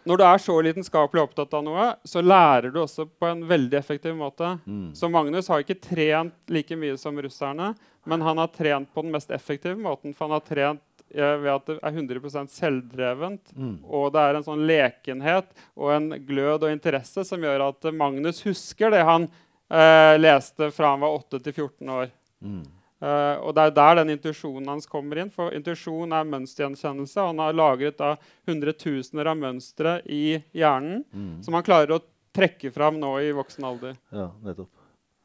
Når 0.08 0.16
du 0.16 0.22
er 0.24 0.38
så 0.40 0.54
lidenskapelig 0.64 1.20
opptatt 1.20 1.52
av 1.54 1.60
noe, 1.62 1.86
så 2.08 2.22
lærer 2.24 2.72
du 2.72 2.78
også 2.80 3.04
på 3.04 3.28
en 3.28 3.42
veldig 3.44 3.76
effektiv 3.76 4.14
måte. 4.16 4.54
Mm. 4.64 4.94
Så 4.96 5.10
Magnus 5.12 5.50
har 5.52 5.60
ikke 5.60 5.76
trent 5.76 6.32
like 6.48 6.78
mye 6.80 6.96
som 6.96 7.20
russerne, 7.20 7.74
men 8.08 8.24
han 8.24 8.40
har 8.40 8.48
trent 8.48 8.88
på 8.94 9.04
den 9.04 9.12
mest 9.12 9.30
effektive 9.30 9.76
måten. 9.76 10.14
For 10.16 10.24
han 10.24 10.38
har 10.38 10.46
trent 10.48 10.80
ved 11.14 11.50
at 11.52 11.66
det 11.66 11.78
er 11.82 11.92
100 11.92 12.46
selvdrevent. 12.54 13.52
Mm. 13.56 13.76
Og 13.84 14.10
det 14.14 14.20
er 14.24 14.38
en 14.38 14.46
sånn 14.46 14.66
lekenhet 14.68 15.48
og 15.76 15.92
en 15.94 16.10
glød 16.26 16.66
og 16.66 16.72
interesse 16.74 17.24
som 17.26 17.42
gjør 17.42 17.66
at 17.70 17.84
eh, 17.90 17.96
Magnus 17.96 18.42
husker 18.46 18.90
det 18.94 19.02
han 19.08 19.26
eh, 19.70 20.16
leste 20.20 20.70
fra 20.74 20.94
han 20.94 21.02
var 21.04 21.16
8 21.20 21.40
til 21.46 21.52
14 21.66 21.88
år. 21.96 22.12
Mm. 22.44 22.62
Eh, 23.00 23.36
og 23.40 23.54
det 23.56 23.64
er 23.64 23.74
der 23.78 24.00
den 24.02 24.12
intuisjonen 24.16 24.68
hans 24.68 24.86
kommer 24.90 25.22
inn. 25.22 25.30
For 25.32 25.54
intuisjon 25.56 26.12
er 26.12 26.28
mønstergjenkjennelse. 26.28 27.26
Han 27.30 27.40
har 27.40 27.56
lagret 27.56 27.96
da 28.00 28.14
hundretusener 28.48 29.30
av 29.32 29.38
mønstre 29.40 30.00
i 30.06 30.40
hjernen 30.52 31.04
Mm. 31.12 31.42
som 31.42 31.54
han 31.56 31.64
klarer 31.64 31.96
å 31.96 32.02
trekke 32.36 32.70
fram 32.72 33.00
nå 33.00 33.16
i 33.24 33.32
voksen 33.34 33.64
alder. 33.66 33.96
Ja, 34.12 34.30
nettopp. 34.44 34.68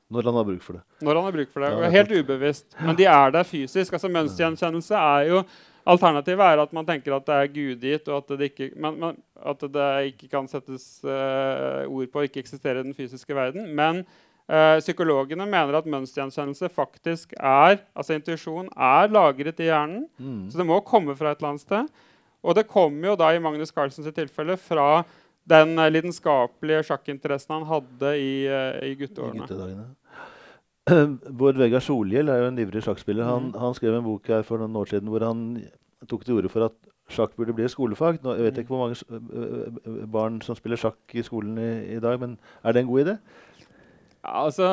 Når 0.10 0.24
han 0.30 0.36
har 0.38 0.46
bruk 0.46 0.62
for 0.62 0.74
det. 0.78 0.82
Når 1.02 1.16
han 1.18 1.24
har 1.26 1.32
bruk 1.34 1.52
for 1.52 1.62
det. 1.66 1.70
Og 1.74 1.92
helt 1.92 2.12
ubevisst. 2.14 2.66
Men 2.80 2.96
de 2.96 3.06
er 3.10 3.32
der 3.34 3.44
fysisk. 3.44 3.94
altså 3.94 4.10
Mønstergjenkjennelse 4.14 4.96
er 4.96 5.28
jo 5.32 5.40
Alternativet 5.86 6.42
er 6.42 6.62
at 6.64 6.72
man 6.74 6.86
tenker 6.88 7.14
at 7.14 7.28
det 7.28 7.36
er 7.36 7.52
gudgitt, 7.54 8.08
og 8.10 8.24
at 8.24 8.40
det 8.40 8.52
ikke, 8.52 8.72
men, 8.82 8.96
men, 9.02 9.18
at 9.38 9.66
det 9.76 9.90
ikke 10.12 10.30
kan 10.32 10.48
settes 10.50 10.88
uh, 11.06 11.86
ord 11.86 12.10
på 12.10 12.24
og 12.24 12.30
ikke 12.30 12.42
eksisterer 12.42 12.82
i 12.82 12.88
den 12.88 12.98
fysiske 12.98 13.38
verden. 13.38 13.68
Men 13.78 14.02
uh, 14.50 14.80
psykologene 14.82 15.46
mener 15.46 15.78
at 15.78 15.90
mønstergjenkjennelse 15.90 16.72
faktisk 16.74 17.38
er 17.38 17.84
altså 17.94 18.18
intuisjon 18.18 18.72
er 18.74 19.14
lagret 19.14 19.62
i 19.62 19.70
hjernen. 19.70 20.08
Mm. 20.18 20.48
Så 20.50 20.58
det 20.58 20.66
må 20.66 20.82
komme 20.82 21.14
fra 21.18 21.36
et 21.36 21.44
eller 21.44 21.54
annet 21.54 21.68
sted. 21.68 21.94
Og 22.46 22.58
det 22.58 22.68
kommer 22.70 23.12
jo 23.12 23.20
da 23.20 23.30
i 23.34 23.42
Magnus 23.42 23.74
Carlsens 23.74 24.10
tilfelle 24.14 24.58
fra 24.62 25.04
den 25.50 25.78
eh, 25.78 25.92
lidenskapelige 25.92 26.86
sjakkinteressen 26.90 27.54
han 27.60 27.68
hadde 27.70 28.16
i, 28.18 28.34
uh, 28.50 28.82
i 28.82 28.94
I 28.94 28.98
gutteårene. 29.00 29.46
guttedagene. 29.46 29.86
Bård 31.40 31.58
Vegar 31.58 31.82
Solhjell 31.82 32.30
er 32.30 32.44
jo 32.44 32.50
en 32.52 32.60
ivrig 32.62 32.84
sjakkspiller. 32.86 33.26
Han, 33.26 33.50
mm. 33.50 33.62
han 33.62 33.78
skrev 33.78 33.98
en 33.98 34.06
bok 34.06 34.28
her 34.30 34.46
for 34.46 34.62
noen 34.62 34.76
år 34.78 34.92
siden 34.92 35.10
hvor 35.10 35.26
han 35.26 35.48
tok 36.10 36.26
til 36.26 36.38
orde 36.38 36.52
for 36.54 36.68
at 36.68 36.76
sjakk 37.10 37.36
burde 37.38 37.54
bli 37.58 37.66
et 37.66 37.74
skolefag. 37.74 38.20
Nå, 38.24 38.36
jeg 38.38 38.48
vet 38.48 38.62
ikke 38.62 38.74
hvor 38.74 38.86
mange 38.86 40.06
barn 40.12 40.40
som 40.46 40.58
spiller 40.58 40.80
sjakk 40.80 41.18
i 41.18 41.24
skolen 41.26 41.58
i, 41.62 41.72
i 41.98 42.00
dag, 42.02 42.20
men 42.22 42.38
er 42.64 42.76
det 42.76 42.84
en 42.84 42.90
god 42.90 43.06
idé? 43.06 43.18
Ja, 44.26 44.46
altså 44.46 44.70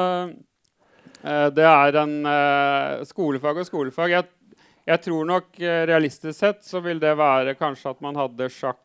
eh, 1.25 1.49
Det 1.57 1.67
er 1.69 1.99
en 2.03 2.15
eh, 2.29 3.03
skolefag 3.09 3.63
og 3.63 3.69
skolefag. 3.69 4.17
Jeg, 4.17 4.59
jeg 4.89 5.05
tror 5.09 5.29
nok 5.29 5.61
eh, 5.61 5.83
realistisk 5.89 6.39
sett 6.39 6.65
så 6.65 6.81
vil 6.85 7.01
det 7.03 7.17
være 7.21 7.57
kanskje 7.61 7.93
at 7.93 8.05
man 8.05 8.21
hadde 8.21 8.53
sjakk 8.53 8.81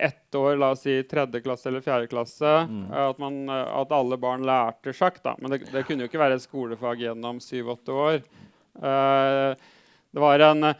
ett 0.00 0.34
år, 0.34 0.56
la 0.56 0.70
oss 0.74 0.82
si 0.86 1.02
tredje 1.08 1.40
klasse 1.44 1.68
eller 1.68 1.80
fjerde 1.84 2.06
klasse. 2.10 2.52
Mm. 2.68 2.86
eh, 2.92 3.06
At, 3.10 3.18
man, 3.18 3.48
eh, 3.48 3.68
at 3.82 3.92
alle 3.92 4.16
barn 4.18 4.42
lærte 4.46 4.92
sjakk. 4.96 5.22
da. 5.22 5.34
Men 5.38 5.50
det, 5.56 5.64
det 5.72 5.84
kunne 5.86 6.04
jo 6.06 6.10
ikke 6.10 6.22
være 6.22 6.38
et 6.40 6.44
skolefag 6.46 7.02
gjennom 7.04 7.40
syv-åtte 7.42 7.92
år. 7.92 8.22
Eh, 8.82 9.54
det 10.12 10.20
var 10.20 10.38
en, 10.44 10.72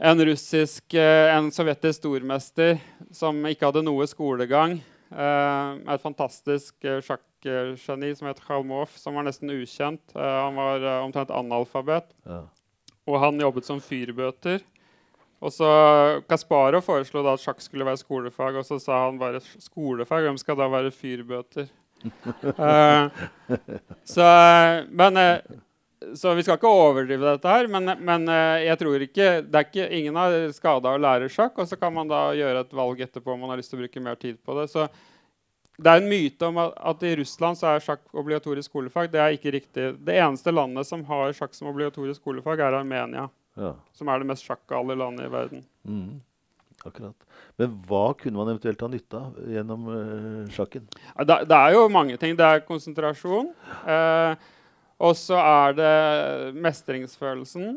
en 0.00 0.24
russisk, 0.28 0.94
en 0.94 1.50
sovjetisk 1.54 1.98
stormester 2.02 2.78
som 3.14 3.40
ikke 3.50 3.66
hadde 3.70 3.82
noe 3.86 4.06
skolegang. 4.10 4.78
Eh, 5.08 5.70
et 5.94 6.02
fantastisk 6.04 6.74
uh, 6.84 6.98
sjakkgeni 7.00 8.10
som 8.18 8.28
het 8.28 8.42
Khalmov, 8.44 8.92
som 9.00 9.16
var 9.16 9.24
nesten 9.26 9.50
ukjent. 9.54 10.02
Eh, 10.14 10.36
han 10.44 10.58
var 10.58 10.84
omtrent 11.00 11.32
analfabet, 11.34 12.10
Ja. 12.28 12.42
og 13.08 13.20
han 13.22 13.40
jobbet 13.40 13.64
som 13.64 13.80
fyrbøter. 13.80 14.60
Og 15.38 15.54
så 15.54 15.68
Kasparov 16.30 16.82
foreslo 16.82 17.22
da 17.22 17.36
at 17.36 17.42
sjakk 17.42 17.60
skulle 17.62 17.86
være 17.86 18.00
skolefag, 18.00 18.58
og 18.58 18.66
så 18.66 18.80
sa 18.82 19.04
han 19.04 19.20
bare 19.20 19.42
skolefag. 19.42 20.26
Hvem 20.26 20.40
skal 20.40 20.58
da 20.58 20.66
være 20.72 20.94
fyrbøter? 20.94 21.68
uh, 22.58 23.10
så, 24.14 24.26
men, 24.90 25.16
eh, 25.16 25.38
så 26.14 26.34
vi 26.34 26.42
skal 26.46 26.58
ikke 26.58 26.70
overdrive 26.70 27.22
dette 27.22 27.54
her, 27.54 27.70
men, 27.70 27.90
men 28.02 28.26
eh, 28.30 28.64
jeg 28.66 28.80
tror 28.82 29.06
ikke, 29.06 29.28
det 29.46 29.60
er 29.60 29.68
ikke 29.68 29.88
ingen 29.98 30.18
har 30.18 30.36
skada 30.54 30.94
å 30.94 31.02
lære 31.02 31.30
sjakk. 31.30 31.58
Og 31.62 31.70
så 31.70 31.78
kan 31.78 31.94
man 31.94 32.10
da 32.10 32.28
gjøre 32.38 32.66
et 32.66 32.74
valg 32.74 33.06
etterpå 33.06 33.34
om 33.34 33.46
man 33.46 33.54
har 33.54 33.62
lyst 33.62 33.70
til 33.74 33.78
å 33.78 33.84
bruke 33.84 34.02
mer 34.02 34.18
tid 34.18 34.42
på 34.42 34.58
det. 34.58 34.68
Så 34.74 34.88
det 35.78 35.90
er 35.92 36.02
en 36.02 36.10
myte 36.10 36.50
om 36.50 36.58
at, 36.58 36.74
at 36.90 37.02
i 37.06 37.14
Russland 37.20 37.58
så 37.60 37.70
er 37.70 37.84
sjakk 37.84 38.02
obligatorisk 38.10 38.72
skolefag. 38.72 39.12
Det 39.12 39.22
er 39.22 39.38
ikke 39.38 39.54
riktig. 39.54 39.92
Det 40.02 40.18
eneste 40.18 40.50
landet 40.50 40.88
som 40.88 41.04
har 41.06 41.34
sjakk 41.38 41.54
som 41.54 41.70
obligatorisk 41.70 42.18
skolefag, 42.24 42.66
er 42.66 42.80
Armenia. 42.80 43.28
Ja. 43.58 43.74
Som 43.96 44.10
er 44.10 44.22
det 44.22 44.28
mest 44.30 44.46
sjakkale 44.46 44.96
landet 44.98 45.26
i 45.26 45.32
verden. 45.32 45.64
Mm. 45.88 46.20
Akkurat. 46.86 47.26
Men 47.58 47.74
hva 47.88 48.04
kunne 48.14 48.38
man 48.38 48.52
eventuelt 48.52 48.82
ha 48.84 48.88
nytte 48.92 49.18
av 49.18 49.50
gjennom 49.50 49.88
ø, 49.90 49.98
sjakken? 50.54 50.84
Det, 51.26 51.40
det 51.50 51.58
er 51.58 51.74
jo 51.74 51.88
mange 51.90 52.14
ting. 52.22 52.36
Det 52.38 52.46
er 52.46 52.62
konsentrasjon. 52.68 53.50
Eh, 53.82 54.48
og 55.02 55.14
så 55.18 55.38
er 55.42 55.74
det 55.78 55.92
mestringsfølelsen. 56.54 57.76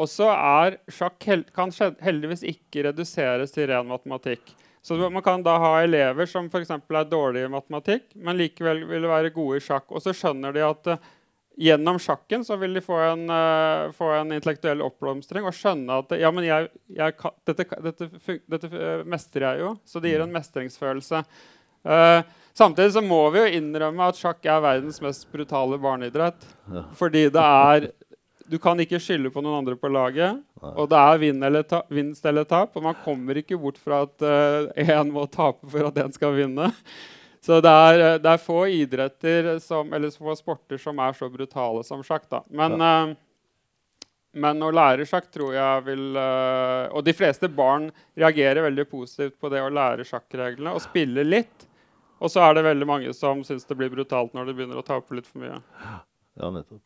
Og 0.00 0.08
så 0.08 0.28
er 0.30 0.78
sjakk 0.92 1.24
hel 1.26 1.46
kan 1.56 1.72
heldigvis 2.04 2.44
ikke 2.46 2.86
reduseres 2.90 3.56
til 3.56 3.70
ren 3.72 3.88
matematikk. 3.88 4.52
Så 4.84 4.96
man 5.12 5.24
kan 5.24 5.42
da 5.44 5.58
ha 5.60 5.72
elever 5.82 6.28
som 6.28 6.46
f.eks. 6.48 6.70
er 6.72 7.08
dårlige 7.08 7.48
i 7.48 7.52
matematikk, 7.52 8.06
men 8.16 8.38
likevel 8.40 8.86
vil 8.88 9.08
være 9.10 9.32
gode 9.34 9.58
i 9.58 9.64
sjakk. 9.64 9.90
Og 9.92 10.04
så 10.04 10.14
skjønner 10.16 10.54
de 10.56 10.64
at 10.64 10.92
eh, 10.94 11.08
gjennom 11.60 11.98
sjakken 12.00 12.44
så 12.44 12.56
vil 12.56 12.74
de 12.74 12.80
få 12.80 12.96
en, 13.04 13.26
uh, 13.28 13.92
få 13.92 14.08
en 14.16 14.32
intellektuell 14.32 14.80
oppblomstring 14.84 15.44
og 15.44 15.52
skjønne 15.52 15.98
at 16.00 16.14
ja, 16.16 16.30
men 16.32 16.46
jeg, 16.46 16.70
jeg 16.96 17.16
kan, 17.18 17.34
dette, 17.48 17.66
dette, 17.84 18.08
dette 18.48 18.70
eh, 18.72 19.02
mestrer 19.04 19.44
jeg 19.50 19.64
jo. 19.66 19.74
Så 19.84 20.00
det 20.00 20.14
gir 20.14 20.24
en 20.24 20.32
mestringsfølelse. 20.32 21.20
Uh, 21.84 22.22
samtidig 22.56 22.94
så 22.96 23.04
må 23.04 23.20
vi 23.34 23.42
jo 23.42 23.60
innrømme 23.60 24.08
at 24.08 24.16
sjakk 24.16 24.48
er 24.48 24.64
verdens 24.64 25.02
mest 25.04 25.28
brutale 25.32 25.76
barneidrett. 25.80 26.48
Ja. 26.72 26.86
Fordi 26.96 27.26
det 27.28 27.48
er 27.68 27.90
Du 28.50 28.56
kan 28.58 28.80
ikke 28.82 28.98
skylde 28.98 29.30
på 29.30 29.44
noen 29.44 29.60
andre 29.60 29.76
på 29.78 29.86
laget. 29.92 30.40
Nei. 30.58 30.70
Og 30.74 30.88
det 30.90 30.98
er 30.98 31.20
vinn 31.22 31.44
eller 31.46 31.62
ta, 31.62 31.84
vinst 31.86 32.24
eller 32.26 32.48
tap. 32.48 32.72
Og 32.74 32.82
man 32.82 32.96
kommer 33.04 33.38
ikke 33.38 33.60
bort 33.60 33.78
fra 33.78 34.00
at 34.08 34.24
én 34.74 35.12
må 35.14 35.22
tape 35.30 35.70
for 35.70 35.86
at 35.86 36.00
én 36.02 36.10
skal 36.16 36.34
vinne. 36.34 36.72
Så 37.40 37.60
det 37.64 37.72
er, 37.72 38.02
det 38.20 38.28
er 38.34 38.42
få 38.42 38.66
idretter 38.68 39.54
som, 39.64 39.92
eller 39.96 40.12
få 40.12 40.34
sporter 40.36 40.80
som 40.80 40.98
er 41.00 41.16
så 41.16 41.30
brutale 41.32 41.82
som 41.86 42.02
sjakk. 42.04 42.28
da. 42.28 42.42
Men, 42.52 42.76
eh, 42.84 43.14
men 44.44 44.60
å 44.62 44.68
lære 44.74 45.06
sjakk 45.08 45.30
tror 45.32 45.56
jeg 45.56 45.86
vil 45.88 46.14
uh, 46.14 46.86
Og 46.94 47.02
de 47.02 47.14
fleste 47.18 47.48
barn 47.50 47.88
reagerer 48.14 48.62
veldig 48.62 48.84
positivt 48.86 49.40
på 49.40 49.50
det 49.50 49.62
å 49.64 49.72
lære 49.72 50.06
sjakkreglene 50.06 50.76
og 50.76 50.84
spille 50.84 51.24
litt. 51.26 51.66
Og 52.20 52.30
så 52.30 52.44
er 52.44 52.54
det 52.54 52.68
veldig 52.68 52.86
mange 52.86 53.16
som 53.16 53.40
syns 53.46 53.66
det 53.66 53.78
blir 53.80 53.90
brutalt 53.90 54.36
når 54.36 54.46
de 54.50 54.54
begynner 54.54 54.78
å 54.78 54.86
tape 54.86 55.16
litt 55.16 55.26
for 55.26 55.42
mye. 55.42 55.58
Ja, 56.36 56.52
nettopp. 56.52 56.84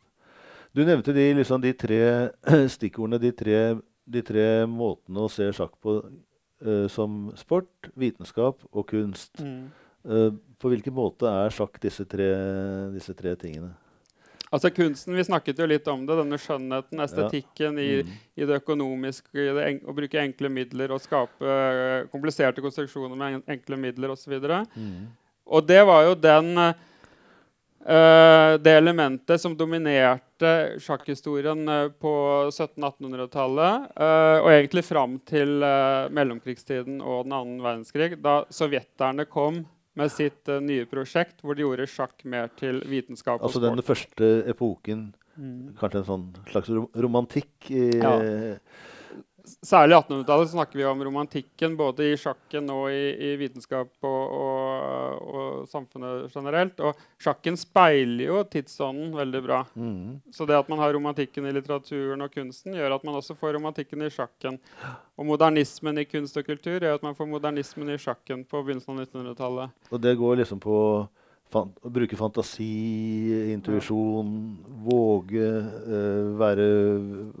Du 0.75 0.81
nevnte 0.83 1.13
de, 1.15 1.29
liksom, 1.37 1.61
de 1.63 1.71
tre 1.75 2.01
stikkordene, 2.75 3.19
de 3.21 3.31
tre, 3.35 3.59
de 4.07 4.23
tre 4.25 4.47
måtene 4.67 5.23
å 5.23 5.31
se 5.31 5.47
sjakk 5.55 5.75
på 5.83 5.99
uh, 6.01 6.87
som 6.91 7.29
sport, 7.39 7.91
vitenskap 7.99 8.63
og 8.71 8.87
kunst. 8.89 9.43
Eh, 9.43 9.84
på 10.05 10.69
hvilken 10.69 10.93
måte 10.93 11.29
er 11.29 11.53
sjakk 11.53 11.79
disse 11.81 12.05
tre, 12.09 12.29
disse 12.93 13.15
tre 13.17 13.33
tingene? 13.41 13.73
Altså 14.55 14.69
kunsten, 14.69 15.15
Vi 15.15 15.23
snakket 15.23 15.59
jo 15.59 15.67
litt 15.67 15.87
om 15.91 16.05
det. 16.05 16.15
Denne 16.15 16.39
skjønnheten, 16.39 17.01
estetikken 17.03 17.79
i, 17.79 18.03
Mm. 18.03 18.11
i 18.35 18.45
det 18.45 18.61
økonomiske, 18.61 19.35
i 19.35 19.53
det 19.53 19.63
en, 19.67 19.79
å 19.89 19.95
bruke 19.95 20.21
enkle 20.21 20.49
midler 20.49 20.91
og 20.91 21.01
skape 21.01 21.43
eh, 21.43 22.07
kompliserte 22.11 22.61
konstruksjoner 22.61 23.15
med 23.17 23.33
en, 23.33 23.43
enkle 23.57 23.77
midler 23.77 24.13
osv. 24.13 24.37
Mm. 24.75 25.07
Og 25.45 25.67
det 25.67 25.81
var 25.85 26.05
jo 26.05 26.15
den 26.15 26.57
eh, 26.57 26.73
eh, 27.85 28.57
det 28.57 28.77
elementet 28.77 29.41
som 29.41 29.57
dominerte 29.57 30.79
sjakkhistorien 30.79 31.67
uh, 31.69 31.89
på 31.89 32.11
1700-1800-tallet, 32.51 33.91
uh, 33.95 34.39
og 34.43 34.49
egentlig 34.51 34.83
fram 34.83 35.19
til 35.25 35.63
eh, 35.63 36.09
mellomkrigstiden 36.11 36.99
og 36.99 37.23
den 37.23 37.35
annen 37.37 37.61
verdenskrig, 37.63 38.17
da 38.21 38.43
sovjeterne 38.51 39.25
kom 39.31 39.63
med 39.95 40.11
sitt 40.11 40.47
uh, 40.51 40.59
nye 40.59 40.85
prosjekt 40.85 41.41
hvor 41.41 41.55
de 41.55 41.63
gjorde 41.63 41.87
sjakk 41.87 42.25
mer 42.25 42.49
til 42.59 42.81
vitenskap 42.81 43.39
og 43.39 43.47
Altså 43.47 43.61
sport. 43.61 43.75
den 43.75 43.83
første 43.83 44.49
epoken, 44.51 45.13
Mm. 45.35 45.73
kanskje 45.75 45.99
en 45.99 46.05
sånn 46.07 46.27
slags 46.47 46.69
romantikk 46.95 47.69
i 47.69 47.99
Ja. 47.99 48.13
Særlig 49.45 49.95
i 49.95 49.99
1800-tallet 49.99 50.51
snakker 50.51 50.79
vi 50.79 50.85
om 50.89 51.03
romantikken 51.07 51.75
både 51.77 52.09
i 52.11 52.17
sjakken 52.19 52.69
og 52.73 52.87
i, 52.93 53.03
i 53.13 53.31
vitenskap 53.39 53.91
og, 54.05 54.35
og, 54.35 55.25
og 55.25 55.67
samfunnet 55.71 56.33
generelt. 56.33 56.79
Og 56.81 57.01
sjakken 57.21 57.59
speiler 57.59 58.25
jo 58.27 58.41
tidsånden 58.49 59.13
veldig 59.17 59.43
bra. 59.45 59.61
mm. 59.75 60.31
Så 60.35 60.47
det 60.49 60.57
at 60.57 60.69
man 60.71 60.81
har 60.81 60.93
romantikken 60.95 61.47
i 61.47 61.53
litteraturen 61.55 62.25
og 62.25 62.33
kunsten, 62.33 62.75
gjør 62.77 62.97
at 62.97 63.05
man 63.07 63.19
også 63.19 63.37
får 63.39 63.57
romantikken 63.57 64.05
i 64.05 64.11
sjakken. 64.13 64.59
Og 65.15 65.29
modernismen 65.29 66.01
i 66.01 66.07
kunst 66.09 66.37
og 66.37 66.47
kultur 66.47 66.79
gjør 66.79 66.97
at 66.97 67.05
man 67.05 67.15
får 67.17 67.29
modernismen 67.29 67.93
i 67.93 67.99
sjakken 68.01 68.43
på 68.49 68.63
begynnelsen 68.63 68.95
av 68.95 69.05
1900-tallet. 69.05 69.77
Og 69.91 70.01
det 70.01 70.17
går 70.19 70.41
liksom 70.41 70.63
på 70.63 70.79
fan 71.53 71.71
bruke 71.93 72.17
fantasi, 72.17 73.53
intuisjon, 73.53 74.33
våge 74.85 75.45
uh, 75.45 76.33
være, 76.39 76.67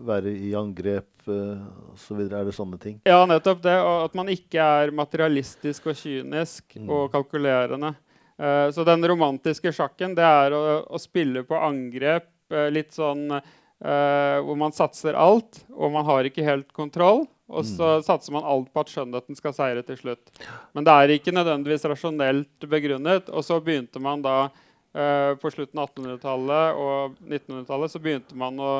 være 0.07 0.33
i 0.45 0.53
angrep 0.57 1.09
osv. 1.27 2.19
Er 2.25 2.45
det 2.45 2.55
sånne 2.55 2.79
ting? 2.81 2.99
Ja, 3.07 3.21
nettopp 3.29 3.61
det. 3.63 3.75
Og 3.81 4.05
at 4.07 4.15
man 4.17 4.29
ikke 4.33 4.61
er 4.61 4.91
materialistisk 4.95 5.87
og 5.91 5.95
kynisk 5.99 6.75
Mm. 6.75 6.89
og 6.89 7.11
kalkulerende. 7.11 7.95
Uh, 8.35 8.67
så 8.71 8.83
den 8.83 9.05
romantiske 9.07 9.71
sjakken, 9.71 10.15
det 10.15 10.23
er 10.27 10.51
å, 10.51 10.63
å 10.91 10.99
spille 10.99 11.45
på 11.47 11.55
angrep 11.55 12.27
uh, 12.51 12.67
litt 12.67 12.91
sånn 12.91 13.29
uh, 13.31 14.37
hvor 14.43 14.57
man 14.59 14.75
satser 14.75 15.15
alt, 15.15 15.61
og 15.71 15.93
man 15.93 16.03
har 16.05 16.27
ikke 16.27 16.43
helt 16.43 16.73
kontroll. 16.75 17.25
Og 17.47 17.61
så 17.63 18.01
satser 18.01 18.33
man 18.33 18.43
alt 18.43 18.71
på 18.73 18.81
at 18.81 18.89
skjønnheten 18.89 19.37
skal 19.37 19.53
seire 19.53 19.83
til 19.85 19.95
slutt. 19.99 20.31
Men 20.73 20.83
det 20.83 20.91
er 20.91 21.11
ikke 21.13 21.31
nødvendigvis 21.31 21.85
rasjonelt 21.85 22.65
begrunnet. 22.67 23.29
Og 23.29 23.45
så 23.45 23.59
begynte 23.61 24.01
man 24.01 24.23
da 24.25 24.49
på 24.91 25.51
slutten 25.53 25.77
av 25.77 25.91
1800-tallet 25.91 26.79
og 26.81 27.19
1900-tallet 27.21 27.93
så 27.93 28.01
begynte 28.01 28.33
man 28.39 28.57
å 28.57 28.71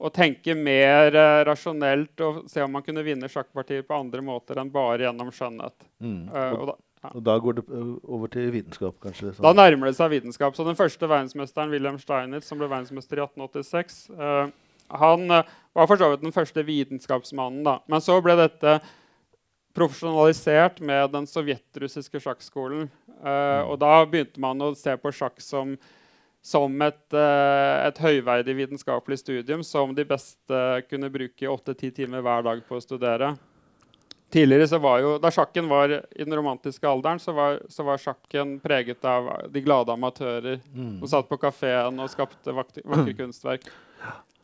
å 0.00 0.10
tenke 0.14 0.54
mer 0.56 1.12
eh, 1.12 1.40
rasjonelt 1.48 2.22
og 2.24 2.44
se 2.50 2.62
om 2.64 2.72
man 2.72 2.84
kunne 2.84 3.04
vinne 3.04 3.28
sjakkpartier 3.28 3.84
på 3.86 3.98
andre 3.98 4.22
måter 4.24 4.60
enn 4.60 4.70
bare 4.72 5.04
gjennom 5.04 5.32
skjønnhet. 5.34 5.76
Mm. 6.00 6.22
Uh, 6.30 6.38
Og, 6.40 6.60
og 6.60 6.70
da, 6.70 6.76
ja. 7.02 7.10
og 7.12 7.26
da 7.26 7.34
går 7.44 7.58
det 7.58 7.64
eh, 7.68 7.90
over 8.16 8.32
til 8.32 8.48
vitenskap, 8.54 8.96
kanskje? 9.02 9.34
sånn. 9.34 9.44
da 9.44 9.52
nærmer 9.56 9.90
det 9.90 9.98
seg 9.98 10.14
vitenskap. 10.14 10.56
Så 10.56 10.66
den 10.68 10.78
første 10.78 11.10
verdensmesteren, 11.10 11.72
Wilhelm 11.74 12.00
Steinitz, 12.00 12.48
som 12.48 12.60
ble 12.60 12.70
verdensmester 12.70 13.20
i 13.20 13.26
1886, 13.26 14.00
uh, 14.16 14.48
han 15.00 15.28
uh, 15.30 15.52
var 15.76 15.90
for 15.90 16.00
så 16.00 16.08
vidt 16.14 16.24
den 16.24 16.34
første 16.34 16.64
vitenskapsmannen. 16.66 17.62
da. 17.68 17.78
Men 17.92 18.02
så 18.04 18.16
ble 18.24 18.38
dette 18.40 18.80
profesjonalisert 19.76 20.80
med 20.82 21.12
den 21.14 21.26
sovjetrussiske 21.30 22.20
sjakkskolen. 22.22 22.88
Eh, 23.20 23.62
og 23.68 23.78
da 23.82 24.00
begynte 24.08 24.42
man 24.42 24.62
å 24.64 24.72
se 24.78 24.96
på 24.98 25.12
sjakk 25.14 25.40
som 25.44 25.76
som 26.42 26.72
et, 26.82 27.02
eh, 27.12 27.86
et 27.86 27.98
høyverdig 28.00 28.54
vitenskapelig 28.56 29.18
studium 29.20 29.62
som 29.66 29.94
de 29.94 30.04
beste 30.08 30.60
kunne 30.88 31.10
bruke 31.12 31.48
åtte-ti 31.52 31.90
timer 31.90 32.24
hver 32.24 32.42
dag 32.46 32.62
på 32.68 32.78
å 32.78 32.82
studere. 32.84 33.34
Tidligere 34.30 34.68
så 34.70 34.78
var 34.78 35.00
jo, 35.02 35.18
Da 35.18 35.30
sjakken 35.34 35.68
var 35.68 35.90
i 35.90 36.24
den 36.24 36.34
romantiske 36.38 36.86
alderen, 36.86 37.18
så 37.18 37.34
var, 37.34 37.60
så 37.68 37.84
var 37.84 37.98
sjakken 37.98 38.60
preget 38.62 39.04
av 39.04 39.50
de 39.50 39.60
glade 39.60 39.90
amatører 39.92 40.60
Mm. 40.74 41.00
som 41.00 41.08
satt 41.08 41.28
på 41.28 41.38
kafeen 41.40 41.98
og 41.98 42.08
skapte 42.08 42.54
vakre, 42.54 42.84
vakre 42.86 43.16
kunstverk. 43.20 43.66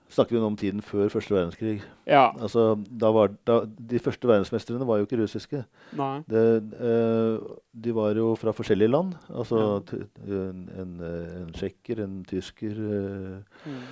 Snakker 0.08 0.36
vi 0.36 0.40
om 0.46 0.54
tiden 0.56 0.80
før 0.86 1.08
første 1.10 1.34
verdenskrig? 1.34 1.80
Ja. 2.06 2.28
Altså, 2.38 2.76
da 3.00 3.10
var, 3.10 3.32
da, 3.48 3.56
de 3.90 3.98
første 3.98 4.28
verdensmestrene 4.30 4.86
var 4.86 5.00
jo 5.00 5.06
ikke 5.08 5.18
russiske. 5.24 5.64
Det, 6.30 6.42
eh, 6.78 7.38
de 7.74 7.94
var 7.96 8.14
jo 8.14 8.34
fra 8.38 8.52
forskjellige 8.54 8.90
land. 8.92 9.14
Altså 9.34 9.58
Ja. 9.58 9.98
en, 10.28 10.68
en, 10.78 11.00
eh, 11.02 11.40
en 11.42 11.50
tsjekker, 11.52 12.04
en 12.04 12.24
tysker, 12.24 12.70
eh, 12.70 13.42
Mm. 13.66 13.82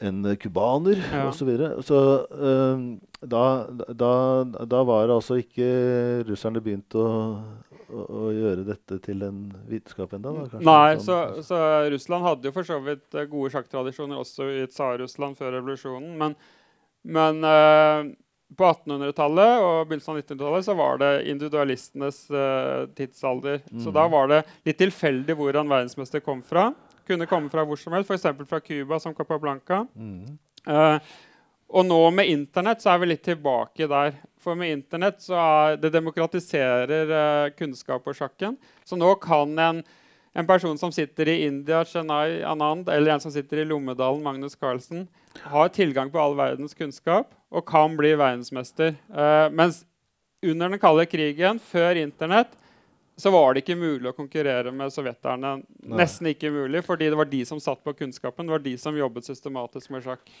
en 0.00 0.36
cubaner 0.36 0.96
Ja. 1.12 1.28
osv. 1.28 1.36
Så, 1.38 1.44
videre. 1.44 1.82
så 1.82 2.26
eh, 2.32 2.98
da, 3.28 3.66
da, 3.92 4.44
da 4.64 4.82
var 4.82 5.08
altså 5.12 5.36
ikke 5.44 6.24
russerne 6.26 6.60
begynt 6.64 6.88
å, 6.94 7.04
å, 7.04 7.73
å 7.94 8.24
gjøre 8.34 8.64
dette 8.66 8.98
til 9.04 9.22
en 9.26 9.38
vitenskap 9.70 10.12
ennå? 10.16 10.32
Nei, 10.64 10.96
så, 11.04 11.18
så 11.46 11.58
Russland 11.92 12.26
hadde 12.26 12.50
jo 12.50 12.54
for 12.56 12.66
så 12.68 12.80
vidt 12.84 13.14
eh, 13.14 13.26
gode 13.30 13.52
sjakktradisjoner 13.54 14.20
også 14.20 14.48
i 14.50 14.66
Tsar-Russland 14.70 15.38
før 15.38 15.56
revolusjonen. 15.58 16.12
Men, 16.20 16.36
men 17.04 17.44
eh, 17.48 18.10
på 18.54 18.66
1800-tallet 18.70 19.62
og 19.64 19.88
begynnelsen 19.90 20.12
av 20.14 20.18
1900-tallet 20.22 20.66
så 20.68 20.74
var 20.78 20.98
det 21.02 21.12
individualistenes 21.32 22.18
eh, 22.30 22.86
tidsalder. 22.98 23.62
Så 23.72 23.88
Mhm. 23.90 23.94
da 23.96 24.08
var 24.12 24.28
det 24.30 24.42
litt 24.68 24.78
tilfeldig 24.78 25.36
hvor 25.38 25.54
han 25.58 25.70
verdensmester 25.72 26.20
kom 26.22 26.42
fra. 26.46 26.68
Kunne 27.08 27.26
komme 27.28 27.50
fra 27.52 27.64
hvor 27.68 27.76
som 27.80 27.92
helst, 27.92 28.10
f.eks. 28.10 28.46
fra 28.48 28.60
Cuba, 28.64 28.98
som 29.00 29.14
Capablanca. 29.14 29.82
Mm. 29.94 30.38
Eh, 30.66 30.98
og 31.74 31.84
nå 31.88 31.98
med 32.14 32.28
Internett 32.30 32.80
så 32.84 32.92
er 32.94 32.98
vi 33.02 33.06
litt 33.10 33.24
tilbake 33.26 33.88
der. 33.90 34.14
For 34.44 34.58
med 34.58 34.74
Internett 34.74 35.22
så 35.24 35.36
er 35.40 35.78
det 35.80 35.92
demokratiserer 35.94 37.12
eh, 37.18 37.52
kunnskap 37.56 38.04
og 38.04 38.16
sjakken. 38.18 38.58
Så 38.84 38.98
nå 39.00 39.14
kan 39.22 39.54
en, 39.58 39.80
en 40.36 40.48
person 40.48 40.76
som 40.80 40.92
sitter 40.92 41.30
i 41.32 41.38
India, 41.46 41.80
Chennai, 41.88 42.42
Anand, 42.44 42.90
eller 42.92 43.14
en 43.14 43.24
som 43.24 43.32
sitter 43.32 43.62
i 43.62 43.68
Lommedalen, 43.68 44.22
Magnus 44.24 44.58
Carlsen, 44.58 45.06
ha 45.48 45.64
tilgang 45.72 46.12
på 46.12 46.20
all 46.20 46.36
verdens 46.38 46.76
kunnskap 46.76 47.32
og 47.54 47.64
kan 47.70 47.96
bli 47.96 48.12
verdensmester. 48.18 48.94
Eh, 49.08 49.48
mens 49.54 49.82
under 50.44 50.68
den 50.68 50.82
kalde 50.82 51.06
krigen, 51.08 51.58
før 51.72 51.96
Internett, 51.96 52.52
så 53.16 53.30
var 53.30 53.54
det 53.54 53.62
ikke 53.62 53.78
mulig 53.78 54.10
å 54.10 54.16
konkurrere 54.16 54.72
med 54.74 54.92
sovjeterne. 54.92 55.54
Nei. 55.62 55.98
Nesten 56.02 56.28
ikke 56.32 56.50
mulig, 56.52 56.82
fordi 56.84 57.08
det 57.12 57.18
var 57.18 57.30
de 57.30 57.44
som 57.46 57.60
satt 57.62 57.80
på 57.86 57.94
kunnskapen. 57.94 58.46
Det 58.46 58.56
var 58.56 58.64
de 58.64 58.74
som 58.80 58.98
jobbet 58.98 59.28
systematisk 59.28 59.92
med 59.94 60.04
sjakk. 60.04 60.32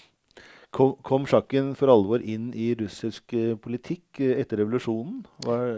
Kom, 0.74 0.96
kom 1.06 1.26
sjakken 1.30 1.74
for 1.78 1.92
alvor 1.92 2.22
inn 2.22 2.48
i 2.58 2.72
russisk 2.78 3.34
eh, 3.36 3.52
politikk 3.60 4.18
eh, 4.18 4.40
etter 4.42 4.58
revolusjonen? 4.62 5.20
Var, 5.46 5.68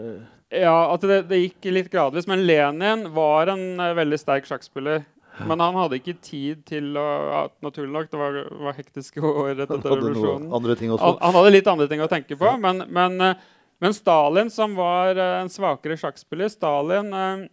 Ja, 0.57 0.77
at 0.93 1.03
det, 1.05 1.19
det 1.29 1.41
gikk 1.43 1.67
litt 1.75 1.91
gradvis. 1.93 2.25
Men 2.29 2.45
Lenin 2.47 3.05
var 3.13 3.51
en 3.53 3.79
eh, 3.83 3.93
veldig 3.97 4.17
sterk 4.21 4.49
sjakkspiller. 4.49 5.05
Men 5.45 5.61
han 5.61 5.75
hadde 5.77 5.99
ikke 5.99 6.15
tid 6.23 6.63
til 6.65 6.95
å 6.97 7.05
ja, 7.05 7.41
Naturlig 7.65 7.91
nok, 7.93 8.09
det 8.09 8.21
var, 8.21 8.39
var 8.63 8.77
hektiske 8.77 9.21
år 9.21 9.51
etter 9.53 9.75
han 9.75 9.85
revolusjonen. 9.85 10.49
Han, 10.97 11.19
han 11.21 11.37
hadde 11.37 11.53
litt 11.53 11.69
andre 11.69 11.87
ting 11.91 12.01
å 12.01 12.09
tenke 12.09 12.37
på. 12.39 12.55
Men, 12.63 12.81
men, 12.89 13.19
eh, 13.21 13.45
men 13.83 13.93
Stalin, 13.93 14.49
som 14.53 14.73
var 14.77 15.13
eh, 15.13 15.35
en 15.43 15.51
svakere 15.53 15.99
sjakkspiller 15.99 16.49
Stalin 16.53 17.13
eh, 17.13 17.45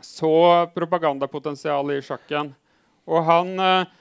så 0.00 0.32
propagandapotensialet 0.72 2.00
i 2.00 2.06
sjakken. 2.06 2.54
Og 3.10 3.24
han 3.28 3.52
eh, 3.58 3.80
eh, 3.82 3.96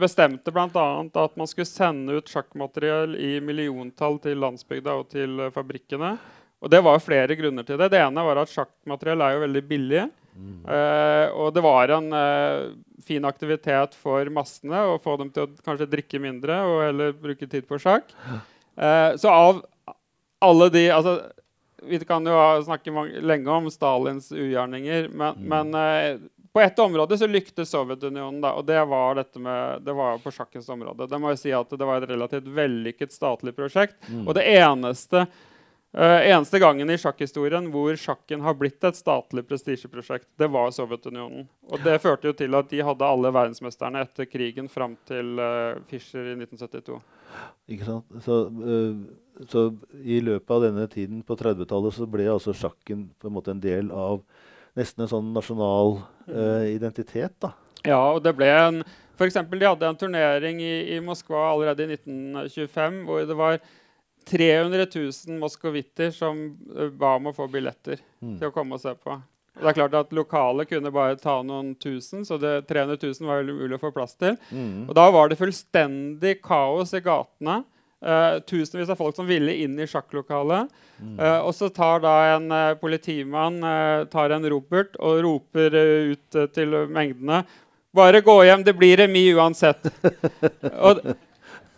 bestemte 0.00 0.52
bl.a. 0.52 0.86
at 1.24 1.36
man 1.40 1.48
skulle 1.48 1.68
sende 1.68 2.18
ut 2.18 2.28
sjakkmateriell 2.28 3.14
i 3.16 3.38
milliontall 3.40 4.18
til 4.20 4.36
landsbygda 4.42 4.96
og 5.00 5.08
til 5.14 5.46
eh, 5.46 5.52
fabrikkene. 5.54 6.14
Og 6.64 6.70
Det 6.72 6.80
var 6.84 7.00
flere 7.04 7.36
grunner 7.36 7.64
til 7.64 7.80
det. 7.80 7.90
Det 7.92 8.00
ene 8.00 8.24
var 8.24 8.40
at 8.40 8.52
sjakkmateriell 8.52 9.24
er 9.24 9.34
jo 9.36 9.42
veldig 9.44 9.62
billig. 9.68 10.04
Eh, 10.34 11.26
og 11.38 11.52
det 11.54 11.62
var 11.62 11.92
en 11.94 12.08
eh, 12.18 12.72
fin 13.06 13.24
aktivitet 13.28 13.94
for 13.94 14.26
massene 14.34 14.80
å 14.90 14.96
få 15.02 15.14
dem 15.20 15.30
til 15.30 15.46
å 15.46 15.64
kanskje 15.66 15.90
drikke 15.92 16.18
mindre 16.22 16.56
og 16.66 16.80
heller 16.86 17.12
bruke 17.14 17.46
tid 17.46 17.68
på 17.68 17.78
sjakk. 17.82 18.10
Eh, 18.76 19.10
så 19.20 19.30
av 19.30 19.62
alle 20.44 20.68
de 20.74 20.88
altså, 20.90 21.18
Vi 21.84 22.00
kan 22.08 22.24
jo 22.24 22.34
snakke 22.64 22.90
lenge 23.20 23.52
om 23.52 23.68
Stalins 23.70 24.30
ugjerninger, 24.32 25.10
men, 25.12 25.42
men 25.52 25.74
eh, 25.76 26.16
på 26.54 26.60
ett 26.60 26.78
område 26.78 27.18
så 27.18 27.26
lyktes 27.26 27.70
Sovjetunionen, 27.70 28.38
da, 28.40 28.52
og 28.54 28.62
det 28.68 28.78
var 28.86 29.16
dette 29.18 29.40
med, 29.42 29.82
det 29.82 29.92
var 29.92 30.20
på 30.22 30.30
sjakkens 30.30 30.68
område. 30.70 31.08
Det 31.10 31.18
må 31.18 31.32
jo 31.32 31.38
si 31.40 31.50
at 31.50 31.72
det 31.74 31.88
var 31.88 31.98
et 31.98 32.12
relativt 32.12 32.46
vellykket 32.46 33.10
statlig 33.10 33.56
prosjekt. 33.56 33.96
Og 34.22 34.30
det 34.38 34.44
eneste 34.52 35.24
uh, 35.24 36.20
eneste 36.20 36.60
gangen 36.62 36.94
i 36.94 36.98
sjakkhistorien 37.00 37.66
hvor 37.74 37.98
sjakken 37.98 38.46
har 38.46 38.54
blitt 38.60 38.86
et 38.86 38.94
statlig 38.94 39.42
prestisjeprosjekt, 39.50 40.28
det 40.38 40.46
var 40.54 40.70
Sovjetunionen. 40.78 41.48
Og 41.74 41.82
det 41.82 41.98
førte 42.06 42.30
jo 42.30 42.36
til 42.38 42.54
at 42.54 42.70
de 42.70 42.86
hadde 42.86 43.10
alle 43.10 43.34
verdensmesterne 43.34 44.06
etter 44.06 44.30
krigen 44.30 44.70
fram 44.70 44.94
til 45.10 45.34
uh, 45.42 45.82
Fischer 45.90 46.36
i 46.36 46.38
1972. 46.38 47.02
Ikke 47.74 47.90
sant? 47.90 48.18
Så, 48.22 48.40
uh, 48.46 49.44
så 49.50 49.66
i 50.06 50.22
løpet 50.22 50.54
av 50.54 50.68
denne 50.68 50.86
tiden 50.86 51.26
på 51.26 51.34
30-tallet 51.42 51.98
så 51.98 52.06
ble 52.06 52.30
altså 52.38 52.54
sjakken 52.54 53.08
på 53.18 53.26
en 53.26 53.40
måte 53.42 53.58
en 53.58 53.66
del 53.70 53.90
av 53.90 54.22
nesten 54.76 55.04
en 55.04 55.10
sånn 55.10 55.32
nasjonal 55.36 55.96
uh, 56.28 56.64
identitet, 56.70 57.34
da. 57.42 57.52
Ja, 57.84 58.00
og 58.14 58.22
det 58.24 58.32
ble 58.38 58.48
en 58.48 58.82
For 59.14 59.28
eksempel, 59.28 59.60
de 59.60 59.68
hadde 59.68 59.86
en 59.86 59.98
turnering 60.00 60.58
i, 60.58 60.96
i 60.96 61.00
Moskva 61.04 61.52
allerede 61.52 61.84
i 61.84 61.92
1925 61.94 62.96
hvor 63.06 63.20
det 63.28 63.36
var 63.38 63.60
300 64.26 64.86
000 64.90 65.36
moskovitter 65.38 66.10
som 66.10 66.40
eh, 66.74 66.88
ba 66.90 67.12
om 67.20 67.28
å 67.30 67.34
få 67.36 67.46
billetter 67.52 68.00
Mm. 68.24 68.38
til 68.40 68.48
å 68.48 68.54
komme 68.54 68.74
og 68.74 68.80
se 68.80 68.94
på. 68.96 69.12
Og 69.54 69.60
det 69.60 69.68
er 69.70 69.76
klart 69.76 69.94
at 69.98 70.12
Lokalet 70.16 70.66
kunne 70.70 70.90
bare 70.90 71.18
ta 71.20 71.36
noen 71.44 71.74
tusen, 71.76 72.24
så 72.24 72.38
det 72.40 72.64
300 72.66 72.96
000 73.04 73.28
var 73.28 73.44
umulig 73.44 73.76
å 73.76 73.82
få 73.82 73.90
plass 73.92 74.16
til. 74.16 74.38
Mm. 74.50 74.88
Og 74.88 74.94
da 74.96 75.04
var 75.12 75.28
det 75.28 75.36
fullstendig 75.38 76.38
kaos 76.42 76.94
i 76.96 77.02
gatene. 77.04 77.58
Eh, 78.04 78.40
tusenvis 78.40 78.90
av 78.92 78.98
folk 79.00 79.16
som 79.16 79.26
ville 79.26 79.54
inn 79.64 79.78
i 79.80 79.86
sjakklokalet. 79.88 80.68
Mm. 81.00 81.14
Uh, 81.18 81.38
og 81.48 81.54
så 81.56 81.70
tar 81.72 82.02
da 82.04 82.12
en 82.36 82.52
uh, 82.52 82.76
politimann 82.78 83.56
tar 84.12 84.30
en 84.30 84.44
Robert 84.46 84.94
og 85.02 85.24
roper 85.24 85.74
ut 86.12 86.38
til 86.54 86.76
mengdene 86.86 87.40
Bare 87.94 88.20
gå 88.22 88.36
hjem, 88.46 88.62
det 88.66 88.76
blir 88.78 88.98
remis 89.02 89.34
uansett. 89.34 89.90
og, 90.86 91.02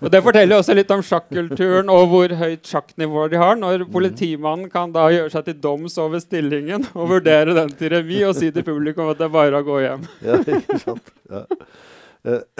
og 0.01 0.13
Det 0.13 0.21
forteller 0.25 0.61
også 0.61 0.77
litt 0.77 0.93
om 0.93 1.03
sjakkulturen 1.05 1.93
og 1.93 2.07
hvor 2.13 2.33
høyt 2.41 2.69
sjakknivå 2.69 3.27
de 3.33 3.41
har. 3.41 3.59
Når 3.61 3.85
politimannen 3.93 4.71
kan 4.73 4.95
da 4.95 5.11
gjøre 5.13 5.33
seg 5.35 5.49
til 5.49 5.59
doms 5.61 5.99
over 6.01 6.23
stillingen 6.25 6.89
og 6.99 7.13
vurdere 7.17 7.57
den 7.57 7.75
til 7.77 7.93
remis 7.99 8.25
og 8.31 8.39
si 8.41 8.49
til 8.49 8.65
publikum 8.65 9.13
at 9.13 9.21
det 9.21 9.29
er 9.29 9.37
bare 9.37 9.61
å 9.61 9.69
gå 9.69 9.83
hjem. 9.85 10.09
Ja, 10.25 10.41
ikke 10.41 10.81
sant. 10.85 11.13
Ja. 11.31 11.45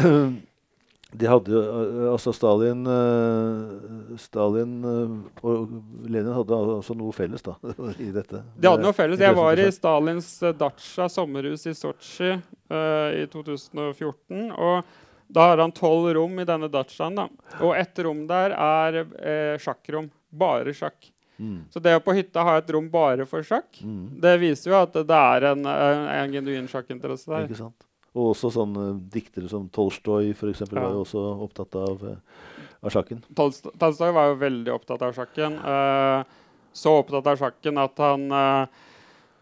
De 1.17 1.29
hadde 1.31 1.53
jo 1.55 1.61
eh, 1.63 2.03
Altså, 2.13 2.33
Stalin 2.37 2.83
eh, 2.93 4.17
Stalin 4.21 4.75
eh, 4.85 5.15
og 5.47 5.73
Lenin 6.11 6.35
hadde 6.37 6.59
altså 6.77 6.97
noe 6.99 7.15
felles 7.17 7.45
da, 7.47 7.55
i 8.03 8.11
dette. 8.15 8.43
De 8.57 8.69
hadde 8.71 8.85
noe 8.85 8.97
felles. 8.97 9.23
Jeg 9.23 9.37
var 9.39 9.63
i 9.63 9.67
Stalins 9.75 10.29
Datsja 10.61 11.09
sommerhus 11.13 11.67
i 11.71 11.75
Sotsji 11.77 12.35
uh, 12.37 13.11
i 13.17 13.27
2014. 13.33 14.53
og 14.53 14.95
da 15.27 15.49
har 15.51 15.59
han 15.59 15.73
tolv 15.75 16.13
rom 16.15 16.37
i 16.39 16.45
denne 16.47 16.69
datsjaen. 16.71 17.17
da. 17.19 17.25
Og 17.67 17.73
ett 17.75 17.99
rom 18.07 18.21
der 18.31 18.53
er 18.55 18.99
eh, 19.03 19.57
sjakkrom. 19.59 20.07
Bare 20.31 20.71
sjakk. 20.77 21.09
Mm. 21.43 21.65
Så 21.73 21.81
det 21.83 21.97
å 21.99 22.03
på 22.05 22.15
hytta 22.15 22.45
ha 22.47 22.55
et 22.61 22.71
rom 22.73 22.87
bare 22.93 23.27
for 23.29 23.43
sjakk, 23.45 23.81
Mm. 23.83 24.21
det 24.23 24.37
viser 24.41 24.71
jo 24.71 24.77
at 24.79 24.95
det 24.95 25.19
er 25.19 25.49
en, 25.51 25.67
en, 25.67 26.05
en 26.15 26.33
genuin 26.33 26.69
sjakkinteresse 26.71 27.27
der. 27.29 27.49
Ikke 27.49 27.59
sant? 27.59 27.86
Og 28.17 28.31
også 28.33 28.49
sånne 28.55 28.87
diktere 29.13 29.49
som 29.53 29.67
Tolstoy 29.69 30.31
eksempel, 30.33 30.79
Ja. 30.81 30.87
var 30.87 30.95
jo 30.97 31.03
også 31.05 31.23
opptatt 31.45 31.75
av, 31.77 32.05
eh, 32.09 32.17
av 32.83 32.91
sjakken. 32.95 33.23
Tolst- 33.37 33.69
Tolstoy 33.79 34.13
var 34.17 34.31
jo 34.31 34.39
veldig 34.41 34.73
opptatt 34.73 35.03
av 35.05 35.13
sjakken. 35.13 35.59
Uh, 35.61 36.25
så 36.73 36.95
opptatt 37.03 37.27
av 37.27 37.37
sjakken 37.37 37.79
at 37.79 37.99
han 37.99 38.31
uh, 38.33 38.67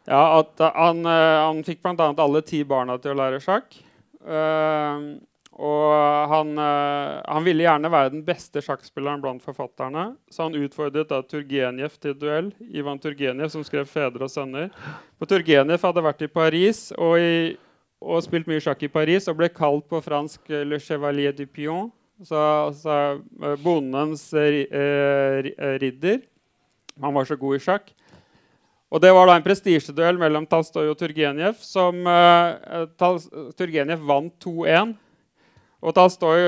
Ja, 0.07 0.41
at 0.41 0.59
han, 0.75 0.99
uh, 1.07 1.47
han 1.47 1.63
fikk 1.65 1.81
bl.a. 1.83 2.11
alle 2.19 2.43
ti 2.43 2.65
barna 2.69 2.99
til 2.99 3.15
å 3.15 3.21
lære 3.23 3.39
sjakk. 3.41 3.79
Uh, 4.21 5.17
og 5.55 6.29
han, 6.33 6.57
han 6.59 7.45
ville 7.47 7.63
gjerne 7.63 7.87
være 7.89 8.11
den 8.11 8.25
beste 8.27 8.59
sjakkspilleren 8.59 9.21
blant 9.23 9.41
forfatterne, 9.45 10.17
så 10.29 10.49
han 10.49 10.57
utfordret 10.59 11.13
da 11.13 11.21
Turgenev 11.23 11.95
til 12.03 12.17
duell. 12.19 12.49
Ivan 12.75 12.99
Turgenev, 12.99 13.53
som 13.53 13.63
skrev 13.63 13.87
'Fedre 13.87 14.27
og 14.27 14.33
sønner'. 14.35 14.73
Og 15.21 15.29
Turgenev 15.31 15.79
hadde 15.81 16.03
vært 16.03 16.23
i 16.27 16.27
Paris 16.27 16.91
og, 16.99 17.21
i, 17.23 17.55
og 18.03 18.23
spilt 18.25 18.49
mye 18.51 18.61
sjakk 18.63 18.83
i 18.87 18.91
Paris 18.93 19.29
og 19.31 19.37
ble 19.39 19.49
kalt 19.53 19.87
på 19.91 20.01
fransk 20.05 20.51
eh, 20.51 20.65
'Le 20.65 20.79
Chevalier 20.83 21.33
du 21.37 21.45
Pion'. 21.47 21.91
Så, 22.23 22.39
altså 22.39 22.97
eh, 23.43 23.57
bondens 23.63 24.29
eh, 24.35 24.51
ri- 24.55 24.69
ri- 25.47 25.79
ridder. 25.83 26.21
Han 27.03 27.15
var 27.15 27.25
så 27.27 27.37
god 27.37 27.57
i 27.57 27.63
sjakk. 27.65 27.89
Og 28.95 29.01
det 29.03 29.11
var 29.11 29.27
da 29.27 29.35
en 29.35 29.43
prestisjeduell 29.43 30.19
mellom 30.21 30.45
Talstoy 30.47 30.87
og 30.87 30.95
Turgenev, 31.01 31.57
som 31.59 31.97
Turgenev 33.59 34.05
vant 34.07 34.35
2-1. 34.45 34.93
Og 35.85 35.93
Talstoy 35.97 36.39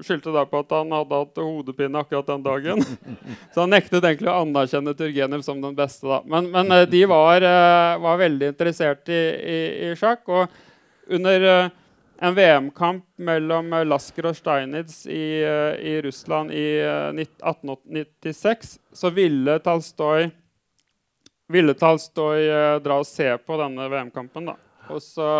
skyldte 0.00 0.32
da 0.32 0.44
på 0.48 0.62
at 0.62 0.70
han 0.72 0.92
hadde 0.94 1.18
hatt 1.24 1.40
hodepine 1.42 2.00
akkurat 2.00 2.30
den 2.30 2.44
dagen. 2.46 2.84
Så 3.52 3.64
han 3.64 3.74
nektet 3.74 4.00
egentlig 4.06 4.30
å 4.30 4.38
anerkjenne 4.44 4.94
Turgenev 4.96 5.42
som 5.44 5.58
den 5.60 5.74
beste. 5.76 6.06
da. 6.08 6.22
Men, 6.24 6.48
men 6.54 6.70
de 6.88 7.02
var, 7.10 7.44
var 8.00 8.22
veldig 8.22 8.52
interessert 8.54 9.10
i, 9.12 9.20
i, 9.36 9.58
i 9.90 9.92
sjakk. 10.00 10.22
Og 10.30 10.46
under 11.10 11.46
eh, 11.50 11.70
en 12.22 12.34
VM-kamp 12.34 13.04
mellom 13.16 13.72
eh, 13.72 13.86
Lasker 13.88 14.28
og 14.28 14.36
Steinitz 14.36 15.06
i, 15.08 15.40
eh, 15.40 15.74
i 15.80 15.94
Russland 16.04 16.52
i 16.52 16.66
eh, 16.84 17.22
1896, 17.22 18.76
så 18.92 19.10
ville 19.16 19.58
Talstoy 19.64 20.28
ville 21.50 21.74
Talstoy 21.74 22.44
dra 22.78 23.00
og 23.00 23.06
se 23.08 23.26
på 23.42 23.56
denne 23.58 23.88
VM-kampen. 23.90 24.52
Og 24.86 25.00
så 25.02 25.30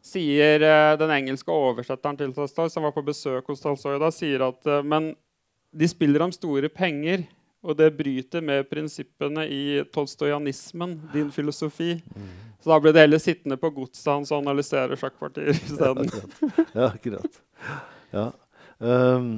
sier 0.00 0.62
den 0.96 1.10
engelske 1.12 1.52
oversetteren 1.52 2.16
til 2.16 2.32
Talstoy, 2.32 2.70
som 2.72 2.86
var 2.86 2.94
på 2.96 3.04
besøk 3.04 3.50
hos 3.52 3.60
Talstoy, 3.60 3.98
da, 4.00 4.08
sier 4.14 4.46
at 4.46 4.64
men 4.88 5.10
de 5.68 5.90
spiller 5.90 6.24
om 6.24 6.32
store 6.32 6.70
penger, 6.72 7.26
og 7.60 7.76
det 7.76 7.90
bryter 7.98 8.40
med 8.40 8.70
prinsippene 8.70 9.44
i 9.52 9.62
tolstojanismen, 9.92 10.96
din 11.12 11.28
filosofi. 11.34 11.98
Så 12.58 12.72
da 12.72 12.78
ble 12.82 12.90
det 12.94 13.04
heller 13.04 13.20
sittende 13.22 13.56
på 13.60 13.70
godset 13.76 14.08
hans 14.10 14.32
og 14.34 14.40
analysere 14.42 14.96
sjakkpartier 14.98 15.52
isteden. 15.54 16.08
Ja, 16.78 16.88
akkurat. 16.90 17.38
Ja. 18.14 18.24
Ehm, 18.82 19.30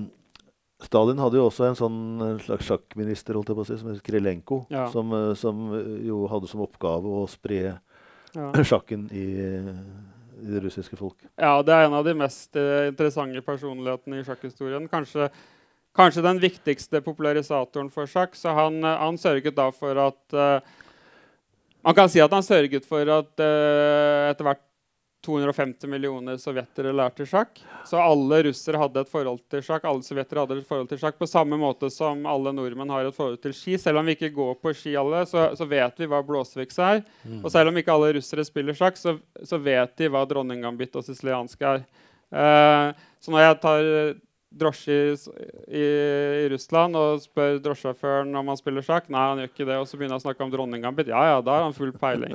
Stalin 0.80 1.20
hadde 1.20 1.36
jo 1.36 1.48
også 1.50 1.66
en 1.68 1.76
sånn 1.76 1.98
eh, 2.24 2.38
slags 2.46 2.64
sjakkminister 2.70 3.36
holdt 3.36 3.50
jeg 3.52 3.58
på 3.58 3.64
å 3.66 3.68
si, 3.68 3.76
som 3.82 3.90
het 3.92 4.00
Krelenko, 4.06 4.62
Ja. 4.72 4.86
som, 4.92 5.12
eh, 5.12 5.34
som 5.36 5.60
eh, 5.76 5.90
jo 6.08 6.22
hadde 6.32 6.48
som 6.48 6.62
oppgave 6.64 7.04
å 7.20 7.26
spre 7.28 7.60
Ja. 8.32 8.48
sjakken 8.70 9.08
i, 9.12 9.26
i 10.40 10.48
det 10.54 10.62
russiske 10.64 10.96
folk. 10.96 11.18
Ja, 11.36 11.58
det 11.66 11.74
er 11.76 11.88
en 11.90 11.96
av 11.98 12.04
de 12.06 12.14
mest 12.16 12.56
interessante 12.56 13.42
personlighetene 13.44 14.22
i 14.22 14.24
sjakkhistorien. 14.24 14.86
Kanskje, 14.88 15.28
kanskje 15.98 16.22
den 16.24 16.40
viktigste 16.40 17.02
popularisatoren 17.04 17.90
for 17.92 18.08
sjakk. 18.08 18.32
Så 18.38 18.54
han, 18.56 18.80
han 18.86 19.18
sørget 19.20 19.58
da 19.58 19.68
for 19.74 19.98
at 20.08 20.32
eh, 20.32 20.78
Man 21.82 21.96
kan 21.96 22.10
si 22.12 22.20
at 22.20 22.32
han 22.32 22.44
sørget 22.44 22.84
for 22.88 23.08
at 23.08 23.40
uh, 23.40 24.30
etter 24.30 24.46
hvert 24.46 24.66
250 25.24 25.84
millioner 25.92 26.38
sovjetere 26.40 26.94
lærte 26.96 27.26
sjakk. 27.28 27.58
Så 27.84 27.98
alle 28.00 28.38
russere 28.46 28.80
hadde 28.80 29.02
et 29.02 29.10
forhold 29.10 29.42
til 29.52 29.60
sjakk. 29.64 29.84
Alle 29.88 30.04
sovjetere 30.04 30.44
hadde 30.44 30.56
et 30.62 30.68
forhold 30.68 30.88
til 30.88 31.00
sjakk 31.02 31.18
På 31.20 31.28
samme 31.28 31.58
måte 31.60 31.90
som 31.92 32.24
alle 32.28 32.54
nordmenn 32.56 32.92
har 32.92 33.04
et 33.04 33.16
forhold 33.16 33.36
til 33.44 33.52
ski. 33.56 33.76
Selv 33.80 34.00
om 34.00 34.08
vi 34.08 34.16
ikke 34.16 34.32
går 34.32 34.54
på 34.62 34.72
ski 34.76 34.94
alle, 34.96 35.26
så, 35.28 35.50
så 35.58 35.68
vet 35.68 36.00
vi 36.00 36.08
hva 36.08 36.22
blåseviks 36.24 36.80
er. 36.86 37.02
Og 37.42 37.50
selv 37.52 37.68
om 37.68 37.76
ikke 37.76 37.92
alle 37.92 38.14
russere 38.16 38.46
spiller 38.48 38.76
sjakk, 38.76 38.96
så, 39.00 39.18
så 39.44 39.60
vet 39.60 39.92
de 40.00 40.08
hva 40.08 40.24
dronninggambit 40.28 40.96
og 40.96 41.04
siciliansk 41.04 41.68
er. 41.68 41.84
Uh, 42.32 42.96
så 43.20 43.34
når 43.34 43.44
jeg 43.44 43.60
tar 43.60 43.92
drosje 44.50 44.94
i, 45.70 45.80
i, 45.80 46.48
Russland 46.50 46.98
og 46.98 47.22
spør 47.22 47.60
drosjesjåføren 47.62 48.34
om 48.36 48.48
han 48.50 48.58
spiller 48.58 48.84
sjakk, 48.84 49.06
nei, 49.12 49.26
han 49.30 49.42
gjør 49.42 49.50
ikke 49.52 49.66
det, 49.68 49.76
og 49.78 49.86
så 49.86 49.98
begynner 49.98 50.16
han 50.16 50.22
å 50.22 50.24
snakke 50.24 50.46
om 50.46 50.50
dronninggambit, 50.52 51.12
ja, 51.12 51.20
ja, 51.30 51.36
da 51.44 51.58
har 51.58 51.68
han 51.68 51.76
full 51.76 51.92
peiling. 51.94 52.34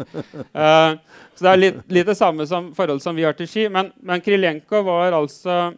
uh, 0.55 0.95
så 1.35 1.47
det 1.47 1.51
er 1.51 1.59
litt, 1.61 1.81
litt 1.91 2.07
det 2.07 2.17
samme 2.19 2.47
som 2.49 2.71
forhold 2.77 3.03
som 3.03 3.17
vi 3.17 3.27
har 3.27 3.35
til 3.35 3.49
ski. 3.51 3.67
Men, 3.71 3.91
men 3.99 4.23
Krilenko 4.23 4.83
var 4.87 5.17
altså 5.17 5.73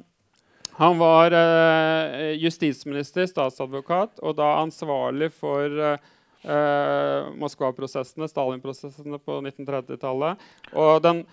han 0.78 1.00
var 1.02 1.34
uh, 1.34 2.36
justisminister, 2.38 3.26
statsadvokat, 3.26 4.20
og 4.22 4.38
da 4.38 4.52
ansvarlig 4.60 5.32
for 5.34 5.74
uh, 5.74 7.32
Moskva-prosessene, 7.42 8.30
Stalin-prosessene 8.30 9.18
på 9.18 9.40
1930-tallet. 9.42 10.46
Og 10.78 11.02
den, 11.02 11.24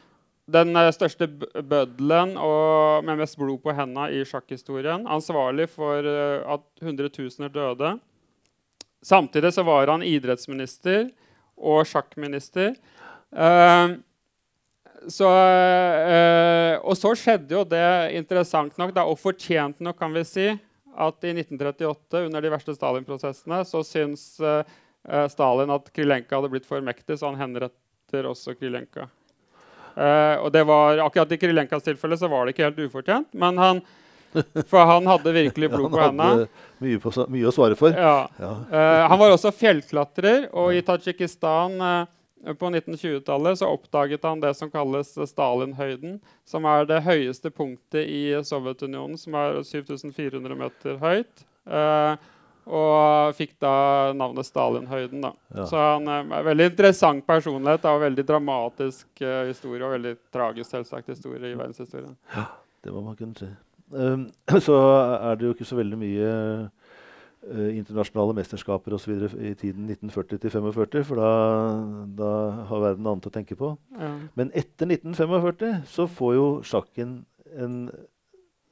den 0.51 0.77
eh, 0.77 0.91
største 0.93 1.29
bøddelen 1.29 2.35
og 2.41 3.05
med 3.07 3.21
mest 3.23 3.39
blod 3.41 3.63
på 3.65 3.75
henda 3.77 4.11
i 4.13 4.23
sjakkhistorien. 4.29 5.07
Ansvarlig 5.09 5.71
for 5.73 6.05
eh, 6.05 6.43
at 6.55 6.67
hundretusener 6.85 7.53
døde. 7.53 7.95
Samtidig 9.05 9.53
så 9.57 9.65
var 9.65 9.93
han 9.93 10.05
idrettsminister 10.05 11.09
og 11.57 11.85
sjakkminister. 11.89 12.77
Eh, 13.33 13.97
så, 15.09 15.31
eh, 15.33 16.77
og 16.81 16.97
så 16.97 17.13
skjedde 17.19 17.57
jo 17.57 17.65
det 17.69 17.89
interessant 18.17 18.77
nok, 18.81 18.95
og 19.05 19.19
fortjent 19.21 19.83
nok, 19.85 19.99
kan 20.01 20.13
vi 20.17 20.25
si, 20.29 20.47
at 20.95 21.27
i 21.27 21.35
1938, 21.35 22.25
under 22.29 22.45
de 22.45 22.53
verste 22.53 22.77
Stalin-prosessene, 22.77 23.59
så 23.67 23.83
syns 23.85 24.23
Stalin 25.35 25.73
at 25.75 25.91
Krylenka 25.93 26.39
hadde 26.39 26.53
blitt 26.53 26.69
for 26.69 26.85
mektig, 26.87 27.19
så 27.19 27.33
han 27.33 27.41
henretter 27.43 28.31
også 28.31 28.55
Krylenka. 28.57 29.09
Eh, 29.95 30.37
og 30.43 30.51
det 30.55 30.65
var, 30.67 30.99
akkurat 31.05 31.33
i 31.33 31.39
Krilenkas 31.39 31.87
tilfelle 31.87 32.19
så 32.19 32.31
var 32.31 32.45
det 32.45 32.55
ikke 32.55 32.67
helt 32.67 32.83
ufortjent, 32.89 33.29
men 33.39 33.61
han, 33.61 33.83
for 34.71 34.89
han 34.91 35.07
hadde 35.07 35.37
virkelig 35.37 35.71
blod 35.71 35.93
på 35.93 36.03
hendene. 36.03 36.47
hadde 36.47 36.83
mye, 36.83 37.01
på, 37.03 37.15
mye 37.31 37.49
å 37.51 37.55
svare 37.55 37.79
for. 37.79 37.95
Ja. 37.95 38.27
Ja. 38.41 38.53
Eh, 38.71 39.05
han 39.13 39.21
var 39.21 39.37
også 39.37 39.55
fjellklatrer, 39.55 40.51
og 40.53 40.75
i 40.75 40.83
Tadsjikistan 40.87 41.79
eh, 41.79 42.13
på 42.59 42.69
1920-tallet 42.73 43.63
så 43.63 43.71
oppdaget 43.73 44.27
han 44.27 44.43
det 44.43 44.53
som 44.59 44.73
kalles 44.73 45.15
Stalinhøyden, 45.31 46.19
som 46.45 46.67
er 46.69 46.91
det 46.91 47.05
høyeste 47.07 47.55
punktet 47.55 48.05
i 48.05 48.23
Sovjetunionen, 48.45 49.17
som 49.21 49.39
er 49.41 49.63
7400 49.65 50.59
meter 50.59 50.99
høyt. 51.01 51.47
Eh, 51.65 52.31
og 52.65 53.35
fikk 53.37 53.57
da 53.61 54.13
navnet 54.17 54.47
Stalinhøyden. 54.47 55.21
da. 55.21 55.33
Ja. 55.55 55.67
Så 55.69 55.81
han 55.81 56.09
eh, 56.09 56.21
er 56.23 56.39
en 56.41 56.47
veldig 56.49 56.69
interessant 56.73 57.27
personlighet 57.27 57.85
og 57.91 58.01
veldig 58.01 58.25
dramatisk 58.29 59.09
uh, 59.23 59.45
historie, 59.49 59.85
og 59.85 59.97
veldig 59.99 60.15
tragisk 60.33 60.71
selvsagt 60.71 61.13
historie 61.13 61.51
i 61.51 61.59
verdenshistorien. 61.59 62.17
Det 62.85 62.93
må 62.93 63.05
man 63.05 63.19
kunne 63.19 63.37
si. 63.39 63.51
Um, 63.93 64.31
så 64.67 64.79
er 65.21 65.37
det 65.37 65.47
jo 65.47 65.53
ikke 65.55 65.69
så 65.69 65.77
veldig 65.77 65.99
mye 66.01 66.31
uh, 66.65 67.69
internasjonale 67.75 68.39
mesterskaper 68.41 68.97
osv. 68.97 69.13
i 69.13 69.53
tiden 69.61 69.91
1940 69.91 70.41
til 70.41 70.57
45, 70.57 71.05
for 71.05 71.21
da, 71.21 71.31
da 72.17 72.33
har 72.71 72.89
verden 72.89 73.13
annet 73.13 73.29
å 73.29 73.35
tenke 73.35 73.59
på. 73.61 73.75
Ja. 73.99 74.15
Men 74.41 74.55
etter 74.57 74.89
1945 74.89 75.85
så 75.93 76.09
får 76.09 76.35
jo 76.39 76.49
sjakken 76.65 77.23
en 77.55 77.79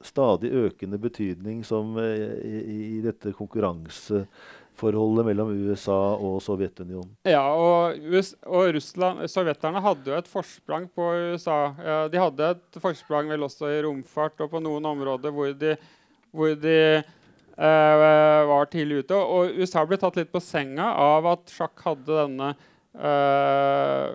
stadig 0.07 0.51
økende 0.53 0.99
betydning 1.01 1.63
som 1.67 1.97
eh, 2.01 2.35
i, 2.43 2.79
i 2.97 3.01
dette 3.03 3.33
konkurranseforholdet 3.37 5.27
mellom 5.29 5.53
USA 5.67 5.99
og 6.15 6.37
Sovjetunionen. 6.45 7.15
Ja, 7.29 7.43
og, 7.55 7.97
US 8.13 8.33
og 8.43 8.73
Russland, 8.77 9.25
sovjeterne 9.31 9.83
hadde 9.83 10.13
jo 10.13 10.19
et 10.19 10.31
forsprang 10.31 10.87
på 10.93 11.09
USA. 11.33 11.57
De 12.11 12.21
hadde 12.21 12.53
et 12.55 12.79
forsprang 12.83 13.31
vel 13.31 13.47
også 13.47 13.71
i 13.71 13.81
romfart 13.85 14.45
og 14.45 14.53
på 14.53 14.63
noen 14.63 14.85
områder 14.93 15.35
hvor 15.35 15.53
de, 15.57 15.75
hvor 16.31 16.55
de 16.59 16.79
Uh, 17.53 18.47
var 18.49 18.65
tidlig 18.65 19.03
ute. 19.03 19.13
Og 19.13 19.59
USA 19.61 19.83
ble 19.85 19.99
tatt 20.01 20.15
litt 20.17 20.31
på 20.33 20.41
senga 20.41 20.87
av 20.97 21.27
at 21.35 21.51
sjakk 21.53 21.83
hadde 21.85 22.15
denne 22.17 22.47
eh, 22.97 24.07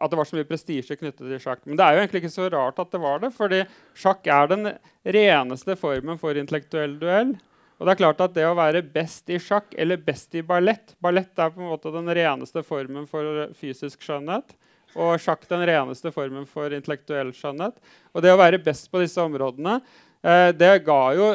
At 0.00 0.12
det 0.12 0.18
var 0.18 0.28
så 0.28 0.38
mye 0.38 0.48
prestisje 0.48 0.96
knyttet 0.98 1.24
til 1.24 1.42
sjakk. 1.42 1.64
Men 1.64 1.78
det 1.78 1.84
er 1.84 1.96
jo 1.96 2.04
egentlig 2.04 2.22
ikke 2.24 2.34
så 2.36 2.48
rart 2.52 2.80
at 2.82 2.92
det 2.92 3.00
var 3.02 3.20
det, 3.22 3.32
fordi 3.36 3.62
sjakk 3.96 4.26
er 4.30 4.50
den 4.52 4.70
reneste 5.16 5.76
formen 5.80 6.20
for 6.20 6.38
intellektuell 6.38 6.98
duell. 7.00 7.34
Og 7.76 7.84
det 7.84 7.92
er 7.92 8.00
klart 8.00 8.22
at 8.24 8.36
det 8.36 8.46
å 8.48 8.56
være 8.56 8.80
best 8.84 9.28
i 9.28 9.40
sjakk 9.42 9.74
eller 9.76 10.00
best 10.00 10.32
i 10.38 10.42
ballett 10.46 10.94
Ballett 11.02 11.36
er 11.36 11.50
på 11.52 11.60
en 11.60 11.68
måte 11.74 11.92
den 11.92 12.08
reneste 12.08 12.62
formen 12.64 13.04
for 13.10 13.50
fysisk 13.58 14.00
skjønnhet. 14.04 14.54
Og 14.96 15.20
sjakk 15.20 15.44
den 15.50 15.66
reneste 15.68 16.12
formen 16.14 16.46
for 16.48 16.72
intellektuell 16.72 17.34
skjønnhet. 17.36 17.76
Og 18.16 18.24
det 18.24 18.32
å 18.32 18.40
være 18.40 18.62
best 18.64 18.88
på 18.88 19.02
disse 19.02 19.20
områdene, 19.20 19.80
eh, 20.24 20.52
det 20.56 20.72
ga 20.86 21.02
jo 21.18 21.34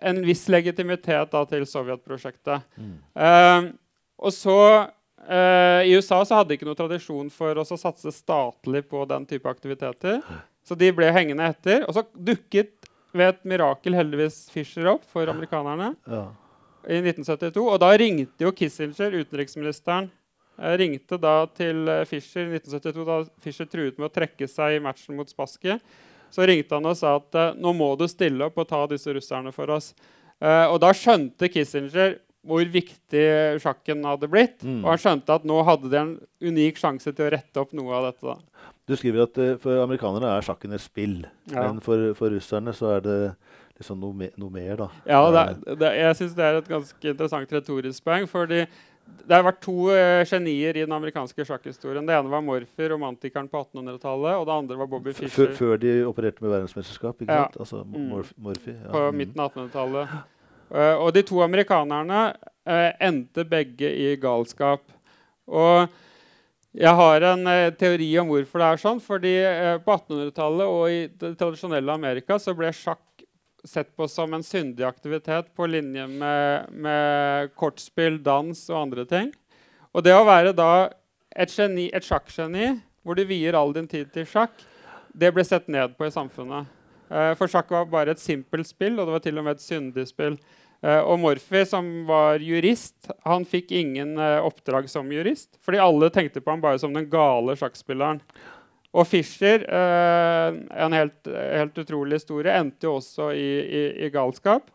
en 0.00 0.20
viss 0.24 0.46
legitimitet 0.48 1.30
da, 1.30 1.44
til 1.44 1.66
Sovjetprosjektet. 1.68 2.64
Eh, 3.14 3.68
og 4.18 4.32
så 4.32 4.58
eh, 5.28 5.88
I 5.88 5.94
USA 5.96 6.20
så 6.24 6.38
hadde 6.38 6.52
de 6.52 6.58
ikke 6.58 6.66
noe 6.68 6.78
tradisjon 6.78 7.30
for 7.32 7.56
å 7.60 7.64
satse 7.66 8.12
statlig 8.14 8.84
på 8.88 9.04
den 9.10 9.26
type 9.26 9.48
aktiviteter. 9.50 10.20
Så 10.64 10.76
de 10.80 10.88
ble 10.96 11.10
hengende 11.12 11.44
etter. 11.52 11.84
Og 11.88 11.94
så 11.96 12.04
dukket 12.14 12.88
ved 13.14 13.28
et 13.34 13.44
mirakel 13.46 13.94
heldigvis 13.94 14.48
Fischer 14.50 14.88
opp 14.94 15.04
for 15.06 15.28
amerikanerne 15.30 15.92
Ja. 16.10 16.24
i 16.88 16.98
1972. 17.00 17.62
Og 17.68 17.78
da 17.80 17.92
ringte 17.96 18.44
jo 18.46 18.50
Kissinger, 18.52 19.12
utenriksministeren, 19.24 20.10
eh, 20.58 20.76
ringte 20.80 21.18
da 21.20 21.46
til 21.46 21.88
eh, 21.88 22.04
Fischer 22.04 22.48
i 22.48 22.58
1972 22.58 23.04
da 23.06 23.20
Fischer 23.40 23.66
truet 23.70 23.98
med 23.98 24.10
å 24.10 24.14
trekke 24.14 24.48
seg 24.48 24.76
i 24.76 24.82
matchen 24.82 25.16
mot 25.16 25.28
Spassky. 25.28 25.78
Så 26.34 26.42
ringte 26.48 26.74
han 26.74 26.86
og 26.90 26.96
sa 26.98 27.16
at 27.20 27.56
nå 27.56 27.72
må 27.76 27.92
du 27.96 28.08
stille 28.10 28.42
opp 28.48 28.58
og 28.58 28.66
ta 28.68 28.86
disse 28.90 29.06
russerne 29.14 29.52
for 29.54 29.70
oss. 29.70 29.92
Uh, 30.42 30.66
og 30.72 30.80
da 30.82 30.88
skjønte 30.90 31.46
Kissinger 31.48 32.16
hvor 32.44 32.64
viktig 32.68 33.24
sjakken 33.62 34.04
hadde 34.04 34.28
blitt. 34.28 34.62
Mm. 34.62 34.82
Og 34.84 34.90
han 34.92 34.98
skjønte 35.00 35.34
at 35.38 35.44
nå 35.48 35.62
hadde 35.64 35.90
de 35.90 35.96
en 36.00 36.14
unik 36.44 36.76
sjanse 36.80 37.12
til 37.14 37.26
å 37.26 37.32
rette 37.32 37.60
opp 37.62 37.72
noe 37.72 37.94
av 37.96 38.10
dette. 38.12 38.22
da. 38.34 38.70
Du 38.86 38.94
skriver 39.00 39.22
at 39.24 39.38
uh, 39.40 39.56
for 39.62 39.80
amerikanerne 39.80 40.28
er 40.36 40.44
sjakken 40.44 40.74
et 40.76 40.80
spill, 40.84 41.22
Ja. 41.50 41.68
men 41.70 41.80
for, 41.80 42.10
for 42.18 42.28
russerne 42.30 42.74
så 42.76 42.96
er 42.98 43.00
det 43.00 43.18
liksom 43.80 43.98
noe, 43.98 44.12
me 44.14 44.28
noe 44.38 44.50
mer, 44.52 44.76
da. 44.76 44.88
Ja, 45.08 45.22
det, 45.32 45.44
er- 45.48 45.78
det, 45.80 45.92
jeg 45.98 46.16
syns 46.20 46.34
det 46.36 46.44
er 46.44 46.58
et 46.60 46.68
ganske 46.68 47.08
interessant 47.14 47.50
retorisk 47.56 48.04
poeng. 48.04 48.28
fordi 48.30 48.66
det 49.24 49.34
har 49.36 49.42
vært 49.44 49.58
to 49.64 49.88
uh, 49.92 50.22
genier 50.24 50.76
i 50.76 50.84
den 50.84 50.92
amerikanske 50.96 51.44
sjakkhistorien. 51.44 52.06
Det 52.08 52.14
ene 52.16 52.30
var 52.32 52.40
Morphy, 52.44 52.86
romantikeren 52.88 53.48
på 53.52 53.60
1800-tallet. 53.66 54.36
Og 54.40 54.46
det 54.48 54.54
andre 54.54 54.76
var 54.80 54.86
Bobby 54.88 55.12
Fischer 55.12 55.48
før- 55.48 55.56
Før 55.58 55.80
de 55.82 55.92
opererte 56.08 56.40
med 56.44 56.52
verdensmesterskap, 56.54 57.20
ikke 57.20 57.32
Ja. 57.32 57.48
sant? 57.48 57.58
Altså 57.60 57.82
Mm. 57.84 58.24
Morphy. 58.36 58.72
Ja. 58.72 58.90
på 58.92 59.02
Mm. 59.10 59.16
midten 59.16 59.40
av 59.40 59.50
1800-tallet. 59.52 60.08
Eh, 60.74 60.96
og 60.98 61.12
de 61.14 61.22
to 61.26 61.38
amerikanerne 61.44 62.32
eh, 62.66 62.90
endte 63.06 63.46
begge 63.46 63.90
i 63.90 64.14
galskap. 64.20 64.82
Og 65.46 65.86
jeg 66.74 66.98
har 66.98 67.26
en 67.30 67.46
eh, 67.50 67.70
teori 67.78 68.08
om 68.18 68.32
hvorfor 68.32 68.62
det 68.62 68.70
er 68.70 68.82
sånn. 68.82 69.02
fordi 69.04 69.34
på 69.84 69.94
1800-tallet 69.94 70.66
og 70.66 70.84
i 70.90 71.04
det 71.06 71.36
tradisjonelle 71.38 71.94
Amerika 71.94 72.40
så 72.42 72.56
ble 72.56 72.72
sjakk 72.74 73.02
sett 73.64 73.94
på 73.96 74.08
som 74.10 74.34
en 74.34 74.44
syndig 74.44 74.84
aktivitet 74.84 75.46
på 75.56 75.66
linje 75.70 76.04
med, 76.10 76.66
med 76.68 77.54
kortspill, 77.56 78.18
dans 78.22 78.58
og 78.68 78.80
andre 78.80 79.06
ting. 79.08 79.30
Og 79.94 80.04
det 80.04 80.12
å 80.12 80.26
være 80.26 80.52
da 80.52 80.90
et, 81.30 81.54
geni, 81.54 81.86
et 81.94 82.04
sjakkgeni 82.04 82.74
hvor 83.04 83.16
du 83.16 83.24
vier 83.28 83.56
all 83.56 83.72
din 83.72 83.88
tid 83.88 84.10
til 84.12 84.26
sjakk, 84.28 84.52
det 85.14 85.30
ble 85.32 85.44
sett 85.46 85.70
ned 85.70 85.94
på 85.96 86.08
i 86.08 86.12
samfunnet. 86.12 86.66
For 87.38 87.48
sjakk 87.48 87.70
var 87.70 87.86
bare 87.88 88.14
et 88.14 88.20
simpelt 88.20 88.66
spill, 88.66 88.96
og 88.98 89.06
det 89.06 89.14
var 89.14 89.22
til 89.22 89.38
og 89.38 89.44
med 89.46 89.58
et 89.58 89.64
syndig 89.64 90.06
spill. 90.08 90.38
Eh, 90.84 91.00
og 91.00 91.16
Morphy, 91.22 91.62
som 91.68 91.86
var 92.08 92.42
jurist, 92.44 93.08
han 93.24 93.46
fikk 93.48 93.72
ingen 93.72 94.18
eh, 94.20 94.40
oppdrag 94.44 94.90
som 94.92 95.08
jurist. 95.12 95.54
Fordi 95.64 95.80
alle 95.80 96.10
tenkte 96.12 96.42
på 96.44 96.52
ham 96.52 96.64
bare 96.64 96.80
som 96.82 96.92
den 96.92 97.08
gale 97.12 97.56
sjakkspilleren. 97.56 98.20
Og 98.94 99.08
Fischer, 99.10 99.64
eh, 99.64 100.60
en 100.84 100.94
helt, 100.94 101.18
helt 101.32 101.78
utrolig 101.80 102.20
historie, 102.20 102.52
endte 102.52 102.86
jo 102.86 102.98
også 103.00 103.32
i, 103.32 103.50
i, 103.64 103.84
i 104.06 104.10
galskap. 104.14 104.68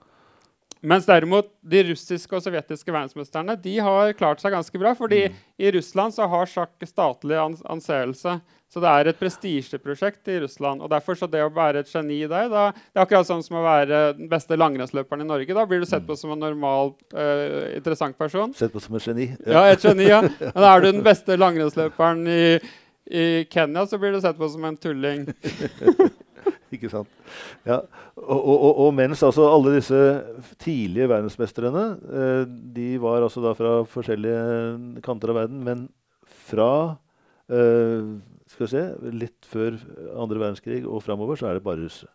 Mens 0.80 1.06
derimot 1.08 1.50
de 1.60 1.84
russiske 1.90 2.36
og 2.36 2.44
sovjetiske 2.44 2.92
verdensmesterne 2.92 3.58
de 3.60 3.74
har 3.84 4.14
klart 4.16 4.40
seg 4.40 4.54
ganske 4.56 4.80
bra. 4.80 4.94
fordi 4.96 5.26
i 5.60 5.72
Russland 5.76 6.16
så 6.16 6.28
har 6.32 6.48
sjakk 6.48 6.88
statlig 6.88 7.36
ans 7.36 7.62
anseelse. 7.68 8.38
Så 8.70 8.82
det 8.84 8.90
er 8.90 9.10
et 9.10 9.18
prestisjeprosjekt 9.18 10.30
i 10.30 10.40
Russland. 10.44 10.84
og 10.86 10.92
derfor 10.92 11.18
så 11.18 11.26
det 11.30 11.42
å 11.42 11.50
være 11.54 11.82
et 11.82 11.90
geni 11.90 12.20
der 12.30 12.50
da, 12.52 12.70
Det 12.72 13.00
er 13.00 13.06
akkurat 13.06 13.26
sånn 13.26 13.42
som 13.42 13.58
å 13.58 13.66
være 13.66 14.02
den 14.20 14.30
beste 14.30 14.58
langrennsløperen 14.60 15.26
i 15.26 15.30
Norge. 15.30 15.56
Da 15.58 15.66
blir 15.66 15.82
du 15.82 15.88
sett 15.90 16.06
på 16.06 16.18
som 16.18 16.36
en 16.36 16.44
normal, 16.44 16.94
uh, 17.16 17.74
interessant 17.74 18.18
person. 18.18 18.54
Sett 18.54 18.74
på 18.74 18.84
som 18.84 18.96
et 19.00 19.08
geni. 19.10 19.32
Ja, 19.50 19.66
et 19.72 19.82
geni, 19.82 20.06
ja. 20.12 20.22
Men 20.22 20.70
er 20.70 20.86
du 20.86 20.92
den 20.92 21.04
beste 21.06 21.38
langrennsløperen 21.40 22.22
i, 22.30 22.44
i 23.10 23.26
Kenya, 23.50 23.88
så 23.90 23.98
blir 23.98 24.14
du 24.14 24.22
sett 24.22 24.38
på 24.38 24.52
som 24.54 24.70
en 24.70 24.78
tulling. 24.78 25.26
Ikke 26.76 26.92
sant? 26.94 27.10
Ja. 27.66 27.82
Og, 28.14 28.38
og, 28.38 28.72
og, 28.86 28.94
mens 28.94 29.24
altså 29.26 29.48
alle 29.50 29.80
disse 29.80 30.00
tidlige 30.62 31.10
verdensmestrene 31.10 31.86
uh, 32.06 32.44
de 32.46 32.92
var 33.02 33.26
altså 33.26 33.42
da 33.42 33.58
fra 33.58 33.80
forskjellige 33.90 35.02
kanter 35.02 35.34
av 35.34 35.42
verden, 35.42 35.64
men 35.66 35.88
fra 36.50 36.72
eh, 37.50 38.06
skal 38.60 38.68
vi 38.68 38.72
se, 38.76 39.12
litt 39.16 39.48
før 39.48 39.78
andre 40.20 40.42
verdenskrig 40.42 40.82
og 40.84 41.00
framover 41.06 41.40
så 41.40 41.48
er 41.48 41.58
det 41.60 41.64
bare 41.64 41.80
russere. 41.80 42.12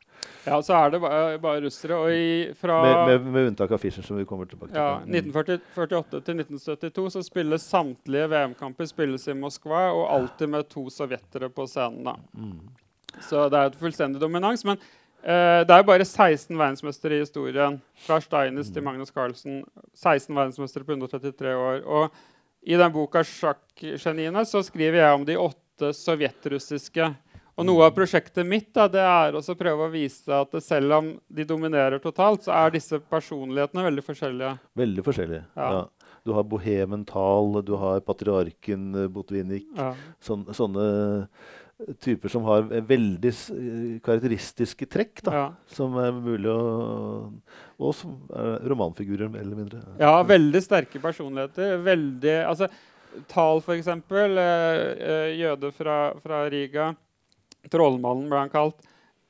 Ja, 0.46 0.58
så 0.64 0.74
er 0.76 0.90
det 0.92 1.00
bare, 1.00 1.38
bare 1.40 1.62
russere. 1.64 1.96
Og 1.96 2.12
i, 2.12 2.52
fra 2.56 2.76
Med, 2.84 2.98
med, 3.08 3.32
med 3.32 3.46
unntak 3.50 3.72
av 3.72 3.80
Fischer, 3.80 4.04
som 4.04 4.16
vi 4.20 4.24
kommer 4.28 4.48
tilbake 4.48 4.72
til. 4.72 4.80
ja, 4.80 4.98
Mm. 5.00 5.14
1948 5.32 6.20
til 6.24 6.36
1972 6.40 7.12
så 7.12 7.22
spilles 7.24 7.62
samtlige 7.62 8.28
VM-kamper 8.30 8.88
spilles 8.88 9.26
i 9.28 9.36
Moskva, 9.36 9.86
og 9.92 10.04
alltid 10.14 10.48
med 10.52 10.68
to 10.68 10.86
sovjetere 10.90 11.48
på 11.48 11.66
scenen. 11.66 12.04
da. 12.04 12.14
Mm. 12.36 12.68
Så 13.20 13.48
det 13.48 13.58
er 13.58 13.66
et 13.72 13.80
fullstendig 13.80 14.20
dominans. 14.20 14.64
Men 14.64 14.76
uh, 15.24 15.64
det 15.64 15.70
er 15.70 15.82
bare 15.82 16.04
16 16.04 16.56
verdensmestere 16.58 17.16
i 17.16 17.24
historien. 17.24 17.80
Fra 18.06 18.20
Steines 18.20 18.70
til 18.70 18.82
Magnus 18.82 19.12
Carlsen. 19.12 19.64
16 19.94 20.34
verdensmestere 20.36 20.84
på 20.84 20.92
133 20.92 21.56
år. 21.56 21.82
Og 21.84 22.10
i 22.62 22.76
den 22.80 22.92
boka 22.92 23.20
'Sjakkgeniene' 23.22 24.44
så 24.44 24.62
skriver 24.62 24.98
jeg 25.04 25.14
om 25.14 25.24
de 25.26 25.36
åtte 25.38 25.63
sovjetrussiske. 25.92 27.10
Og 27.54 27.66
noe 27.68 27.86
av 27.86 27.92
prosjektet 27.94 28.46
mitt 28.46 28.72
da, 28.74 28.88
det 28.90 29.02
er 29.04 29.36
å 29.38 29.42
prøve 29.54 29.86
å 29.86 29.92
vise 29.92 30.32
at 30.34 30.56
selv 30.64 30.96
om 30.96 31.10
de 31.30 31.44
dominerer 31.46 32.00
totalt, 32.02 32.42
så 32.46 32.54
er 32.56 32.74
disse 32.74 32.98
personlighetene 32.98 33.84
veldig 33.86 34.02
forskjellige. 34.06 34.54
Veldig 34.80 35.04
forskjellige. 35.06 35.44
Ja. 35.54 35.68
Ja. 35.76 36.08
Du 36.24 36.32
har 36.32 36.46
bohemen 36.48 37.04
Thal, 37.06 37.60
du 37.62 37.74
har 37.76 38.00
patriarken 38.00 38.94
eh, 38.96 39.10
Botvinnik. 39.12 39.68
Ja. 39.76 39.92
Sån, 40.24 40.46
sånne 40.56 40.86
typer 42.00 42.32
som 42.32 42.46
har 42.48 42.64
eh, 42.72 42.82
veldig 42.88 43.30
eh, 43.30 43.98
karakteristiske 44.04 44.88
trekk, 44.90 45.20
da, 45.26 45.34
Ja. 45.36 45.44
som 45.66 45.96
er 46.00 46.12
mulig 46.16 46.50
å 46.50 47.30
Og 47.78 47.94
som 47.98 48.16
er 48.30 48.62
romanfigurer, 48.70 49.28
mer 49.28 49.42
eller 49.42 49.58
mindre. 49.58 49.80
Ja, 49.98 50.22
veldig 50.22 50.60
sterke 50.62 51.00
personligheter. 51.02 51.76
Veldig, 51.82 52.34
altså, 52.46 52.68
Tal, 53.30 53.62
eksempel. 53.74 54.38
Eh, 54.38 54.80
eh, 55.10 55.34
jøde 55.38 55.70
fra, 55.72 56.14
fra 56.22 56.44
Riga. 56.50 56.92
Trollmannen 57.70 58.28
ble 58.30 58.42
han 58.44 58.52
kalt. 58.52 58.80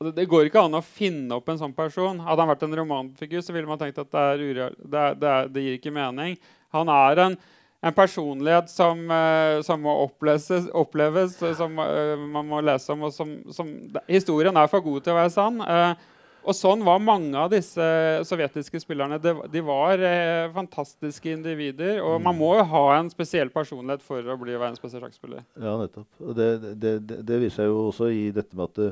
Det, 0.05 0.26
går 0.28 0.49
ikke 0.49 0.64
an 0.66 0.76
å 0.76 0.82
finne 0.85 1.37
opp 1.39 1.49
en 1.49 1.61
sånn 1.61 1.74
person. 1.76 2.18
Hadde 2.24 2.43
han 2.43 2.51
vært 2.51 2.64
en 2.66 2.76
romanfigur, 2.76 3.41
så 3.45 3.55
ville 3.55 3.68
man 3.68 3.80
tenkt 3.80 4.01
at 4.03 4.11
det, 4.11 4.24
er 4.35 4.43
ureal, 4.43 4.74
det, 4.76 5.05
det, 5.22 5.35
det 5.55 5.64
gir 5.64 5.76
ikke 5.78 5.95
mening. 5.95 6.35
Han 6.74 6.91
er 6.93 7.22
en, 7.22 7.37
en 7.85 7.95
personlighet 7.97 8.72
som, 8.72 9.05
eh, 9.14 9.61
som 9.64 9.80
må 9.85 9.95
oppleses, 10.03 10.66
oppleves, 10.74 11.39
eh, 11.43 11.55
som 11.57 11.78
man 11.78 12.51
må 12.51 12.61
lese 12.64 12.93
om. 12.93 13.07
og 13.07 13.14
som, 13.14 13.37
som, 13.55 13.70
Historien 14.11 14.57
er 14.57 14.68
for 14.72 14.85
god 14.85 15.07
til 15.07 15.14
å 15.14 15.20
være 15.22 15.32
sann. 15.32 15.62
Eh, 15.62 16.11
og 16.45 16.57
sånn 16.57 16.82
var 16.84 17.01
mange 17.01 17.34
av 17.40 17.51
disse 17.53 17.84
sovjetiske 18.28 18.80
spillerne. 18.82 19.18
De, 19.22 19.32
de 19.51 19.62
var 19.64 20.01
eh, 20.05 20.51
fantastiske 20.53 21.32
individer. 21.32 22.01
Og 22.05 22.18
man 22.22 22.36
må 22.36 22.55
jo 22.59 22.66
ha 22.68 22.82
en 22.99 23.09
spesiell 23.12 23.53
personlighet 23.53 24.05
for 24.05 24.20
å 24.20 24.36
bli 24.40 24.57
verdens 24.57 24.82
beste 24.82 25.01
sjakkspiller. 25.01 25.45
Ja, 25.57 25.78
nettopp. 25.80 26.09
Og 26.20 26.36
det, 26.36 26.51
det, 26.82 26.99
det, 27.16 27.40
viser 27.47 27.70
jo 27.70 27.86
også 27.88 28.11
i 28.12 28.28
dette 28.34 28.59
med 28.59 28.68
at 28.68 28.82
det, 28.82 28.90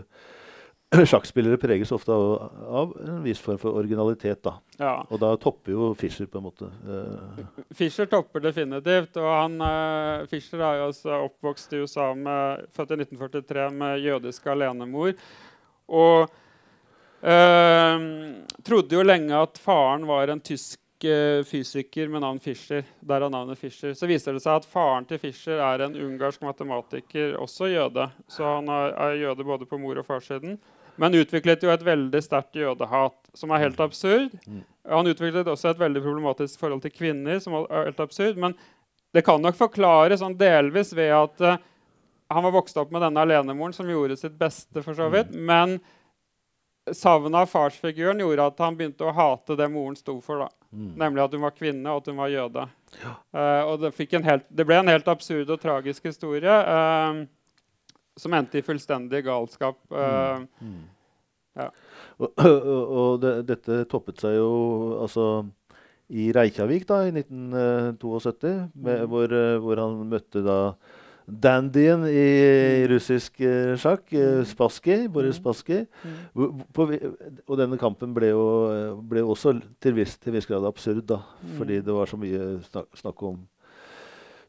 sjakkspillere 1.13 1.61
preges 1.61 1.93
ofte 1.93 2.13
av, 2.17 2.51
av 2.83 2.97
en 3.05 3.23
viss 3.25 3.41
form 3.45 3.61
for 3.61 3.77
originalitet. 3.81 4.43
da. 4.45 4.57
Ja. 4.81 4.97
Og 5.13 5.21
da 5.21 5.35
topper 5.41 5.77
jo 5.77 5.93
Fischer 5.99 6.29
på 6.33 6.41
en 6.41 6.49
måte. 6.49 6.73
eh, 6.89 7.65
Fischer 7.77 8.09
topper 8.09 8.49
definitivt. 8.49 9.17
Og 9.21 9.33
han, 9.33 9.61
eh, 9.69 10.29
Fischer 10.33 10.61
er 10.61 10.81
jo 10.81 10.91
også 10.91 11.25
oppvokst 11.29 11.77
i 11.77 11.85
USA, 11.85 12.15
med, 12.17 12.69
født 12.73 12.97
i 12.97 13.03
1943 13.05 13.73
med 13.77 14.07
jødisk 14.09 14.55
alenemor. 14.57 15.19
Og 15.93 16.39
eh, 17.23 18.07
trodde 18.67 18.99
jo 18.99 19.05
lenge 19.07 19.37
at 19.39 19.61
faren 19.63 20.07
var 20.09 20.33
en 20.33 20.43
tysk 20.43 20.79
uh, 21.05 21.45
fysiker 21.45 22.09
med 22.09 22.21
navn 22.21 22.41
Fischer. 22.41 22.85
Derav 23.01 23.31
navnet 23.31 23.59
Fischer. 23.59 23.95
Så 23.95 24.07
viser 24.07 24.37
det 24.37 24.43
seg 24.45 24.61
at 24.61 24.69
faren 24.69 25.07
til 25.09 25.21
Fischer 25.23 25.63
er 25.63 25.87
en 25.87 25.97
ungarsk 25.97 26.43
matematiker, 26.45 27.37
også 27.41 27.71
jøde. 27.73 28.09
Så 28.31 28.47
han 28.47 28.71
er, 28.71 28.95
er 29.07 29.19
jøde 29.23 29.47
både 29.47 29.69
på 29.69 29.81
mor- 29.81 29.99
og 29.99 30.07
farssiden. 30.07 30.59
Men 31.01 31.17
utviklet 31.17 31.63
jo 31.65 31.73
et 31.73 31.85
veldig 31.85 32.21
sterkt 32.23 32.59
jødehat, 32.59 33.17
som 33.35 33.53
er 33.53 33.65
helt 33.65 33.81
absurd. 33.81 34.35
Han 34.89 35.09
utviklet 35.09 35.49
også 35.49 35.73
et 35.73 35.81
veldig 35.81 36.03
problematisk 36.05 36.61
forhold 36.61 36.83
til 36.85 36.93
kvinner, 36.93 37.41
som 37.41 37.57
er 37.63 37.89
helt 37.89 38.03
absurd. 38.05 38.37
Men 38.41 38.57
det 39.17 39.25
kan 39.25 39.41
nok 39.43 39.57
forklares 39.57 40.21
sånn 40.21 40.37
delvis 40.41 40.93
ved 40.97 41.15
at 41.17 41.45
uh, 41.45 41.57
han 42.33 42.45
var 42.47 42.55
vokst 42.55 42.79
opp 42.81 42.93
med 42.93 43.05
denne 43.05 43.25
alenemoren, 43.25 43.75
som 43.77 43.89
gjorde 43.89 44.17
sitt 44.21 44.39
beste, 44.41 44.85
for 44.85 44.97
så 44.97 45.09
vidt. 45.13 45.33
Men 45.33 45.79
savnet 46.91 47.45
av 47.45 47.47
farsfiguren 47.47 48.19
gjorde 48.21 48.47
at 48.51 48.63
han 48.65 48.77
begynte 48.79 49.07
å 49.07 49.15
hate 49.15 49.57
det 49.59 49.69
moren 49.71 49.97
sto 49.97 50.17
for. 50.25 50.43
da. 50.43 50.49
mm. 50.73 50.95
Nemlig 50.99 51.23
at 51.25 51.37
hun 51.37 51.45
var 51.45 51.55
kvinne, 51.55 51.93
og 51.93 52.03
at 52.03 52.11
hun 52.11 52.19
var 52.19 52.33
jøde. 52.33 52.67
Eh, 53.03 53.63
og 53.69 53.85
det, 53.85 53.93
helt, 54.27 54.49
det 54.51 54.67
ble 54.67 54.81
en 54.81 54.91
helt 54.91 55.09
absurd 55.09 55.51
og 55.51 55.61
tragisk 55.63 56.11
historie 56.11 56.51
uh, 56.51 57.23
som 58.19 58.35
endte 58.37 58.59
i 58.59 58.67
fullstendig 58.67 59.25
galskap. 59.29 59.79
Uh, 59.91 60.43
Mm. 60.61 60.83
Ja. 61.53 61.67
Og, 62.17 62.31
og, 62.41 62.93
og 62.97 63.11
det, 63.21 63.33
dette 63.45 63.83
toppet 63.91 64.23
seg 64.23 64.39
jo 64.39 64.53
altså 65.05 65.27
i 66.13 66.31
Reykjavik 66.33 66.87
da, 66.89 67.03
i 67.09 67.13
1972, 67.13 68.53
med, 68.75 69.03
Mm. 69.03 69.09
hvor, 69.09 69.33
eh, 69.33 69.59
hvor 69.61 69.81
han 69.81 69.99
møtte 70.09 70.43
da 70.45 70.57
dandyen 71.29 72.05
i 72.11 72.87
russisk 72.91 73.41
eh, 73.41 73.75
sjakk, 73.79 74.13
eh, 74.13 74.43
Spassky, 74.49 75.09
Boris 75.09 75.39
Mm. 75.39 75.41
Spassky. 75.43 75.87
Mm. 76.05 76.63
Og 77.47 77.57
denne 77.59 77.79
kampen 77.79 78.13
ble 78.15 78.33
jo, 78.33 78.45
eh, 78.73 79.01
ble 79.09 79.23
også 79.23 79.61
til 79.81 79.95
viss, 79.95 80.17
til 80.19 80.33
viss 80.33 80.47
grad 80.47 80.65
absurd, 80.67 81.07
da, 81.07 81.21
Mm. 81.43 81.57
fordi 81.59 81.81
det 81.85 81.95
var 81.95 82.07
så 82.07 82.17
mye 82.19 82.63
snak, 82.71 82.87
snakk 82.97 83.23
om 83.23 83.47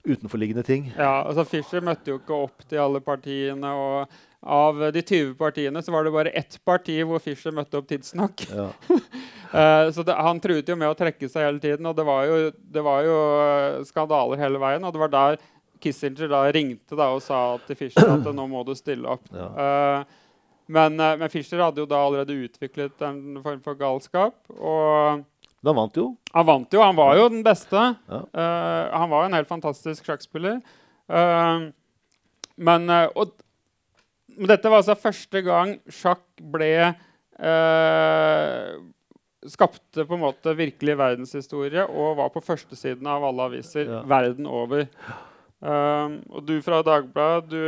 utenforliggende 0.06 0.64
ting. 0.68 0.92
Ja, 0.98 1.24
altså 1.24 1.46
Fischer 1.48 1.80
møtte 1.82 2.12
jo 2.12 2.18
ikke 2.20 2.36
opp 2.44 2.66
til 2.68 2.78
alle 2.84 3.00
partiene. 3.00 3.64
og 3.72 4.08
Av 4.44 4.76
de 4.92 5.02
20 5.02 5.36
partiene 5.40 5.80
så 5.82 5.90
var 5.94 6.04
det 6.04 6.12
bare 6.12 6.34
ett 6.36 6.58
parti 6.68 6.98
hvor 7.08 7.22
Fischer 7.24 7.52
møtte 7.56 7.78
opp 7.80 7.88
tidsnok. 7.88 8.44
Ja. 8.52 8.66
Så 9.94 10.04
det, 10.04 10.16
Han 10.18 10.40
truet 10.42 10.68
jo 10.68 10.76
med 10.76 10.90
å 10.90 10.98
trekke 10.98 11.30
seg 11.30 11.46
hele 11.46 11.60
tiden, 11.62 11.86
og 11.86 11.96
det 11.96 12.04
var 12.04 12.26
jo, 12.26 12.52
det 12.52 12.84
var 12.84 13.04
jo 13.06 13.84
skandaler 13.86 14.36
hele 14.42 14.58
veien. 14.60 14.84
Og 14.84 14.92
det 14.92 15.00
var 15.00 15.08
der 15.14 15.38
Kissinger 15.84 16.32
da 16.32 16.44
ringte 16.56 16.98
da 16.98 17.10
og 17.14 17.22
sa 17.26 17.40
til 17.68 17.78
Fischer 17.80 18.16
at 18.16 18.28
nå 18.32 18.46
må 18.50 18.64
du 18.68 18.74
stille 18.78 19.10
opp. 19.10 19.28
Ja. 19.36 19.50
Uh, 19.54 20.20
men, 20.72 21.00
eh, 21.00 21.18
men 21.20 21.32
Fischer 21.32 21.60
hadde 21.60 21.82
jo 21.84 21.88
da 21.90 22.00
allerede 22.00 22.36
utviklet 22.46 23.02
en 23.04 23.40
form 23.44 23.62
for 23.66 23.78
galskap. 23.80 24.38
og... 24.56 25.24
Han 25.64 25.78
vant 25.78 25.96
jo. 25.96 26.10
Han 26.36 26.48
vant 26.48 26.76
jo, 26.76 26.82
han 26.84 26.96
var 26.98 27.16
jo 27.16 27.30
den 27.32 27.44
beste. 27.46 27.80
Ja. 28.12 28.20
Uh, 28.36 28.96
han 28.96 29.12
var 29.12 29.24
jo 29.24 29.30
en 29.30 29.38
helt 29.38 29.52
fantastisk 29.52 30.08
sjakkspiller. 30.08 30.58
Uh, 31.12 31.70
men, 32.56 32.90
og, 33.16 33.32
men 34.36 34.52
dette 34.52 34.70
var 34.72 34.84
altså 34.84 34.96
første 35.00 35.42
gang 35.46 35.78
sjakk 35.92 36.24
ble 36.54 36.74
Skapte 39.50 40.06
på 40.08 40.16
en 40.16 40.22
måte 40.22 40.54
virkelig 40.56 40.94
verdenshistorie 40.96 41.84
og 41.90 42.20
var 42.22 42.30
på 42.32 42.44
førstesiden 42.46 43.08
av 43.10 43.26
alle 43.28 43.48
aviser 43.50 43.90
Ja. 43.90 44.04
verden 44.08 44.46
over. 44.48 44.86
Eh, 45.64 46.16
og 46.36 46.44
du 46.48 46.58
fra 46.66 46.82
Dagbladet 46.84 47.50
du, 47.54 47.60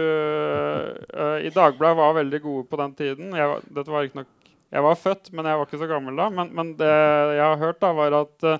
eh, 1.16 1.46
I 1.48 1.52
Dagbladet 1.56 1.98
var 2.00 2.18
veldig 2.18 2.42
gode 2.44 2.66
på 2.68 2.80
den 2.82 2.96
tiden. 2.98 3.30
Jeg, 3.36 3.48
var- 3.54 3.62
dette 3.78 3.94
var 3.94 4.08
ikke 4.08 4.22
nok 4.24 4.32
jeg 4.76 4.84
var 4.84 4.98
født, 5.00 5.30
men 5.32 5.46
jeg 5.48 5.56
var 5.60 5.68
ikke 5.70 5.80
så 5.80 5.88
gammel 5.88 6.18
da. 6.20 6.26
Men, 6.34 6.50
men 6.52 6.74
det 6.76 6.90
jeg 6.90 7.46
har 7.46 7.62
hørt, 7.62 7.78
da, 7.80 7.92
var 7.96 8.16
at 8.18 8.44
uh, 8.50 8.58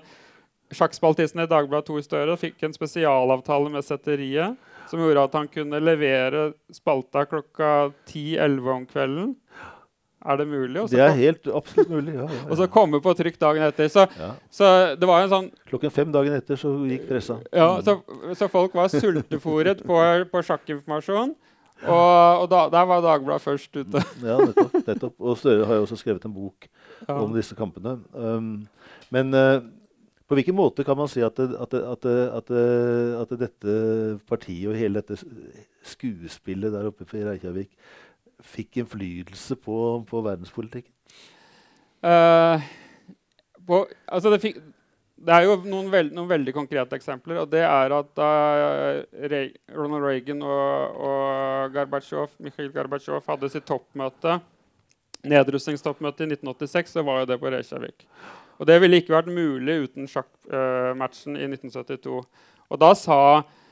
sjakkspaltisten 0.72 1.42
i 1.42 1.48
Dagbladet 1.50 1.84
Tor 1.90 2.00
Støre 2.00 2.36
fikk 2.40 2.62
en 2.64 2.72
spesialavtale 2.72 3.68
med 3.74 3.84
setteriet 3.84 4.56
som 4.88 5.02
gjorde 5.02 5.24
at 5.26 5.34
han 5.36 5.48
kunne 5.50 5.80
levere 5.82 6.52
spalta 6.72 7.26
klokka 7.28 7.90
10-11 8.08 8.70
om 8.78 8.86
kvelden. 8.88 9.34
Er 10.26 10.36
det 10.40 10.46
mulig? 10.50 10.80
Også 10.82 10.96
Det 10.96 11.02
er 11.04 11.12
helt 11.14 11.46
absolutt 11.54 11.90
mulig. 11.92 12.14
Ja, 12.16 12.26
ja, 12.26 12.40
og 12.50 12.56
så 12.58 12.66
komme 12.72 12.98
på 13.04 13.12
trykk 13.18 13.38
dagen 13.40 13.62
etter. 13.66 13.88
Så, 13.92 14.06
Ja. 14.18 14.32
så 14.50 14.70
det 14.98 15.06
var 15.08 15.22
en 15.22 15.30
sånn 15.32 15.50
Klokken 15.70 15.92
fem 15.94 16.10
dagen 16.14 16.34
etter 16.34 16.58
så 16.58 16.72
gikk 16.90 17.06
pressa. 17.10 17.38
ja, 17.54 17.68
så, 17.86 18.00
så 18.34 18.48
folk 18.50 18.74
var 18.74 18.88
sultefòret 18.92 19.84
på, 19.86 20.00
på 20.32 20.42
sjakkinformasjon. 20.48 21.34
Og, 21.84 22.40
og 22.42 22.46
da, 22.48 22.62
der 22.72 22.86
var 22.88 23.02
Dagbladet 23.04 23.44
først 23.44 23.74
ute. 23.76 24.00
Ja, 24.24 24.38
nettopp, 24.40 24.76
nettopp. 24.86 25.14
Og 25.20 25.36
Støre 25.38 25.66
har 25.68 25.76
jo 25.78 25.84
også 25.86 25.98
skrevet 26.00 26.24
en 26.24 26.34
bok 26.34 26.68
Ja. 27.06 27.18
om 27.20 27.34
disse 27.36 27.54
kampene. 27.54 27.98
Um, 28.16 28.66
men 29.12 29.34
uh, 29.36 29.60
på 30.26 30.34
hvilken 30.38 30.56
måte 30.56 30.82
kan 30.82 30.96
man 30.98 31.10
si 31.12 31.20
at, 31.22 31.36
det, 31.36 31.52
at, 31.60 31.70
det, 31.76 31.82
at, 32.32 32.48
det, 32.48 32.62
at 33.20 33.34
dette 33.44 33.74
partiet 34.26 34.70
og 34.72 34.78
hele 34.80 35.02
dette 35.04 35.18
skuespillet 35.86 36.72
der 36.74 36.88
oppe 36.88 37.04
i 37.14 37.22
Reykjavik 37.26 37.70
fikk 38.44 38.80
innflytelse 38.82 39.56
på, 39.60 39.78
på 40.08 40.22
verdenspolitikken? 40.24 40.92
Uh, 42.04 42.62
på, 43.66 43.82
altså 44.06 44.30
det, 44.30 44.40
fikk, 44.42 44.58
det 45.16 45.34
er 45.34 45.46
jo 45.46 45.56
noen, 45.64 45.88
veld, 45.90 46.12
noen 46.14 46.30
veldig 46.30 46.54
konkrete 46.54 46.98
eksempler. 46.98 47.40
og 47.42 47.50
det 47.52 47.64
er 47.66 47.94
at 47.96 48.22
Re 49.32 49.42
Ronald 49.74 50.04
Reagan 50.04 50.44
og, 50.44 51.00
og 51.08 51.74
Gorbatsjov, 51.74 52.36
Mikhail 52.44 52.70
Gorbatsjov 52.74 53.24
hadde 53.26 53.50
sitt 53.50 53.66
toppmøte, 53.66 54.38
nedrustningstoppmøte 55.26 56.26
i 56.26 56.34
1986, 56.36 56.92
så 56.98 57.06
var 57.06 57.22
jo 57.22 57.30
det 57.32 57.40
på 57.40 57.50
Reykjavik. 57.50 58.06
Og 58.58 58.66
Det 58.66 58.80
ville 58.80 59.00
ikke 59.00 59.16
vært 59.16 59.32
mulig 59.32 59.80
uten 59.84 60.08
sjakkmatchen 60.08 61.36
i 61.36 61.48
1972. 61.48 62.20
Og 62.70 62.80
da 62.80 62.92
sa 62.98 63.18
eh, 63.38 63.65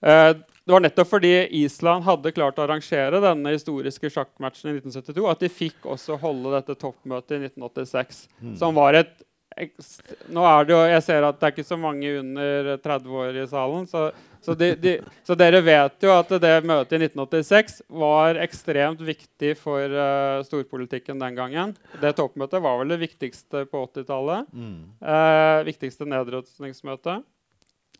Det 0.00 0.72
var 0.74 0.82
nettopp 0.82 1.08
fordi 1.08 1.30
Island 1.62 2.04
hadde 2.04 2.32
klart 2.34 2.58
å 2.58 2.64
arrangere 2.66 3.20
denne 3.22 3.54
historiske 3.54 4.10
sjakkmatchen 4.12 4.72
i 4.72 4.74
1972, 4.80 5.28
at 5.30 5.44
de 5.44 5.50
fikk 5.52 5.86
også 5.94 6.18
holde 6.20 6.52
dette 6.56 6.76
toppmøtet 6.80 7.38
i 7.38 7.46
1986. 7.46 8.26
Som 8.58 8.76
var 8.76 8.98
et 8.98 9.14
Nå 9.56 10.42
er 10.44 10.66
det 10.66 10.74
jo 10.74 10.78
Jeg 10.84 11.02
ser 11.06 11.24
at 11.24 11.36
det 11.40 11.46
er 11.46 11.52
ikke 11.54 11.64
så 11.64 11.78
mange 11.80 12.10
under 12.18 12.74
30 12.82 13.20
år 13.22 13.38
i 13.40 13.44
salen. 13.48 13.86
Så, 13.88 14.02
så, 14.44 14.56
de, 14.58 14.72
de, 14.76 14.92
så 15.24 15.36
dere 15.38 15.62
vet 15.64 16.04
jo 16.04 16.12
at 16.12 16.34
det 16.42 16.52
møtet 16.68 16.98
i 16.98 17.06
1986 17.06 17.78
var 18.02 18.40
ekstremt 18.42 19.00
viktig 19.00 19.54
for 19.56 19.80
uh, 19.96 20.42
storpolitikken 20.44 21.22
den 21.22 21.38
gangen. 21.38 21.72
Det 22.02 22.12
toppmøtet 22.18 22.60
var 22.64 22.82
vel 22.82 22.92
det 22.92 23.00
viktigste 23.06 23.64
på 23.70 23.86
80-tallet. 23.86 24.52
Mm. 24.52 24.76
Uh, 25.00 25.64
viktigste 25.70 26.08
nedrustningsmøte. 26.10 27.16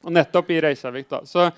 Og 0.04 0.12
nettopp 0.12 0.52
i 0.52 0.60
Reykjavik, 0.60 1.08
da. 1.08 1.22
Så, 1.24 1.48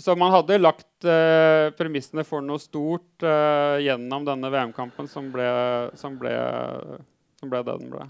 så 0.00 0.16
man 0.18 0.32
hadde 0.34 0.58
lagt 0.58 1.06
eh, 1.06 1.70
premissene 1.78 2.24
for 2.26 2.42
noe 2.42 2.58
stort 2.62 3.22
eh, 3.22 3.84
gjennom 3.86 4.26
denne 4.26 4.50
VM-kampen, 4.50 5.08
som 5.10 5.30
som, 5.94 6.18
som 7.44 7.50
ble 7.50 7.62
det 7.62 7.76
den 7.78 7.90
ble. 7.92 8.06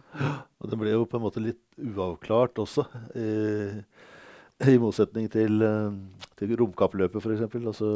Og 0.62 0.70
det 0.70 0.78
ble 0.80 0.94
jo 0.94 1.04
på 1.08 1.18
en 1.18 1.24
måte 1.26 1.42
litt 1.42 1.60
uavklart 1.76 2.60
også. 2.62 2.86
i, 3.18 3.82
I 4.64 4.78
motsetning 4.78 5.26
til, 5.32 5.60
eh, 5.66 6.24
til 6.38 6.54
romkappløpet, 6.60 7.20
f.eks. 7.20 7.58
Altså, 7.58 7.90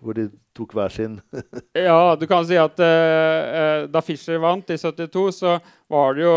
hvor 0.00 0.16
de 0.16 0.28
tok 0.56 0.76
hver 0.78 0.94
sin 0.94 1.18
Ja, 1.88 2.14
du 2.16 2.26
kan 2.30 2.46
si 2.48 2.56
at 2.60 2.78
eh, 2.80 3.60
eh, 3.60 3.86
da 3.90 4.02
Fischer 4.04 4.40
vant 4.42 4.70
i 4.70 4.78
72, 4.78 5.42
så 5.42 5.58
var 5.90 6.16
det 6.16 6.24
jo 6.24 6.36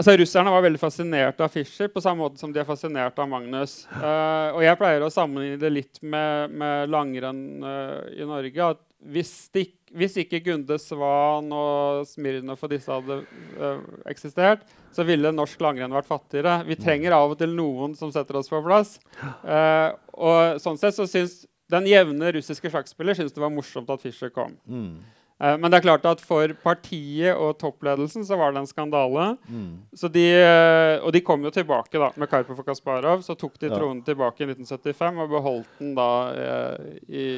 Altså, 0.00 0.14
Russerne 0.16 0.52
var 0.54 0.62
veldig 0.64 0.78
fascinert 0.80 1.40
av 1.44 1.50
Fischer, 1.52 1.90
på 1.92 2.00
samme 2.00 2.24
måte 2.24 2.40
som 2.40 2.54
de 2.54 2.62
er 2.62 2.64
fascinert 2.64 3.18
av 3.20 3.26
Magnus. 3.28 3.82
Uh, 3.92 4.48
og 4.54 4.62
jeg 4.64 4.78
pleier 4.80 5.02
å 5.04 5.10
sammenligne 5.12 5.58
det 5.60 5.70
litt 5.74 6.00
med, 6.00 6.54
med 6.56 6.88
langrenn 6.88 7.42
uh, 7.60 8.06
i 8.16 8.24
Norge. 8.24 8.70
at 8.70 8.80
hvis, 9.12 9.34
de, 9.52 9.66
hvis 9.92 10.16
ikke 10.22 10.40
Gunde 10.46 10.80
Svan 10.80 11.52
og 11.52 12.08
Smirnov 12.08 12.64
og 12.64 12.72
disse 12.72 12.96
hadde 12.96 13.20
uh, 13.60 13.84
eksistert, 14.08 14.64
så 14.96 15.04
ville 15.04 15.34
norsk 15.36 15.60
langrenn 15.60 15.92
vært 15.92 16.08
fattigere. 16.08 16.62
Vi 16.64 16.80
trenger 16.80 17.18
av 17.18 17.36
og 17.36 17.40
til 17.44 17.52
noen 17.60 17.92
som 17.98 18.08
setter 18.14 18.40
oss 18.40 18.48
på 18.48 18.64
plass. 18.64 18.96
Uh, 19.44 19.92
og 20.16 20.64
sånn 20.64 20.80
sett 20.80 20.96
så 20.96 21.04
syns 21.12 21.42
den 21.70 21.92
jevne 21.92 22.32
russiske 22.40 22.72
sjakkspiller 22.72 23.20
syns 23.20 23.36
det 23.36 23.44
var 23.44 23.52
morsomt 23.52 23.92
at 23.92 24.00
Fischer 24.00 24.32
kom. 24.32 24.56
mm. 24.64 25.19
Eh, 25.40 25.56
men 25.56 25.70
det 25.70 25.80
er 25.80 25.86
klart 25.86 26.06
at 26.08 26.20
for 26.24 26.52
partiet 26.62 27.32
og 27.32 27.56
toppledelsen 27.60 28.26
så 28.28 28.36
var 28.40 28.52
det 28.52 28.62
en 28.62 28.68
skandale. 28.70 29.30
Mm. 29.48 29.70
Så 29.96 30.10
de, 30.12 30.26
eh, 30.36 30.96
og 31.00 31.14
de 31.16 31.22
kom 31.24 31.44
jo 31.46 31.52
tilbake 31.54 32.00
da, 32.00 32.10
med 32.20 32.30
Karpov 32.30 32.60
og 32.60 32.66
Kasparov. 32.68 33.24
Så 33.26 33.36
tok 33.40 33.58
de 33.58 33.70
Ja. 33.70 33.76
tronen 33.78 34.02
tilbake 34.04 34.44
i 34.44 34.50
1975 34.50 35.18
og 35.24 35.30
beholdt 35.30 35.78
den 35.78 35.94
da 35.96 36.10
eh, 36.34 36.98
i, 37.08 37.28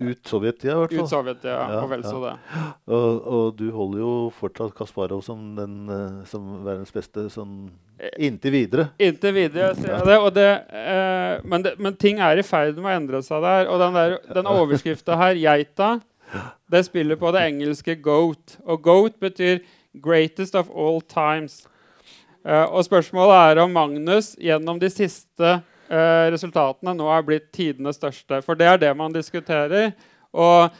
Ut 0.00 0.26
Sovjettida, 0.26 0.74
i 0.74 0.78
hvert 0.82 0.92
ut 0.92 0.98
fall. 0.98 1.08
Sovjettida. 1.08 1.54
Ja, 1.54 1.82
og 1.82 1.90
vel 1.90 2.02
så 2.02 2.18
ja. 2.18 2.34
det. 2.34 2.62
Og, 2.86 3.26
og 3.26 3.56
du 3.58 3.70
holder 3.70 3.98
jo 3.98 4.14
fortsatt 4.34 4.74
Kasparov 4.74 5.22
som, 5.22 5.54
den, 5.54 6.24
som 6.26 6.64
verdens 6.66 6.94
beste 6.94 7.28
sånn 7.30 7.68
inntil 8.18 8.54
videre. 8.54 8.88
Inntil 9.02 9.34
videre 9.36 9.70
sier 9.78 9.92
jeg 9.92 10.06
det. 10.08 10.16
Det, 10.34 10.48
eh, 10.80 11.44
men, 11.46 11.62
det. 11.64 11.74
Men 11.78 11.96
ting 12.00 12.20
er 12.22 12.40
i 12.40 12.46
ferd 12.46 12.78
med 12.78 12.90
å 12.90 12.96
endre 12.98 13.22
seg 13.24 13.44
der. 13.44 13.70
Og 13.70 13.80
den, 13.82 13.94
der, 13.98 14.16
den 14.34 14.50
overskrifta 14.50 15.18
her, 15.20 15.38
geita, 15.38 15.94
det 16.70 16.84
spiller 16.86 17.18
på 17.20 17.30
det 17.34 17.44
engelske 17.48 17.96
goat. 18.02 18.58
Og 18.64 18.82
goat 18.82 19.20
betyr 19.20 19.58
'greatest 19.94 20.54
of 20.54 20.68
all 20.70 21.00
times'. 21.02 21.66
Uh, 22.44 22.74
og 22.74 22.84
spørsmålet 22.84 23.34
er 23.34 23.62
om 23.62 23.70
Magnus 23.70 24.34
gjennom 24.36 24.80
de 24.80 24.90
siste 24.90 25.52
uh, 25.90 26.26
resultatene 26.32 26.92
nå 26.94 27.06
er 27.08 27.22
blitt 27.24 27.46
tidenes 27.52 27.96
største. 27.96 28.42
For 28.42 28.54
det 28.54 28.66
er 28.66 28.76
det 28.76 28.96
man 28.96 29.12
diskuterer. 29.12 29.92
Og 30.32 30.70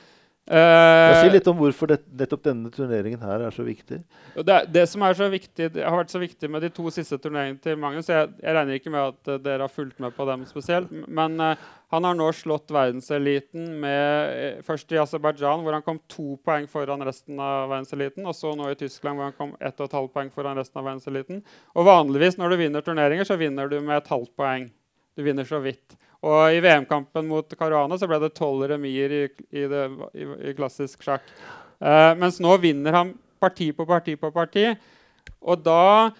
eh, 0.51 1.20
Si 1.22 1.30
litt 1.32 1.47
om 1.51 1.57
hvorfor 1.59 1.90
det, 1.92 2.01
nettopp 2.20 2.42
denne 2.47 2.72
turneringen 2.74 3.22
her 3.24 3.47
er 3.47 3.55
så 3.55 3.64
viktig. 3.66 4.01
Det, 4.34 4.59
det 4.74 4.84
som 4.90 5.05
er 5.07 5.16
så 5.18 5.28
viktig, 5.32 5.70
har 5.78 5.97
vært 5.99 6.12
så 6.12 6.20
viktig 6.22 6.51
med 6.53 6.64
de 6.64 6.72
to 6.74 6.90
siste 6.95 7.18
turneringene 7.22 7.62
til 7.64 7.78
Magnus 7.80 8.11
Jeg, 8.12 8.32
jeg 8.42 8.57
regner 8.57 8.80
ikke 8.80 8.92
med 8.95 9.14
at 9.14 9.32
uh, 9.32 9.40
dere 9.42 9.66
har 9.66 9.72
fulgt 9.72 10.03
med 10.05 10.14
på 10.16 10.26
dem 10.28 10.45
spesielt, 10.51 10.92
men 11.09 11.40
uh, 11.40 11.55
han 11.95 12.05
har 12.05 12.16
nå 12.18 12.26
slått 12.34 12.72
verdenseliten 12.74 13.66
med 13.82 14.30
eh, 14.34 14.62
først 14.66 14.90
i 14.90 14.99
Aserbajdsjan, 14.99 15.61
hvor 15.62 15.76
han 15.76 15.84
kom 15.86 16.01
to 16.11 16.34
poeng 16.42 16.66
foran 16.70 17.05
resten 17.07 17.38
av 17.38 17.68
verdenseliten, 17.70 18.26
og 18.26 18.34
så 18.34 18.55
nå 18.59 18.66
i 18.72 18.78
Tyskland, 18.78 19.20
hvor 19.20 19.30
han 19.30 19.36
kom 19.36 19.53
ett 19.61 19.78
og 19.78 19.86
et 19.86 19.95
halvt 20.01 20.14
poeng 20.16 20.32
foran 20.34 20.59
resten 20.59 20.80
av 20.80 20.88
verdenseliten. 20.88 21.45
Og 21.78 21.86
vanligvis 21.86 22.40
når 22.40 22.51
du 22.51 22.62
vinner 22.64 22.86
turneringer, 22.86 23.28
så 23.28 23.38
vinner 23.38 23.70
du 23.70 23.78
med 23.78 24.01
et 24.01 24.11
halvt 24.11 24.34
poeng. 24.34 24.66
Du 25.14 25.22
vinner 25.22 25.47
så 25.47 25.61
vidt. 25.62 25.95
Og 26.24 26.56
i 26.56 26.60
VM-kampen 26.64 27.26
mot 27.28 27.56
Caruana 27.58 27.98
så 28.00 28.08
ble 28.08 28.18
det 28.22 28.32
tolv 28.38 28.64
remier 28.70 29.12
i, 29.12 29.22
i, 29.52 29.66
det, 29.68 29.84
i, 30.16 30.28
i 30.50 30.54
klassisk 30.56 31.04
sjakk. 31.04 31.26
Eh, 31.84 32.12
mens 32.16 32.40
nå 32.40 32.56
vinner 32.62 32.96
han 32.96 33.12
parti 33.42 33.68
på 33.76 33.84
parti 33.88 34.16
på 34.20 34.30
parti. 34.32 34.70
Og 35.44 35.60
da 35.64 36.10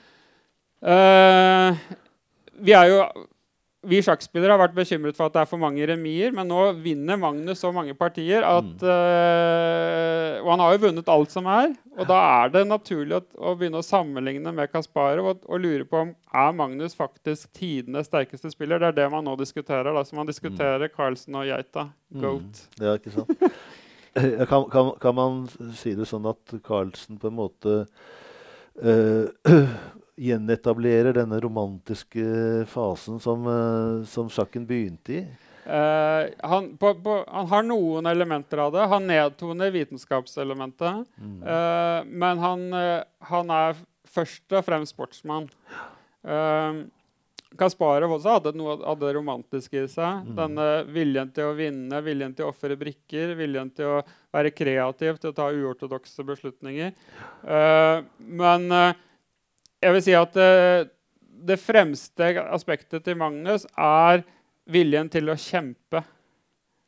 eh, 0.85 1.87
Vi 2.61 2.75
er 2.77 2.91
jo 2.93 3.01
vi 3.89 4.01
sjakkspillere 4.05 4.55
har 4.55 4.61
vært 4.61 4.77
bekymret 4.77 5.17
for 5.19 5.29
at 5.29 5.35
det 5.35 5.43
er 5.43 5.49
for 5.51 5.61
mange 5.61 5.85
remier, 5.89 6.33
men 6.35 6.49
nå 6.51 6.61
vinner 6.83 7.19
Magnus 7.21 7.63
så 7.63 7.71
mange 7.75 7.95
partier 7.99 8.45
at 8.47 8.85
uh, 8.85 10.41
Og 10.43 10.51
han 10.53 10.63
har 10.65 10.75
jo 10.75 10.83
vunnet 10.87 11.11
alt 11.13 11.35
som 11.35 11.49
er. 11.51 11.73
Og 11.95 12.09
da 12.09 12.19
er 12.43 12.55
det 12.55 12.65
naturlig 12.69 13.19
å, 13.19 13.23
å 13.51 13.55
begynne 13.59 13.81
å 13.81 13.87
sammenligne 13.87 14.53
med 14.55 14.73
Kasparov 14.73 15.31
og, 15.31 15.47
og 15.49 15.63
lure 15.63 15.87
på 15.89 16.03
om 16.03 16.13
er 16.35 16.57
Magnus 16.59 16.97
faktisk 16.99 17.53
tidenes 17.57 18.11
sterkeste 18.11 18.51
spiller. 18.53 18.83
Det 18.83 18.91
er 18.91 18.99
det 19.03 19.09
man 19.13 19.25
nå 19.27 19.37
diskuterer. 19.41 19.93
Da. 19.95 20.05
Så 20.05 20.19
man 20.19 20.29
diskuterer 20.29 20.91
Carlsen 20.93 21.39
og 21.39 21.49
Geita. 21.49 21.89
Goat. 22.21 22.67
Ja, 22.81 22.97
ikke 22.99 23.15
sant? 23.15 23.35
Kan, 24.15 24.69
kan, 24.71 24.93
kan 25.03 25.15
man 25.19 25.39
si 25.75 25.91
det 25.99 26.05
sånn 26.07 26.29
at 26.31 26.53
Carlsen 26.63 27.17
på 27.19 27.33
en 27.33 27.35
måte 27.35 27.73
eh, 28.79 29.27
gjenetablerer 30.17 31.17
denne 31.17 31.41
romantiske 31.43 32.67
fasen 32.71 33.21
som, 33.21 33.47
eh, 33.51 34.05
som 34.07 34.31
sjakken 34.31 34.67
begynte 34.69 35.19
i? 35.19 35.25
Uh, 35.65 36.29
han, 36.49 36.77
på, 36.77 36.95
på, 36.95 37.25
han 37.29 37.47
har 37.49 37.63
noen 37.65 38.07
elementer 38.07 38.61
av 38.67 38.75
det. 38.75 38.85
Han 38.93 39.07
nedtoner 39.09 39.73
vitenskapselementet. 39.73 41.07
Eh, 41.25 42.01
men 42.05 42.43
han, 42.43 42.67
uh, 42.73 43.01
han 43.31 43.53
er 43.55 43.79
først 44.15 44.53
og 44.53 44.67
fremst 44.67 44.93
sportsmann. 44.93 45.49
Uh, 46.21 46.85
Kasparov 47.57 48.17
også 48.17 48.35
hadde 48.35 48.53
noe 48.59 48.77
av 48.83 48.99
det 49.01 49.15
romantiske 49.17 49.87
i 49.87 49.89
seg. 49.89 50.29
Denne 50.37 50.69
viljen 50.91 51.31
til 51.33 51.53
å 51.53 51.57
vinne, 51.57 52.01
viljen 52.03 52.35
til 52.35 52.49
å 52.49 52.51
ofre 52.51 52.77
brikker, 52.77 53.37
viljen 53.39 53.71
til 53.73 53.93
å 53.93 54.01
være 54.35 54.51
kreativ, 54.51 55.21
til 55.23 55.31
å 55.31 55.37
ta 55.39 55.47
uortodokse 55.55 56.27
beslutninger. 56.27 56.91
Men 58.43 58.67
jeg 59.85 59.93
vil 59.93 60.05
si 60.05 60.15
at 60.17 60.39
eh, 60.41 60.87
det 61.45 61.61
fremste 61.61 62.31
aspektet 62.45 63.05
til 63.05 63.19
Magnus 63.21 63.67
er 63.77 64.25
viljen 64.71 65.11
til 65.13 65.29
å 65.29 65.37
kjempe. 65.37 66.01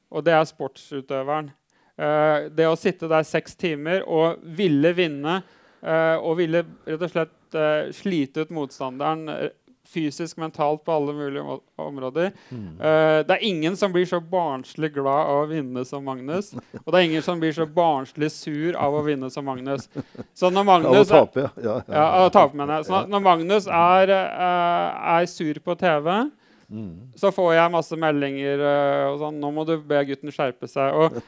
Og 0.08 0.24
det 0.24 0.32
er 0.36 0.48
sportsutøveren. 0.48 1.50
Uh, 1.96 2.52
det 2.52 2.66
å 2.68 2.76
sitte 2.76 3.08
der 3.08 3.24
seks 3.24 3.54
timer 3.56 4.02
og 4.04 4.42
ville 4.58 4.90
vinne 4.92 5.38
uh, 5.40 6.16
og 6.20 6.34
ville 6.42 6.60
rett 6.84 7.04
og 7.06 7.08
slett 7.08 7.56
uh, 7.56 7.88
slite 7.96 8.44
ut 8.44 8.52
motstanderen 8.52 9.48
fysisk, 9.88 10.36
mentalt, 10.38 10.82
på 10.84 10.92
alle 10.92 11.14
mulige 11.16 11.58
områder. 11.80 12.32
Uh, 12.52 13.22
det 13.26 13.36
er 13.36 13.44
ingen 13.46 13.76
som 13.76 13.92
blir 13.94 14.06
så 14.08 14.20
barnslig 14.20 14.92
glad 14.94 15.30
av 15.32 15.42
å 15.44 15.48
vinne 15.50 15.84
som 15.88 16.04
Magnus. 16.06 16.52
Og 16.84 16.88
det 16.92 16.98
er 17.00 17.06
ingen 17.08 17.22
som 17.26 17.40
blir 17.42 17.52
så 17.56 17.66
barnslig 17.66 18.30
sur 18.34 18.76
av 18.76 18.94
å 18.98 19.04
vinne 19.06 19.30
som 19.32 19.46
Magnus. 19.46 19.88
Så 20.34 20.50
når 20.52 20.66
Magnus 20.68 21.10
er, 21.10 21.12
tape, 21.14 21.46
ja. 21.62 21.76
ja, 21.88 22.06
ja, 22.22 22.28
tape, 22.34 22.56
mener 22.56 22.80
jeg. 22.80 22.88
Så 22.90 23.04
når- 23.06 23.24
Magnus 23.26 23.66
er, 23.66 24.12
uh, 24.12 25.16
er 25.18 25.26
sur 25.30 25.62
på 25.64 25.78
TV, 25.78 26.30
Mm. 26.66 27.12
så 27.14 27.30
får 27.30 27.52
jeg 27.54 27.70
masse 27.70 27.94
meldinger 27.94 28.58
uh, 28.58 29.12
og 29.12 29.20
sånn 29.20 29.36
'Nå 29.38 29.52
må 29.54 29.62
du 29.68 29.76
be 29.78 30.00
gutten 30.08 30.32
skjerpe 30.34 30.66
seg.' 30.66 30.96
Og, 30.98 31.20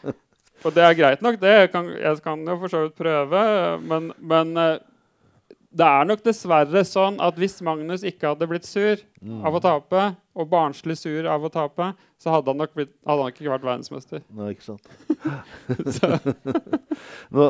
og 0.65 0.75
det 0.75 0.83
er 0.83 0.97
greit 0.99 1.23
nok, 1.23 1.39
det. 1.39 1.53
Jeg 1.61 1.71
kan, 1.71 1.87
jeg 1.95 2.23
kan 2.25 2.43
jo 2.43 2.57
for 2.59 2.73
så 2.73 2.81
vidt 2.83 2.97
prøve, 2.99 3.43
men, 3.87 4.09
men 4.19 4.51
det 5.69 5.85
er 5.85 6.07
nok 6.09 6.23
dessverre 6.25 6.83
sånn 6.87 7.19
at 7.21 7.37
hvis 7.41 7.59
Magnus 7.65 8.05
ikke 8.07 8.33
hadde 8.33 8.49
blitt 8.49 8.69
sur 8.69 9.01
av 9.19 9.55
å 9.55 9.61
tape, 9.61 10.03
og 10.39 10.47
barnslig 10.53 10.95
sur 10.97 11.27
av 11.27 11.43
å 11.43 11.49
tape, 11.51 11.89
så 12.19 12.31
hadde 12.31 12.51
han 12.53 12.59
nok 12.61 12.75
blitt, 12.75 12.93
hadde 13.07 13.23
han 13.25 13.33
ikke 13.33 13.51
vært 13.51 13.65
verdensmester. 13.67 14.21
Nei, 14.35 14.53
ikke 14.55 14.63
sant. 14.63 14.87
Nå, 17.35 17.45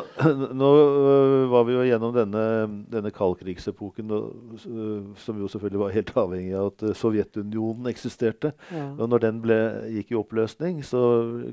nå 0.57 0.69
øh, 0.79 1.45
var 1.53 1.67
vi 1.69 1.75
jo 1.77 1.85
gjennom 1.87 2.15
denne, 2.17 2.43
denne 2.91 3.13
kaldkrigsepoken, 3.15 4.11
øh, 4.17 5.11
som 5.21 5.39
jo 5.41 5.49
selvfølgelig 5.53 5.83
var 5.83 5.95
helt 5.95 6.13
avhengig 6.19 6.55
av 6.59 6.71
at 6.73 6.83
øh, 6.89 6.95
Sovjetunionen 6.99 7.91
eksisterte. 7.93 8.53
Og 8.99 9.05
når 9.13 9.25
den 9.27 9.43
ble, 9.45 9.59
gikk 9.99 10.13
i 10.15 10.19
oppløsning, 10.21 10.81
så 10.87 11.03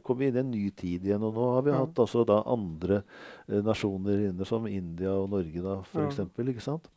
kom 0.08 0.20
vi 0.22 0.32
inn 0.32 0.40
i 0.40 0.44
en 0.46 0.52
ny 0.56 0.66
tid 0.80 1.06
igjen. 1.10 1.24
Og 1.28 1.36
nå 1.36 1.50
har 1.58 1.68
vi 1.68 1.76
Ja. 1.76 1.82
hatt 1.84 2.00
altså 2.06 2.24
da 2.28 2.40
andre 2.48 3.02
nasjoner 3.48 4.30
inne, 4.32 4.46
som 4.48 4.66
India 4.68 5.12
og 5.20 5.30
Norge, 5.36 5.62
da, 5.62 5.82
for 5.92 6.06
Ja. 6.06 6.08
eksempel. 6.10 6.50
Ikke 6.56 6.64
sant? 6.64 6.88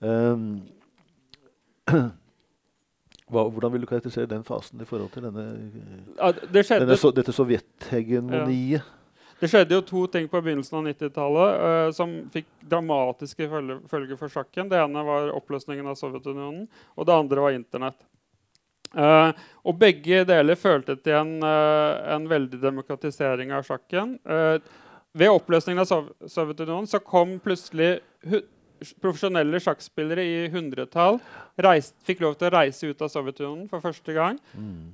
Um, 0.00 0.62
hva, 3.28 3.44
hvordan 3.52 3.74
vil 3.74 3.84
du 3.84 3.88
karakterisere 3.90 4.30
den 4.30 4.44
fasen 4.46 4.80
i 4.82 4.86
forhold 4.88 5.10
til 5.14 5.26
denne, 5.28 5.44
ja, 6.16 6.30
det 6.32 6.64
skjedde 6.64 6.86
denne, 6.86 6.98
so, 7.00 7.12
dette 7.14 7.34
sovjethegemoniet? 7.36 8.94
Det 9.38 9.46
skjedde 9.52 9.76
jo 9.76 9.84
to 9.86 10.00
ting 10.10 10.26
på 10.30 10.40
begynnelsen 10.42 10.80
av 10.80 10.86
90-tallet 10.88 11.58
uh, 11.62 11.90
som 11.94 12.14
fikk 12.34 12.48
dramatiske 12.72 13.46
følge- 13.52 13.80
følger 13.90 14.18
for 14.18 14.32
sjakken. 14.32 14.70
Det 14.70 14.80
ene 14.80 15.04
var 15.06 15.30
oppløsningen 15.38 15.86
av 15.86 15.94
Sovjetunionen, 16.00 16.64
og 16.98 17.06
det 17.06 17.14
andre 17.14 17.44
var 17.44 17.54
Internett. 17.54 18.00
Uh, 18.96 19.30
og 19.68 19.76
begge 19.78 20.24
deler 20.26 20.58
følte 20.58 20.96
til 20.96 21.14
en, 21.20 21.32
uh, 21.44 22.00
en 22.16 22.26
veldig 22.26 22.58
demokratisering 22.62 23.52
av 23.54 23.66
sjakken. 23.68 24.16
Eh, 24.24 24.58
ved 25.18 25.32
oppløsningen 25.32 25.82
av 25.82 25.88
Sov 25.88 26.08
Sovjetunionen 26.30 26.88
så 26.88 27.00
kom 27.04 27.36
plutselig 27.42 27.98
profesjonelle 29.02 29.60
sjakkspillere 29.62 30.24
i 30.24 30.36
hundretall 30.52 31.18
reist, 31.64 31.96
fikk 32.06 32.22
lov 32.24 32.36
til 32.38 32.48
å 32.48 32.54
reise 32.54 32.90
ut 32.90 33.02
av 33.04 33.10
Sovjetunionen 33.12 33.66
for 33.70 33.84
første 33.84 34.14
gang. 34.16 34.38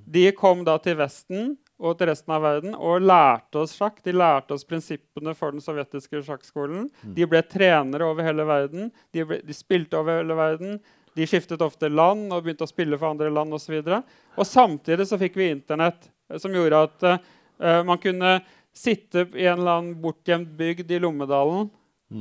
De 0.07 0.24
kom 0.37 0.64
da 0.66 0.78
til 0.82 0.99
Vesten 1.01 1.55
og 1.85 1.99
til 1.99 2.09
resten 2.09 2.32
av 2.35 2.45
verden 2.45 2.74
og 2.78 3.05
lærte 3.05 3.61
oss 3.64 3.74
sjakk. 3.76 4.01
De 4.05 4.14
lærte 4.14 4.55
oss 4.55 4.66
prinsippene 4.68 5.35
for 5.37 5.55
den 5.55 5.64
sovjetiske 5.64 6.22
sjakkskolen. 6.26 6.89
De 7.16 7.26
ble 7.28 7.43
trenere 7.51 8.07
over 8.07 8.26
hele 8.26 8.47
verden. 8.49 8.93
De, 9.12 9.24
ble, 9.26 9.41
de 9.45 9.57
spilte 9.57 9.99
over 9.99 10.22
hele 10.22 10.37
verden. 10.39 10.78
De 11.14 11.26
skiftet 11.30 11.62
ofte 11.62 11.91
land 11.91 12.32
og 12.32 12.45
begynte 12.45 12.66
å 12.66 12.70
spille 12.70 12.99
for 12.99 13.12
andre 13.12 13.30
land 13.30 13.55
osv. 13.55 13.76
Og, 13.78 13.87
så 13.87 14.01
og 14.39 14.51
samtidig 14.51 15.07
så 15.11 15.18
fikk 15.20 15.39
vi 15.39 15.53
Internett, 15.53 16.09
eh, 16.30 16.39
som 16.43 16.55
gjorde 16.55 16.85
at 16.89 17.09
uh, 17.11 17.82
man 17.87 18.01
kunne 18.03 18.39
sitte 18.74 19.28
i 19.39 19.47
en 19.47 19.61
eller 19.61 19.76
annen 19.76 19.99
bortgjemt 20.03 20.51
bygd 20.59 20.91
i 20.91 20.99
Lommedalen 21.03 21.68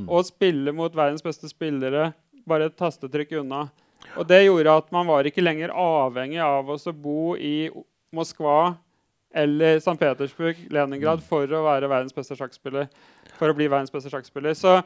og 0.08 0.26
spille 0.26 0.72
mot 0.74 0.94
verdens 0.94 1.22
beste 1.24 1.48
spillere 1.50 2.12
bare 2.48 2.68
et 2.68 2.76
tastetrykk 2.78 3.38
unna. 3.40 3.66
Og 4.18 4.26
det 4.28 4.44
gjorde 4.44 4.78
at 4.82 4.90
man 4.94 5.08
var 5.08 5.26
ikke 5.26 5.44
lenger 5.44 5.72
avhengig 5.72 6.40
av 6.44 6.68
å 6.70 6.78
bo 6.92 7.34
i 7.36 7.70
Moskva 8.14 8.76
eller 9.34 9.80
St. 9.80 9.96
Petersburg, 9.98 10.58
Leningrad, 10.70 11.22
for 11.26 11.50
å 11.50 11.64
være 11.64 11.90
verdens 11.90 12.14
beste 12.14 12.36
sjakkspiller. 12.38 12.86
For 13.40 13.50
å 13.50 13.56
bli 13.56 13.66
verdens 13.66 13.90
beste 13.90 14.12
sjakkspiller. 14.12 14.54
Så, 14.54 14.76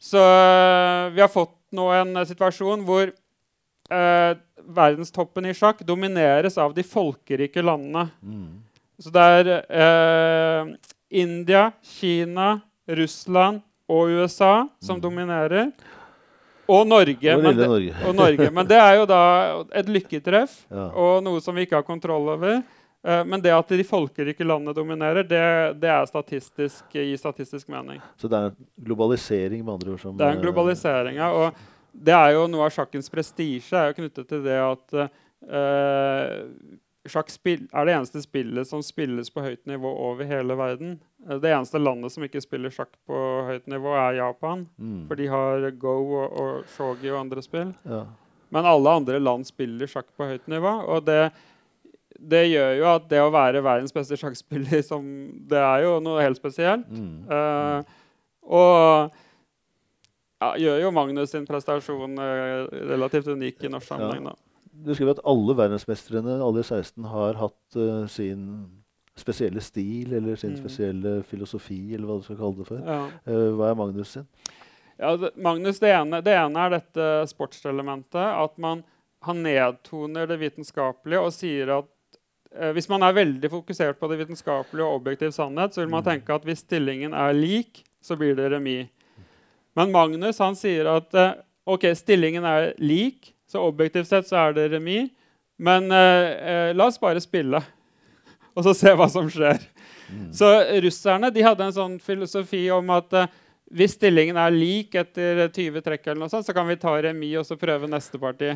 så 0.00 0.22
øh, 0.22 1.10
vi 1.12 1.20
har 1.20 1.32
fått 1.32 1.56
nå 1.76 1.90
en 1.92 2.22
situasjon 2.30 2.86
hvor 2.88 3.10
eh, 3.10 4.30
verdenstoppen 4.64 5.50
i 5.50 5.56
sjakk 5.56 5.82
domineres 5.84 6.56
av 6.60 6.72
de 6.76 6.86
folkerike 6.86 7.64
landene. 7.64 8.08
Så 8.98 9.12
det 9.14 9.26
er 9.36 9.52
eh, 9.52 10.72
India, 11.20 11.68
Kina, 11.84 12.54
Russland 12.88 13.60
og 13.88 14.10
USA 14.20 14.68
som 14.84 15.00
dominerer. 15.00 15.70
Og 16.68 16.82
Norge. 16.86 17.32
Og 17.34 17.42
det, 17.46 17.54
Norge. 17.66 17.94
og 18.04 18.14
Norge. 18.18 18.50
Men 18.52 18.66
det 18.68 18.76
er 18.76 18.98
jo 18.98 19.06
da 19.08 19.20
et 19.72 19.86
lykketreff 19.88 20.58
Ja. 20.70 20.90
og 20.92 21.22
noe 21.24 21.40
som 21.40 21.56
vi 21.56 21.64
ikke 21.64 21.78
har 21.80 21.86
kontroll 21.86 22.28
over. 22.34 22.58
Eh, 23.06 23.22
Men 23.24 23.40
det 23.40 23.54
at 23.56 23.68
de 23.72 23.84
folkerike 23.88 24.44
landene 24.44 24.74
dominerer, 24.76 25.22
det, 25.24 25.40
det 25.80 25.88
er 25.88 26.04
statistisk, 26.10 26.84
gir 26.92 27.16
statistisk 27.16 27.68
mening. 27.72 28.02
Så 28.20 28.28
det 28.28 28.36
er 28.36 28.50
en 28.50 28.56
globalisering, 28.84 29.64
med 29.64 29.78
andre 29.78 29.94
ord? 29.94 30.00
Som, 30.02 30.16
Det 30.18 30.26
er 30.28 30.36
en 30.36 30.42
globalisering. 30.44 31.16
ja, 31.16 31.30
Og 31.32 31.54
det 31.94 32.12
er 32.14 32.34
jo 32.36 32.44
noe 32.52 32.66
av 32.68 32.74
sjakkens 32.76 33.08
prestisje 33.10 33.72
er 33.78 33.88
jo 33.94 33.96
knyttet 34.02 34.28
til 34.28 34.42
det 34.44 34.58
at 34.60 34.98
eh, 35.48 36.44
sjakk 37.10 37.30
er 37.46 37.86
det 37.88 37.94
eneste 37.94 38.22
spillet 38.22 38.68
som 38.68 38.82
spilles 38.84 39.30
på 39.30 39.42
høyt 39.44 39.64
nivå 39.66 39.90
over 40.08 40.24
hele 40.24 40.56
verden. 40.56 40.98
Eh, 41.28 41.38
Det 41.38 41.50
eneste 41.50 41.78
landet 41.78 42.12
som 42.12 42.24
ikke 42.24 42.40
spiller 42.40 42.70
sjakk 42.70 42.92
på 43.06 43.18
høyt 43.48 43.66
nivå, 43.66 43.94
er 43.96 44.18
Japan. 44.20 44.66
Mm. 44.78 45.06
For 45.08 45.14
de 45.16 45.26
har 45.26 45.70
Go 45.70 45.96
og, 46.22 46.32
og 46.38 46.64
Shogi 46.76 47.10
og 47.10 47.20
andre 47.20 47.42
spill. 47.42 47.74
Ja. 47.84 48.04
Men 48.50 48.64
alle 48.64 48.90
andre 48.90 49.20
land 49.20 49.46
spiller 49.46 49.86
sjakk 49.86 50.08
på 50.16 50.24
høyt 50.24 50.46
nivå. 50.48 50.72
Og 50.88 51.04
det, 51.04 51.32
det 52.18 52.46
gjør 52.48 52.74
jo 52.78 52.90
at 52.94 53.08
det 53.10 53.20
å 53.20 53.32
være 53.34 53.62
verdens 53.64 53.92
beste 53.92 54.16
sjakkspiller 54.16 54.82
som, 54.82 55.04
Det 55.48 55.58
er 55.58 55.84
jo 55.84 55.98
noe 56.00 56.22
helt 56.24 56.40
spesielt. 56.40 56.88
Mm. 56.88 57.26
Uh, 57.28 57.82
og 58.48 59.14
ja, 60.38 60.52
gjør 60.56 60.82
jo 60.84 60.90
Magnus 60.94 61.32
sin 61.34 61.46
prestasjon 61.48 62.18
eh, 62.22 62.68
relativt 62.92 63.26
unik 63.28 63.64
i 63.66 63.70
norsk 63.72 63.90
sammenheng. 63.90 64.28
da. 64.30 64.36
Du 64.86 64.92
skriver 64.94 65.16
at 65.16 65.24
alle 65.26 65.54
verdensmestrene, 65.58 66.36
alle 66.44 66.62
16, 66.62 67.04
har 67.10 67.38
hatt 67.40 67.76
uh, 67.76 68.06
sin 68.10 68.44
spesielle 69.18 69.60
stil 69.64 70.12
eller 70.14 70.36
sin 70.38 70.52
Mm. 70.54 70.58
spesielle 70.60 71.12
filosofi, 71.26 71.94
eller 71.94 72.06
hva 72.06 72.18
du 72.20 72.22
skal 72.26 72.36
kalle 72.38 72.58
det 72.60 72.66
for. 72.68 72.78
Ja. 72.86 73.00
Uh, 73.26 73.56
hva 73.58 73.70
er 73.72 73.78
Magnus 73.80 74.12
sin? 74.14 74.26
Ja, 74.98 75.16
det, 75.16 75.32
Magnus, 75.36 75.78
det 75.82 75.90
ene, 75.94 76.20
det 76.22 76.34
ene 76.38 76.64
er 76.66 76.70
dette 76.76 77.08
sportselementet. 77.30 78.22
At 78.22 78.58
man 78.58 78.84
han 79.26 79.40
nedtoner 79.42 80.28
det 80.30 80.36
vitenskapelige 80.38 81.20
og 81.26 81.32
sier 81.34 81.72
at 81.80 81.88
uh, 82.54 82.70
hvis 82.76 82.86
man 82.88 83.02
er 83.02 83.16
veldig 83.16 83.50
fokusert 83.50 83.98
på 83.98 84.06
det 84.12 84.20
vitenskapelige 84.20 84.86
og 84.86 85.00
objektiv 85.00 85.32
sannhet, 85.34 85.74
så 85.74 85.82
vil 85.82 85.90
man 85.90 86.06
tenke 86.06 86.34
at 86.34 86.46
hvis 86.46 86.62
stillingen 86.62 87.14
er 87.18 87.34
lik, 87.34 87.82
så 88.02 88.14
blir 88.16 88.36
det 88.38 88.52
remis. 88.54 88.86
Men 89.74 89.90
Magnus 89.90 90.38
han 90.38 90.54
sier 90.58 90.86
at 90.90 91.14
ok, 91.66 91.90
stillingen 91.98 92.46
er 92.46 92.72
lik, 92.78 93.34
så 93.48 93.64
objektivt 93.64 94.10
sett 94.10 94.28
så 94.28 94.38
er 94.46 94.56
det 94.56 94.68
remis. 94.74 95.10
Men 95.58 95.90
eh, 95.90 96.30
eh, 96.52 96.70
la 96.76 96.86
oss 96.86 97.00
bare 97.02 97.20
spille, 97.22 97.58
og 98.54 98.66
så 98.66 98.74
se 98.76 98.94
hva 98.94 99.08
som 99.10 99.30
skjer. 99.32 99.64
Så 100.32 100.46
russerne 100.84 101.28
de 101.34 101.44
hadde 101.44 101.66
en 101.66 101.74
sånn 101.74 101.98
filosofi 102.00 102.62
om 102.72 102.94
at 102.94 103.16
eh, 103.18 103.36
hvis 103.74 103.98
stillingen 103.98 104.38
er 104.40 104.54
lik 104.54 104.94
etter 104.96 105.44
20 105.50 105.84
trekk, 105.84 106.06
eller 106.06 106.22
noe 106.22 106.32
sånt, 106.32 106.46
så 106.46 106.54
kan 106.56 106.68
vi 106.70 106.78
ta 106.80 106.94
remis 107.04 107.36
og 107.42 107.48
så 107.48 107.58
prøve 107.60 107.90
neste 107.90 108.20
parti. 108.20 108.54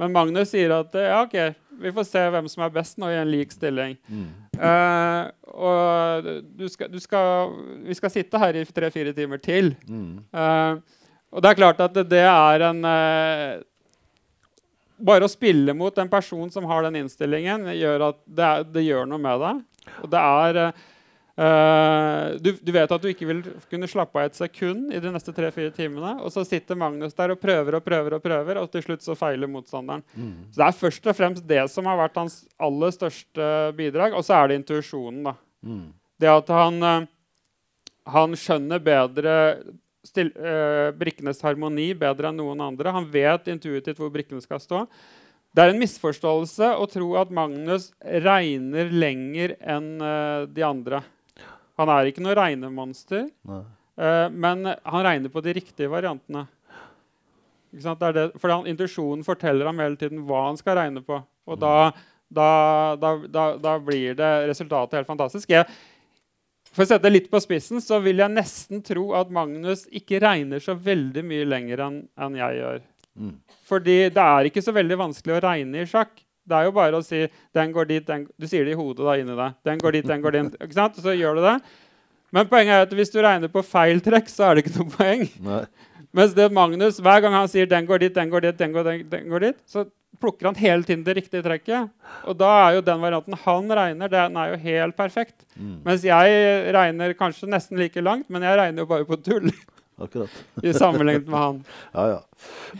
Men 0.00 0.12
Magnus 0.12 0.52
sier 0.52 0.72
at 0.74 0.94
eh, 0.96 1.08
ja, 1.08 1.22
ok, 1.24 1.80
vi 1.80 1.92
får 1.96 2.06
se 2.08 2.22
hvem 2.34 2.48
som 2.52 2.64
er 2.64 2.72
best 2.74 3.00
nå 3.00 3.08
i 3.12 3.18
en 3.20 3.30
lik 3.30 3.52
stilling. 3.52 3.96
Eh, 4.60 5.22
og 5.50 6.30
du 6.56 6.66
skal, 6.72 6.90
du 6.92 7.00
skal, 7.00 7.54
vi 7.86 7.96
skal 7.96 8.12
sitte 8.12 8.40
her 8.40 8.60
i 8.60 8.64
tre-fire 8.68 9.14
timer 9.16 9.40
til. 9.44 9.74
Mm. 9.88 10.20
Eh, 10.32 11.00
og 11.30 11.44
det 11.44 11.50
er 11.50 11.60
klart 11.60 11.82
at 11.84 11.94
det, 11.94 12.08
det 12.10 12.24
er 12.26 12.66
en 12.70 12.84
eh, 12.88 13.60
Bare 15.00 15.26
å 15.26 15.32
spille 15.32 15.74
mot 15.76 15.96
en 15.98 16.10
person 16.12 16.50
som 16.52 16.66
har 16.68 16.84
den 16.86 17.00
innstillingen, 17.02 17.68
gjør 17.76 18.10
at 18.10 18.22
det, 18.24 18.46
er, 18.46 18.64
det 18.76 18.86
gjør 18.86 19.08
noe 19.08 19.22
med 19.22 19.42
deg. 19.42 19.60
Og 20.04 20.10
det 20.12 20.20
er 20.20 20.58
eh, 20.60 22.26
du, 22.44 22.50
du 22.60 22.72
vet 22.74 22.92
at 22.92 23.02
du 23.02 23.08
ikke 23.10 23.28
vil 23.30 23.40
kunne 23.70 23.88
slappe 23.90 24.20
av 24.20 24.28
et 24.28 24.38
sekund 24.38 24.92
i 24.92 25.00
de 25.02 25.12
neste 25.14 25.34
tre-fire 25.36 25.72
timene. 25.76 26.16
Og 26.20 26.32
så 26.34 26.44
sitter 26.46 26.78
Magnus 26.78 27.16
der 27.18 27.34
og 27.34 27.40
prøver 27.42 27.78
og 27.78 27.86
prøver, 27.86 28.18
og 28.18 28.24
prøver, 28.24 28.60
og 28.60 28.72
til 28.72 28.84
slutt 28.86 29.06
så 29.06 29.16
feiler 29.18 29.50
motstanderen. 29.50 30.04
Så 30.50 30.60
det 30.60 30.66
er 30.68 30.80
først 30.82 31.08
og 31.10 31.16
fremst 31.16 31.48
det 31.48 31.64
som 31.72 31.88
har 31.88 32.00
vært 32.00 32.20
hans 32.20 32.42
aller 32.60 32.92
største 32.96 33.48
bidrag. 33.78 34.16
Og 34.18 34.26
så 34.26 34.36
er 34.36 34.50
det 34.50 34.60
intuisjonen. 34.60 35.24
da. 35.30 35.36
Mm. 35.64 35.86
Det 36.20 36.28
at 36.28 36.52
han, 36.52 36.82
eh, 36.82 37.08
han 38.16 38.36
skjønner 38.36 38.82
bedre 38.84 39.36
still, 40.06 40.30
uh, 40.38 40.90
brikkenes 40.96 41.42
harmoni 41.44 41.90
bedre 41.98 42.30
enn 42.30 42.38
noen 42.40 42.62
andre. 42.64 42.94
Han 42.94 43.08
vet 43.12 43.50
intuitivt 43.52 44.00
hvor 44.00 44.12
brikkene 44.14 44.42
skal 44.44 44.62
stå. 44.62 44.84
Det 45.50 45.64
er 45.64 45.72
en 45.72 45.80
misforståelse 45.82 46.68
å 46.78 46.86
tro 46.90 47.08
at 47.18 47.32
Magnus 47.34 47.90
regner 48.00 48.92
lenger 48.94 49.56
enn 49.58 49.96
uh, 49.98 50.46
de 50.46 50.66
andre. 50.66 51.02
Han 51.80 51.90
er 51.90 52.10
ikke 52.10 52.22
noe 52.24 52.36
regnemonster, 52.36 53.28
eh, 53.48 54.26
men 54.28 54.66
han 54.68 55.04
regner 55.06 55.32
på 55.32 55.40
de 55.44 55.54
riktige 55.56 55.88
variantene. 55.88 56.44
Det 57.70 58.10
det, 58.12 58.24
fordi 58.40 58.56
han, 58.56 58.66
Intuisjonen 58.68 59.24
forteller 59.24 59.70
ham 59.70 59.80
hele 59.80 59.96
tiden 59.96 60.24
hva 60.28 60.48
han 60.48 60.58
skal 60.60 60.76
regne 60.76 61.00
på. 61.06 61.20
Og 61.48 61.60
da, 61.62 61.92
da, 62.28 62.48
da, 63.00 63.14
da, 63.24 63.44
da 63.62 63.76
blir 63.80 64.18
det 64.18 64.30
resultatet 64.50 64.98
helt 64.98 65.08
fantastisk. 65.08 65.48
Jeg, 65.54 65.64
for 66.70 66.84
å 66.84 66.86
sette 66.86 67.02
det 67.08 67.12
litt 67.12 67.28
på 67.32 67.40
spissen 67.42 67.82
så 67.82 67.98
vil 68.02 68.22
jeg 68.22 68.32
nesten 68.32 68.82
tro 68.86 69.10
at 69.18 69.30
Magnus 69.34 69.86
ikke 69.90 70.20
regner 70.22 70.62
så 70.62 70.76
veldig 70.78 71.24
mye 71.26 71.48
lenger 71.48 71.82
enn 71.86 72.00
en 72.14 72.38
jeg 72.38 72.60
gjør. 72.60 72.82
Mm. 73.20 73.36
Fordi 73.66 73.96
det 74.14 74.26
er 74.26 74.48
ikke 74.48 74.62
så 74.62 74.74
veldig 74.76 74.98
vanskelig 75.00 75.36
å 75.36 75.42
regne 75.44 75.82
i 75.82 75.88
sjakk. 75.90 76.14
Det 76.46 76.56
er 76.56 76.66
jo 76.68 76.74
bare 76.74 76.98
å 76.98 77.04
si 77.04 77.24
den 77.54 77.74
går 77.74 77.90
dit, 77.90 78.06
den, 78.06 78.24
Du 78.38 78.46
sier 78.50 78.64
det 78.66 78.74
i 78.74 78.78
hodet 78.78 79.06
da 79.06 79.18
inni 79.18 79.36
deg. 79.38 79.58
Den 79.66 79.82
går 79.82 79.98
dit, 79.98 80.06
den 80.06 80.22
går 80.24 80.36
dit. 80.38 80.56
Ikke 80.64 80.78
sant? 80.78 80.98
Så 81.02 81.14
gjør 81.14 81.38
du 81.38 81.44
det. 81.44 81.58
Men 82.34 82.48
poenget 82.50 82.76
er 82.76 82.86
at 82.86 82.94
hvis 82.94 83.10
du 83.10 83.18
regner 83.22 83.50
på 83.50 83.62
feil 83.66 84.02
trekk, 84.02 84.30
så 84.30 84.46
er 84.46 84.56
det 84.56 84.62
ikke 84.62 84.76
noe 84.78 84.92
poeng. 84.94 85.24
Nei. 85.42 85.62
Mens 86.14 86.34
det 86.34 86.46
Magnus, 86.54 86.98
hver 87.02 87.22
gang 87.22 87.34
han 87.34 87.48
sier 87.50 87.66
'den 87.66 87.86
går 87.86 88.02
dit, 88.02 88.14
den 88.14 88.30
går 88.30 88.44
dit', 88.46 88.58
den 88.58 88.72
går, 88.74 88.86
den, 88.86 89.02
den 89.10 89.28
går 89.30 89.42
dit, 89.46 89.58
så 89.66 89.84
plukker 90.20 90.50
han 90.50 90.58
hele 90.60 90.86
tiden 90.86 91.04
det 91.06 91.16
riktige 91.18 91.44
trekket. 91.44 91.90
Og 92.28 92.36
da 92.38 92.50
er 92.66 92.78
jo 92.78 92.86
den 92.86 93.02
varianten 93.02 93.36
han 93.44 93.74
regner, 93.80 94.12
den 94.12 94.38
er 94.40 94.54
jo 94.54 94.60
helt 94.62 94.96
perfekt. 94.98 95.38
Mm. 95.56 95.80
Mens 95.86 96.06
jeg 96.06 96.72
regner 96.76 97.16
kanskje 97.18 97.50
nesten 97.50 97.80
like 97.80 98.04
langt, 98.04 98.28
men 98.30 98.44
jeg 98.46 98.58
regner 98.60 98.84
jo 98.84 98.90
bare 98.90 99.08
på 99.08 99.20
tull 99.24 99.50
Akkurat. 100.00 100.32
i 100.64 100.72
sammenlignet 100.72 101.28
med 101.28 101.38
han. 101.38 101.62
Ja, 101.96 102.06
ja. 102.08 102.20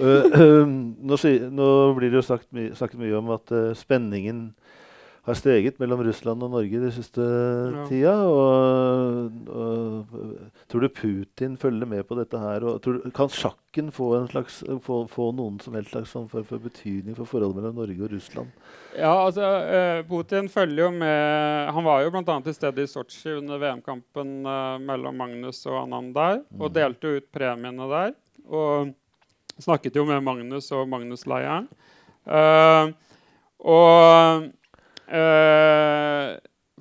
Uh, 0.01 0.41
øh, 0.41 0.69
nå, 1.11 1.17
nå 1.53 1.69
blir 1.99 2.09
det 2.09 2.21
jo 2.21 2.25
sagt 2.25 2.49
my 2.57 2.71
sagt 2.79 2.97
mye 2.97 3.19
om 3.19 3.29
at 3.35 3.53
uh, 3.53 3.73
spenningen 3.77 4.55
har 5.31 5.39
steget 5.39 5.79
mellom 5.81 6.03
Russland 6.05 6.43
og 6.45 6.51
Norge 6.53 6.81
den 6.83 6.93
siste 6.93 7.25
Ja. 7.25 7.85
tida. 7.89 8.13
Og, 8.27 9.33
og, 9.49 10.13
tror 10.71 10.85
du 10.85 10.89
Putin 10.89 11.57
følger 11.57 11.87
med 11.87 12.05
på 12.09 12.19
dette 12.19 12.39
her? 12.39 12.65
Og, 12.67 12.81
tror 12.83 12.99
du, 12.99 13.11
kan 13.15 13.31
sjakken 13.33 13.91
få, 13.95 14.13
en 14.19 14.29
slags, 14.29 14.61
få, 14.85 15.03
få 15.11 15.31
noen 15.37 15.59
som 15.63 15.75
helst 15.79 15.95
slags 15.95 16.13
for, 16.13 16.45
for 16.47 16.59
betydning 16.63 17.17
for 17.17 17.25
forholdet 17.29 17.57
mellom 17.61 17.81
Norge 17.81 18.05
og 18.07 18.13
Russland? 18.13 18.51
Ja, 18.99 19.13
altså, 19.27 19.47
eh, 19.71 20.03
Putin 20.09 20.49
følger 20.51 20.85
jo 20.85 20.91
med 20.91 21.71
Han 21.75 21.85
var 21.87 22.03
jo 22.03 22.11
bl.a. 22.11 22.41
til 22.43 22.55
stede 22.57 22.83
i 22.83 22.91
Sotsji 22.91 23.37
under 23.39 23.61
VM-kampen 23.63 24.41
eh, 24.47 24.79
mellom 24.83 25.15
Magnus 25.17 25.63
og 25.71 25.85
Anand 25.85 26.15
der, 26.17 26.43
og 26.59 26.75
delte 26.75 27.17
ut 27.19 27.29
premiene 27.33 27.87
der. 27.91 28.17
Og 28.51 28.91
snakket 29.61 29.97
jo 29.97 30.07
med 30.09 30.25
Magnus 30.25 30.71
og 30.75 30.89
Magnus-leiren. 30.91 31.69
Eh, 32.27 32.91
og 33.61 34.49
eh, 35.11 36.37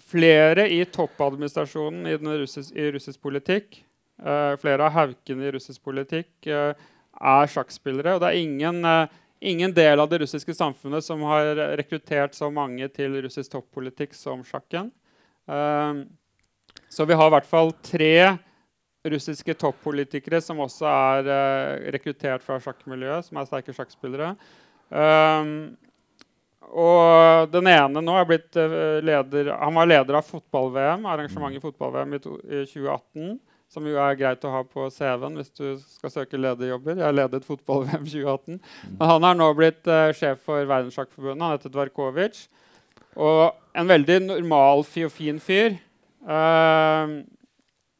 flere 0.10 0.68
i 0.70 0.84
toppadministrasjonen 0.86 2.08
i, 2.08 2.18
russis, 2.18 2.72
i 2.72 2.92
russisk 2.94 3.22
politikk, 3.22 3.82
uh, 4.24 4.56
flere 4.62 4.86
av 4.86 4.94
haukene 4.96 5.48
i 5.48 5.52
russisk 5.54 5.84
politikk, 5.86 6.32
uh, 6.48 6.72
er 7.20 7.52
sjakkspillere. 7.52 8.16
Og 8.16 8.24
det 8.24 8.30
er 8.30 8.40
ingen, 8.40 8.80
ingen 9.44 9.74
del 9.76 10.00
av 10.00 10.08
det 10.12 10.22
russiske 10.24 10.56
samfunnet 10.56 11.04
som 11.04 11.26
har 11.28 11.52
rekruttert 11.78 12.38
så 12.38 12.48
mange 12.54 12.88
til 12.96 13.18
russisk 13.26 13.52
toppolitikk 13.52 14.16
som 14.16 14.46
sjakken. 14.48 14.88
Så 16.88 17.08
vi 17.10 17.18
har 17.20 17.28
i 17.28 17.34
hvert 17.34 17.50
fall 17.50 17.74
tre 17.84 18.14
russiske 19.10 19.58
toppolitikere 19.60 20.40
som 20.46 20.62
også 20.64 20.88
er 20.88 21.30
rekruttert 21.92 22.46
fra 22.46 22.62
sjakkmiljøet, 22.64 23.28
som 23.28 23.42
er 23.42 23.52
sterke 23.52 23.76
sjakkspillere. 23.76 24.32
Um, 24.90 25.76
og 26.70 27.50
den 27.50 27.68
ene 27.72 28.02
nå 28.04 28.16
er 28.20 28.28
blitt 28.30 28.58
eh, 28.60 29.00
leder 29.02 29.54
Han 29.58 29.78
var 29.80 29.90
leder 29.90 30.20
av 30.20 30.28
fotball-VM, 30.28 31.08
arrangementet 31.10 31.64
fotball-VM 31.64 32.14
i, 32.14 32.20
i 32.20 32.66
2018. 32.70 33.40
Som 33.70 33.86
jo 33.86 34.00
er 34.02 34.18
greit 34.18 34.46
å 34.46 34.52
ha 34.54 34.64
på 34.66 34.88
CV-en 34.90 35.36
hvis 35.38 35.52
du 35.54 35.66
skal 35.82 36.14
søke 36.14 36.40
lederjobber. 36.42 37.02
Jeg 37.04 37.18
ledet 37.18 37.46
fotball-VM 37.46 38.06
2018. 38.06 38.62
Men 38.96 39.12
han 39.12 39.28
er 39.30 39.38
nå 39.38 39.50
blitt 39.58 39.90
uh, 39.90 40.10
sjef 40.18 40.42
for 40.46 40.66
Verdenssjakkforbundet. 40.66 41.44
Han 41.44 41.54
heter 41.54 41.74
Dvarkovic. 41.76 42.40
Og 43.14 43.44
en 43.78 43.92
veldig 43.92 44.18
normal 44.26 44.82
og 44.82 45.14
fin 45.14 45.38
fyr. 45.38 45.78
Uh, 46.26 47.22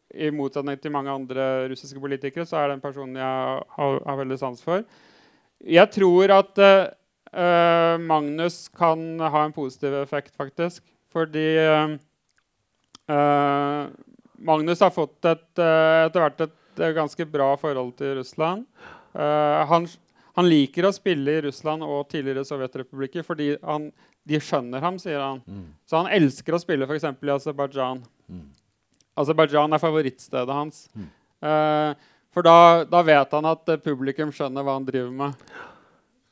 I 0.10 0.32
motsetning 0.34 0.82
til 0.82 0.94
mange 0.94 1.14
andre 1.14 1.70
russiske 1.70 2.02
politikere 2.02 2.50
så 2.50 2.64
er 2.64 2.72
det 2.72 2.80
en 2.80 2.88
person 2.88 3.14
jeg 3.22 3.62
har, 3.78 4.02
har 4.10 4.20
veldig 4.24 4.42
sans 4.42 4.66
for. 4.66 4.82
Jeg 5.60 5.92
tror 5.92 6.32
at 6.32 6.62
eh, 6.64 6.88
eh, 7.32 7.96
Magnus 8.02 8.68
kan 8.76 9.20
ha 9.20 9.44
en 9.44 9.56
positiv 9.56 9.94
effekt, 10.02 10.36
faktisk. 10.38 10.84
Fordi 11.10 11.48
uh, 13.10 13.86
Magnus 14.46 14.84
har 14.86 14.94
fått 14.94 15.26
et, 15.26 15.48
uh, 15.58 16.06
etter 16.06 16.22
hvert 16.22 16.44
et, 16.46 16.56
ganske 16.96 17.26
bra 17.28 17.58
forhold 17.60 17.96
til 18.00 18.14
Russland. 18.22 18.62
Han, 19.12 19.88
han 20.38 20.48
liker 20.48 20.86
å 20.88 20.94
spille 20.96 21.34
i 21.34 21.42
Russland 21.44 21.84
og 21.84 22.06
tidligere 22.08 22.46
sovjetrepublikker 22.48 23.26
fordi 23.28 23.50
han, 23.60 23.90
de 24.24 24.40
skjønner 24.40 24.86
ham, 24.86 24.96
sier 25.02 25.20
han. 25.20 25.42
Så 25.84 26.00
han 26.00 26.08
elsker 26.16 26.56
å 26.56 26.62
spille 26.62 26.88
f.eks. 26.88 27.04
i 27.04 27.34
Aserbajdsjan. 27.34 28.00
Aserbajdsjan 29.20 29.76
er 29.76 29.84
favorittstedet 29.84 30.56
hans. 30.56 30.86
Eh, 30.96 31.92
for 32.36 32.46
da, 32.46 32.86
da 32.88 33.02
vet 33.06 33.36
han 33.36 33.48
at 33.50 33.72
publikum 33.84 34.32
skjønner 34.36 34.66
hva 34.66 34.78
han 34.78 34.88
driver 34.88 35.12
med. 35.24 35.52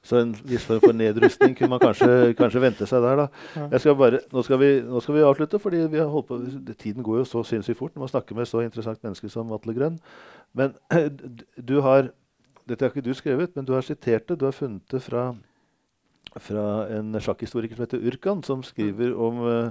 Så 0.08 0.22
en 0.22 0.30
viss 0.47 0.64
form 0.64 0.80
for 0.80 0.95
nedrustning 0.95 1.55
kunne 1.58 1.74
man 1.74 1.82
kanskje, 1.82 2.32
kanskje 2.39 2.62
vente 2.64 2.86
seg 2.88 3.03
der. 3.03 3.26
da. 3.26 3.80
Skal 3.82 3.97
bare, 3.99 4.22
nå, 4.32 4.43
skal 4.45 4.60
vi, 4.62 4.70
nå 4.88 5.01
skal 5.03 5.18
vi 5.18 5.26
avslutte, 5.28 5.60
fordi 5.60 5.82
vi 5.91 5.99
har 5.99 6.08
holdt 6.14 6.30
på, 6.30 6.38
tiden 6.80 7.03
går 7.03 7.20
jo 7.22 7.26
så 7.28 7.43
sinnssykt 7.43 7.80
fort 7.80 7.95
når 7.95 8.05
man 8.05 8.14
snakker 8.14 8.38
med 8.38 8.47
så 8.47 8.64
interessant 8.64 9.03
menneske 9.03 9.28
som 9.34 9.51
Atle 9.51 9.76
Grønn. 9.76 9.99
Men 10.55 10.78
du 11.72 11.82
har 11.86 12.14
Dette 12.68 12.84
har 12.84 12.91
ikke 12.91 13.05
du 13.05 13.14
skrevet, 13.16 13.53
men 13.55 13.64
du 13.64 13.72
har 13.72 13.84
sitert 13.88 14.26
det. 14.28 14.36
Du 14.41 14.43
har 14.43 14.51
funnet 14.51 14.84
det 14.91 14.99
fra, 14.99 15.30
fra 16.36 16.66
en 16.91 17.16
sjakkhistoriker 17.16 17.78
som 17.78 17.86
heter 17.86 18.03
Urkan, 18.03 18.41
som 18.43 18.60
skriver 18.60 19.14
om, 19.16 19.39
eh, 19.47 19.70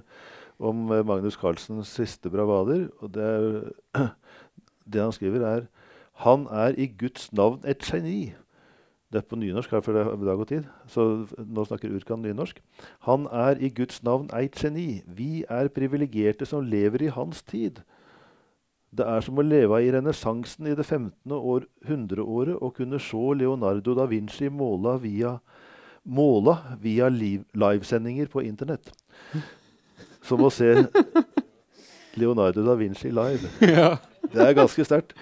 om 0.56 0.80
Magnus 1.04 1.36
Carlsens 1.36 1.92
siste 1.92 2.32
bravader. 2.32 2.86
Og 3.04 3.12
det, 3.12 3.26
er, 3.26 4.08
det 4.92 5.04
han 5.04 5.12
skriver, 5.12 5.44
er 5.44 5.68
Han 6.24 6.46
er 6.48 6.72
i 6.80 6.86
Guds 6.88 7.28
navn 7.36 7.60
et 7.68 7.84
geni. 7.84 8.32
Det 9.16 9.22
er 9.22 9.28
på 9.30 9.36
nynorsk, 9.40 9.70
her 9.72 9.80
for 9.80 9.96
det 9.96 10.02
er 10.04 10.24
dag 10.28 10.40
og 10.42 10.48
tid, 10.50 10.64
så 10.92 11.24
nå 11.40 11.62
snakker 11.64 11.94
Urkan 11.96 12.20
nynorsk. 12.20 12.58
Han 13.06 13.22
er 13.32 13.56
i 13.64 13.70
Guds 13.72 14.02
navn 14.04 14.26
eit 14.36 14.58
geni. 14.60 15.00
Vi 15.08 15.40
er 15.48 15.70
privilegerte 15.72 16.44
som 16.44 16.66
lever 16.68 17.06
i 17.06 17.08
hans 17.14 17.40
tid. 17.40 17.78
Det 18.92 19.06
er 19.08 19.24
som 19.24 19.40
å 19.40 19.44
leve 19.46 19.78
i 19.80 19.88
renessansen 19.94 20.68
i 20.68 20.74
det 20.76 20.84
15. 20.84 21.32
År, 21.32 21.64
hundreåret 21.88 22.60
og 22.60 22.74
kunne 22.76 23.00
se 23.00 23.22
Leonardo 23.40 23.94
da 23.96 24.04
Vinci 24.10 24.50
måla 24.52 24.98
via, 25.00 25.38
måla 26.04 26.58
via 26.84 27.08
liv, 27.08 27.46
livesendinger 27.56 28.28
på 28.28 28.44
Internett. 28.44 28.92
Som 30.20 30.44
å 30.44 30.52
se 30.52 30.74
Leonardo 32.20 32.68
da 32.68 32.76
Vinci 32.76 33.08
live. 33.16 33.48
ja. 33.64 33.94
Det 34.32 34.42
er 34.48 34.52
ganske 34.56 34.84
sterkt. 34.84 35.12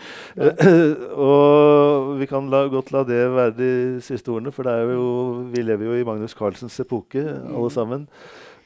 og 1.14 2.14
vi 2.20 2.26
kan 2.30 2.48
la, 2.52 2.64
godt 2.72 2.92
la 2.94 3.02
det 3.09 3.20
være 3.34 3.55
de 3.59 3.70
siste 4.05 4.28
ordene, 4.32 4.52
for 4.55 4.66
det 4.66 4.72
er 4.72 4.92
jo, 4.94 5.09
vi 5.55 5.62
lever 5.64 5.84
jo 5.90 5.98
i 6.00 6.07
Magnus 6.07 6.36
Carlsens 6.38 6.78
epoke, 6.80 7.24
alle 7.24 7.70
sammen. 7.74 8.09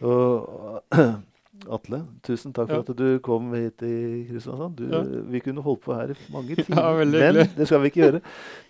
Og 0.01 0.82
Atle, 1.74 2.05
tusen 2.22 2.53
takk 2.55 2.68
for 2.70 2.76
Ja. 2.78 2.84
at 2.86 2.99
du 2.99 3.18
kom 3.18 3.49
hit 3.53 3.82
i 3.82 4.24
Kristiansand. 4.28 4.76
Du, 4.78 4.84
Ja. 4.93 5.01
Vi 5.32 5.41
kunne 5.43 5.61
holdt 5.62 5.80
på 5.82 5.95
her 5.95 6.12
i 6.14 6.18
mange 6.32 6.55
timer, 6.62 6.82
Ja, 6.82 6.93
men 7.05 7.12
det 7.59 7.66
skal 7.66 7.80
vi 7.82 7.91
ikke 7.91 8.01
gjøre. 8.05 8.20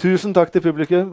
Tusen 0.01 0.33
takk 0.35 0.53
til 0.53 0.63
publikum. 0.65 1.13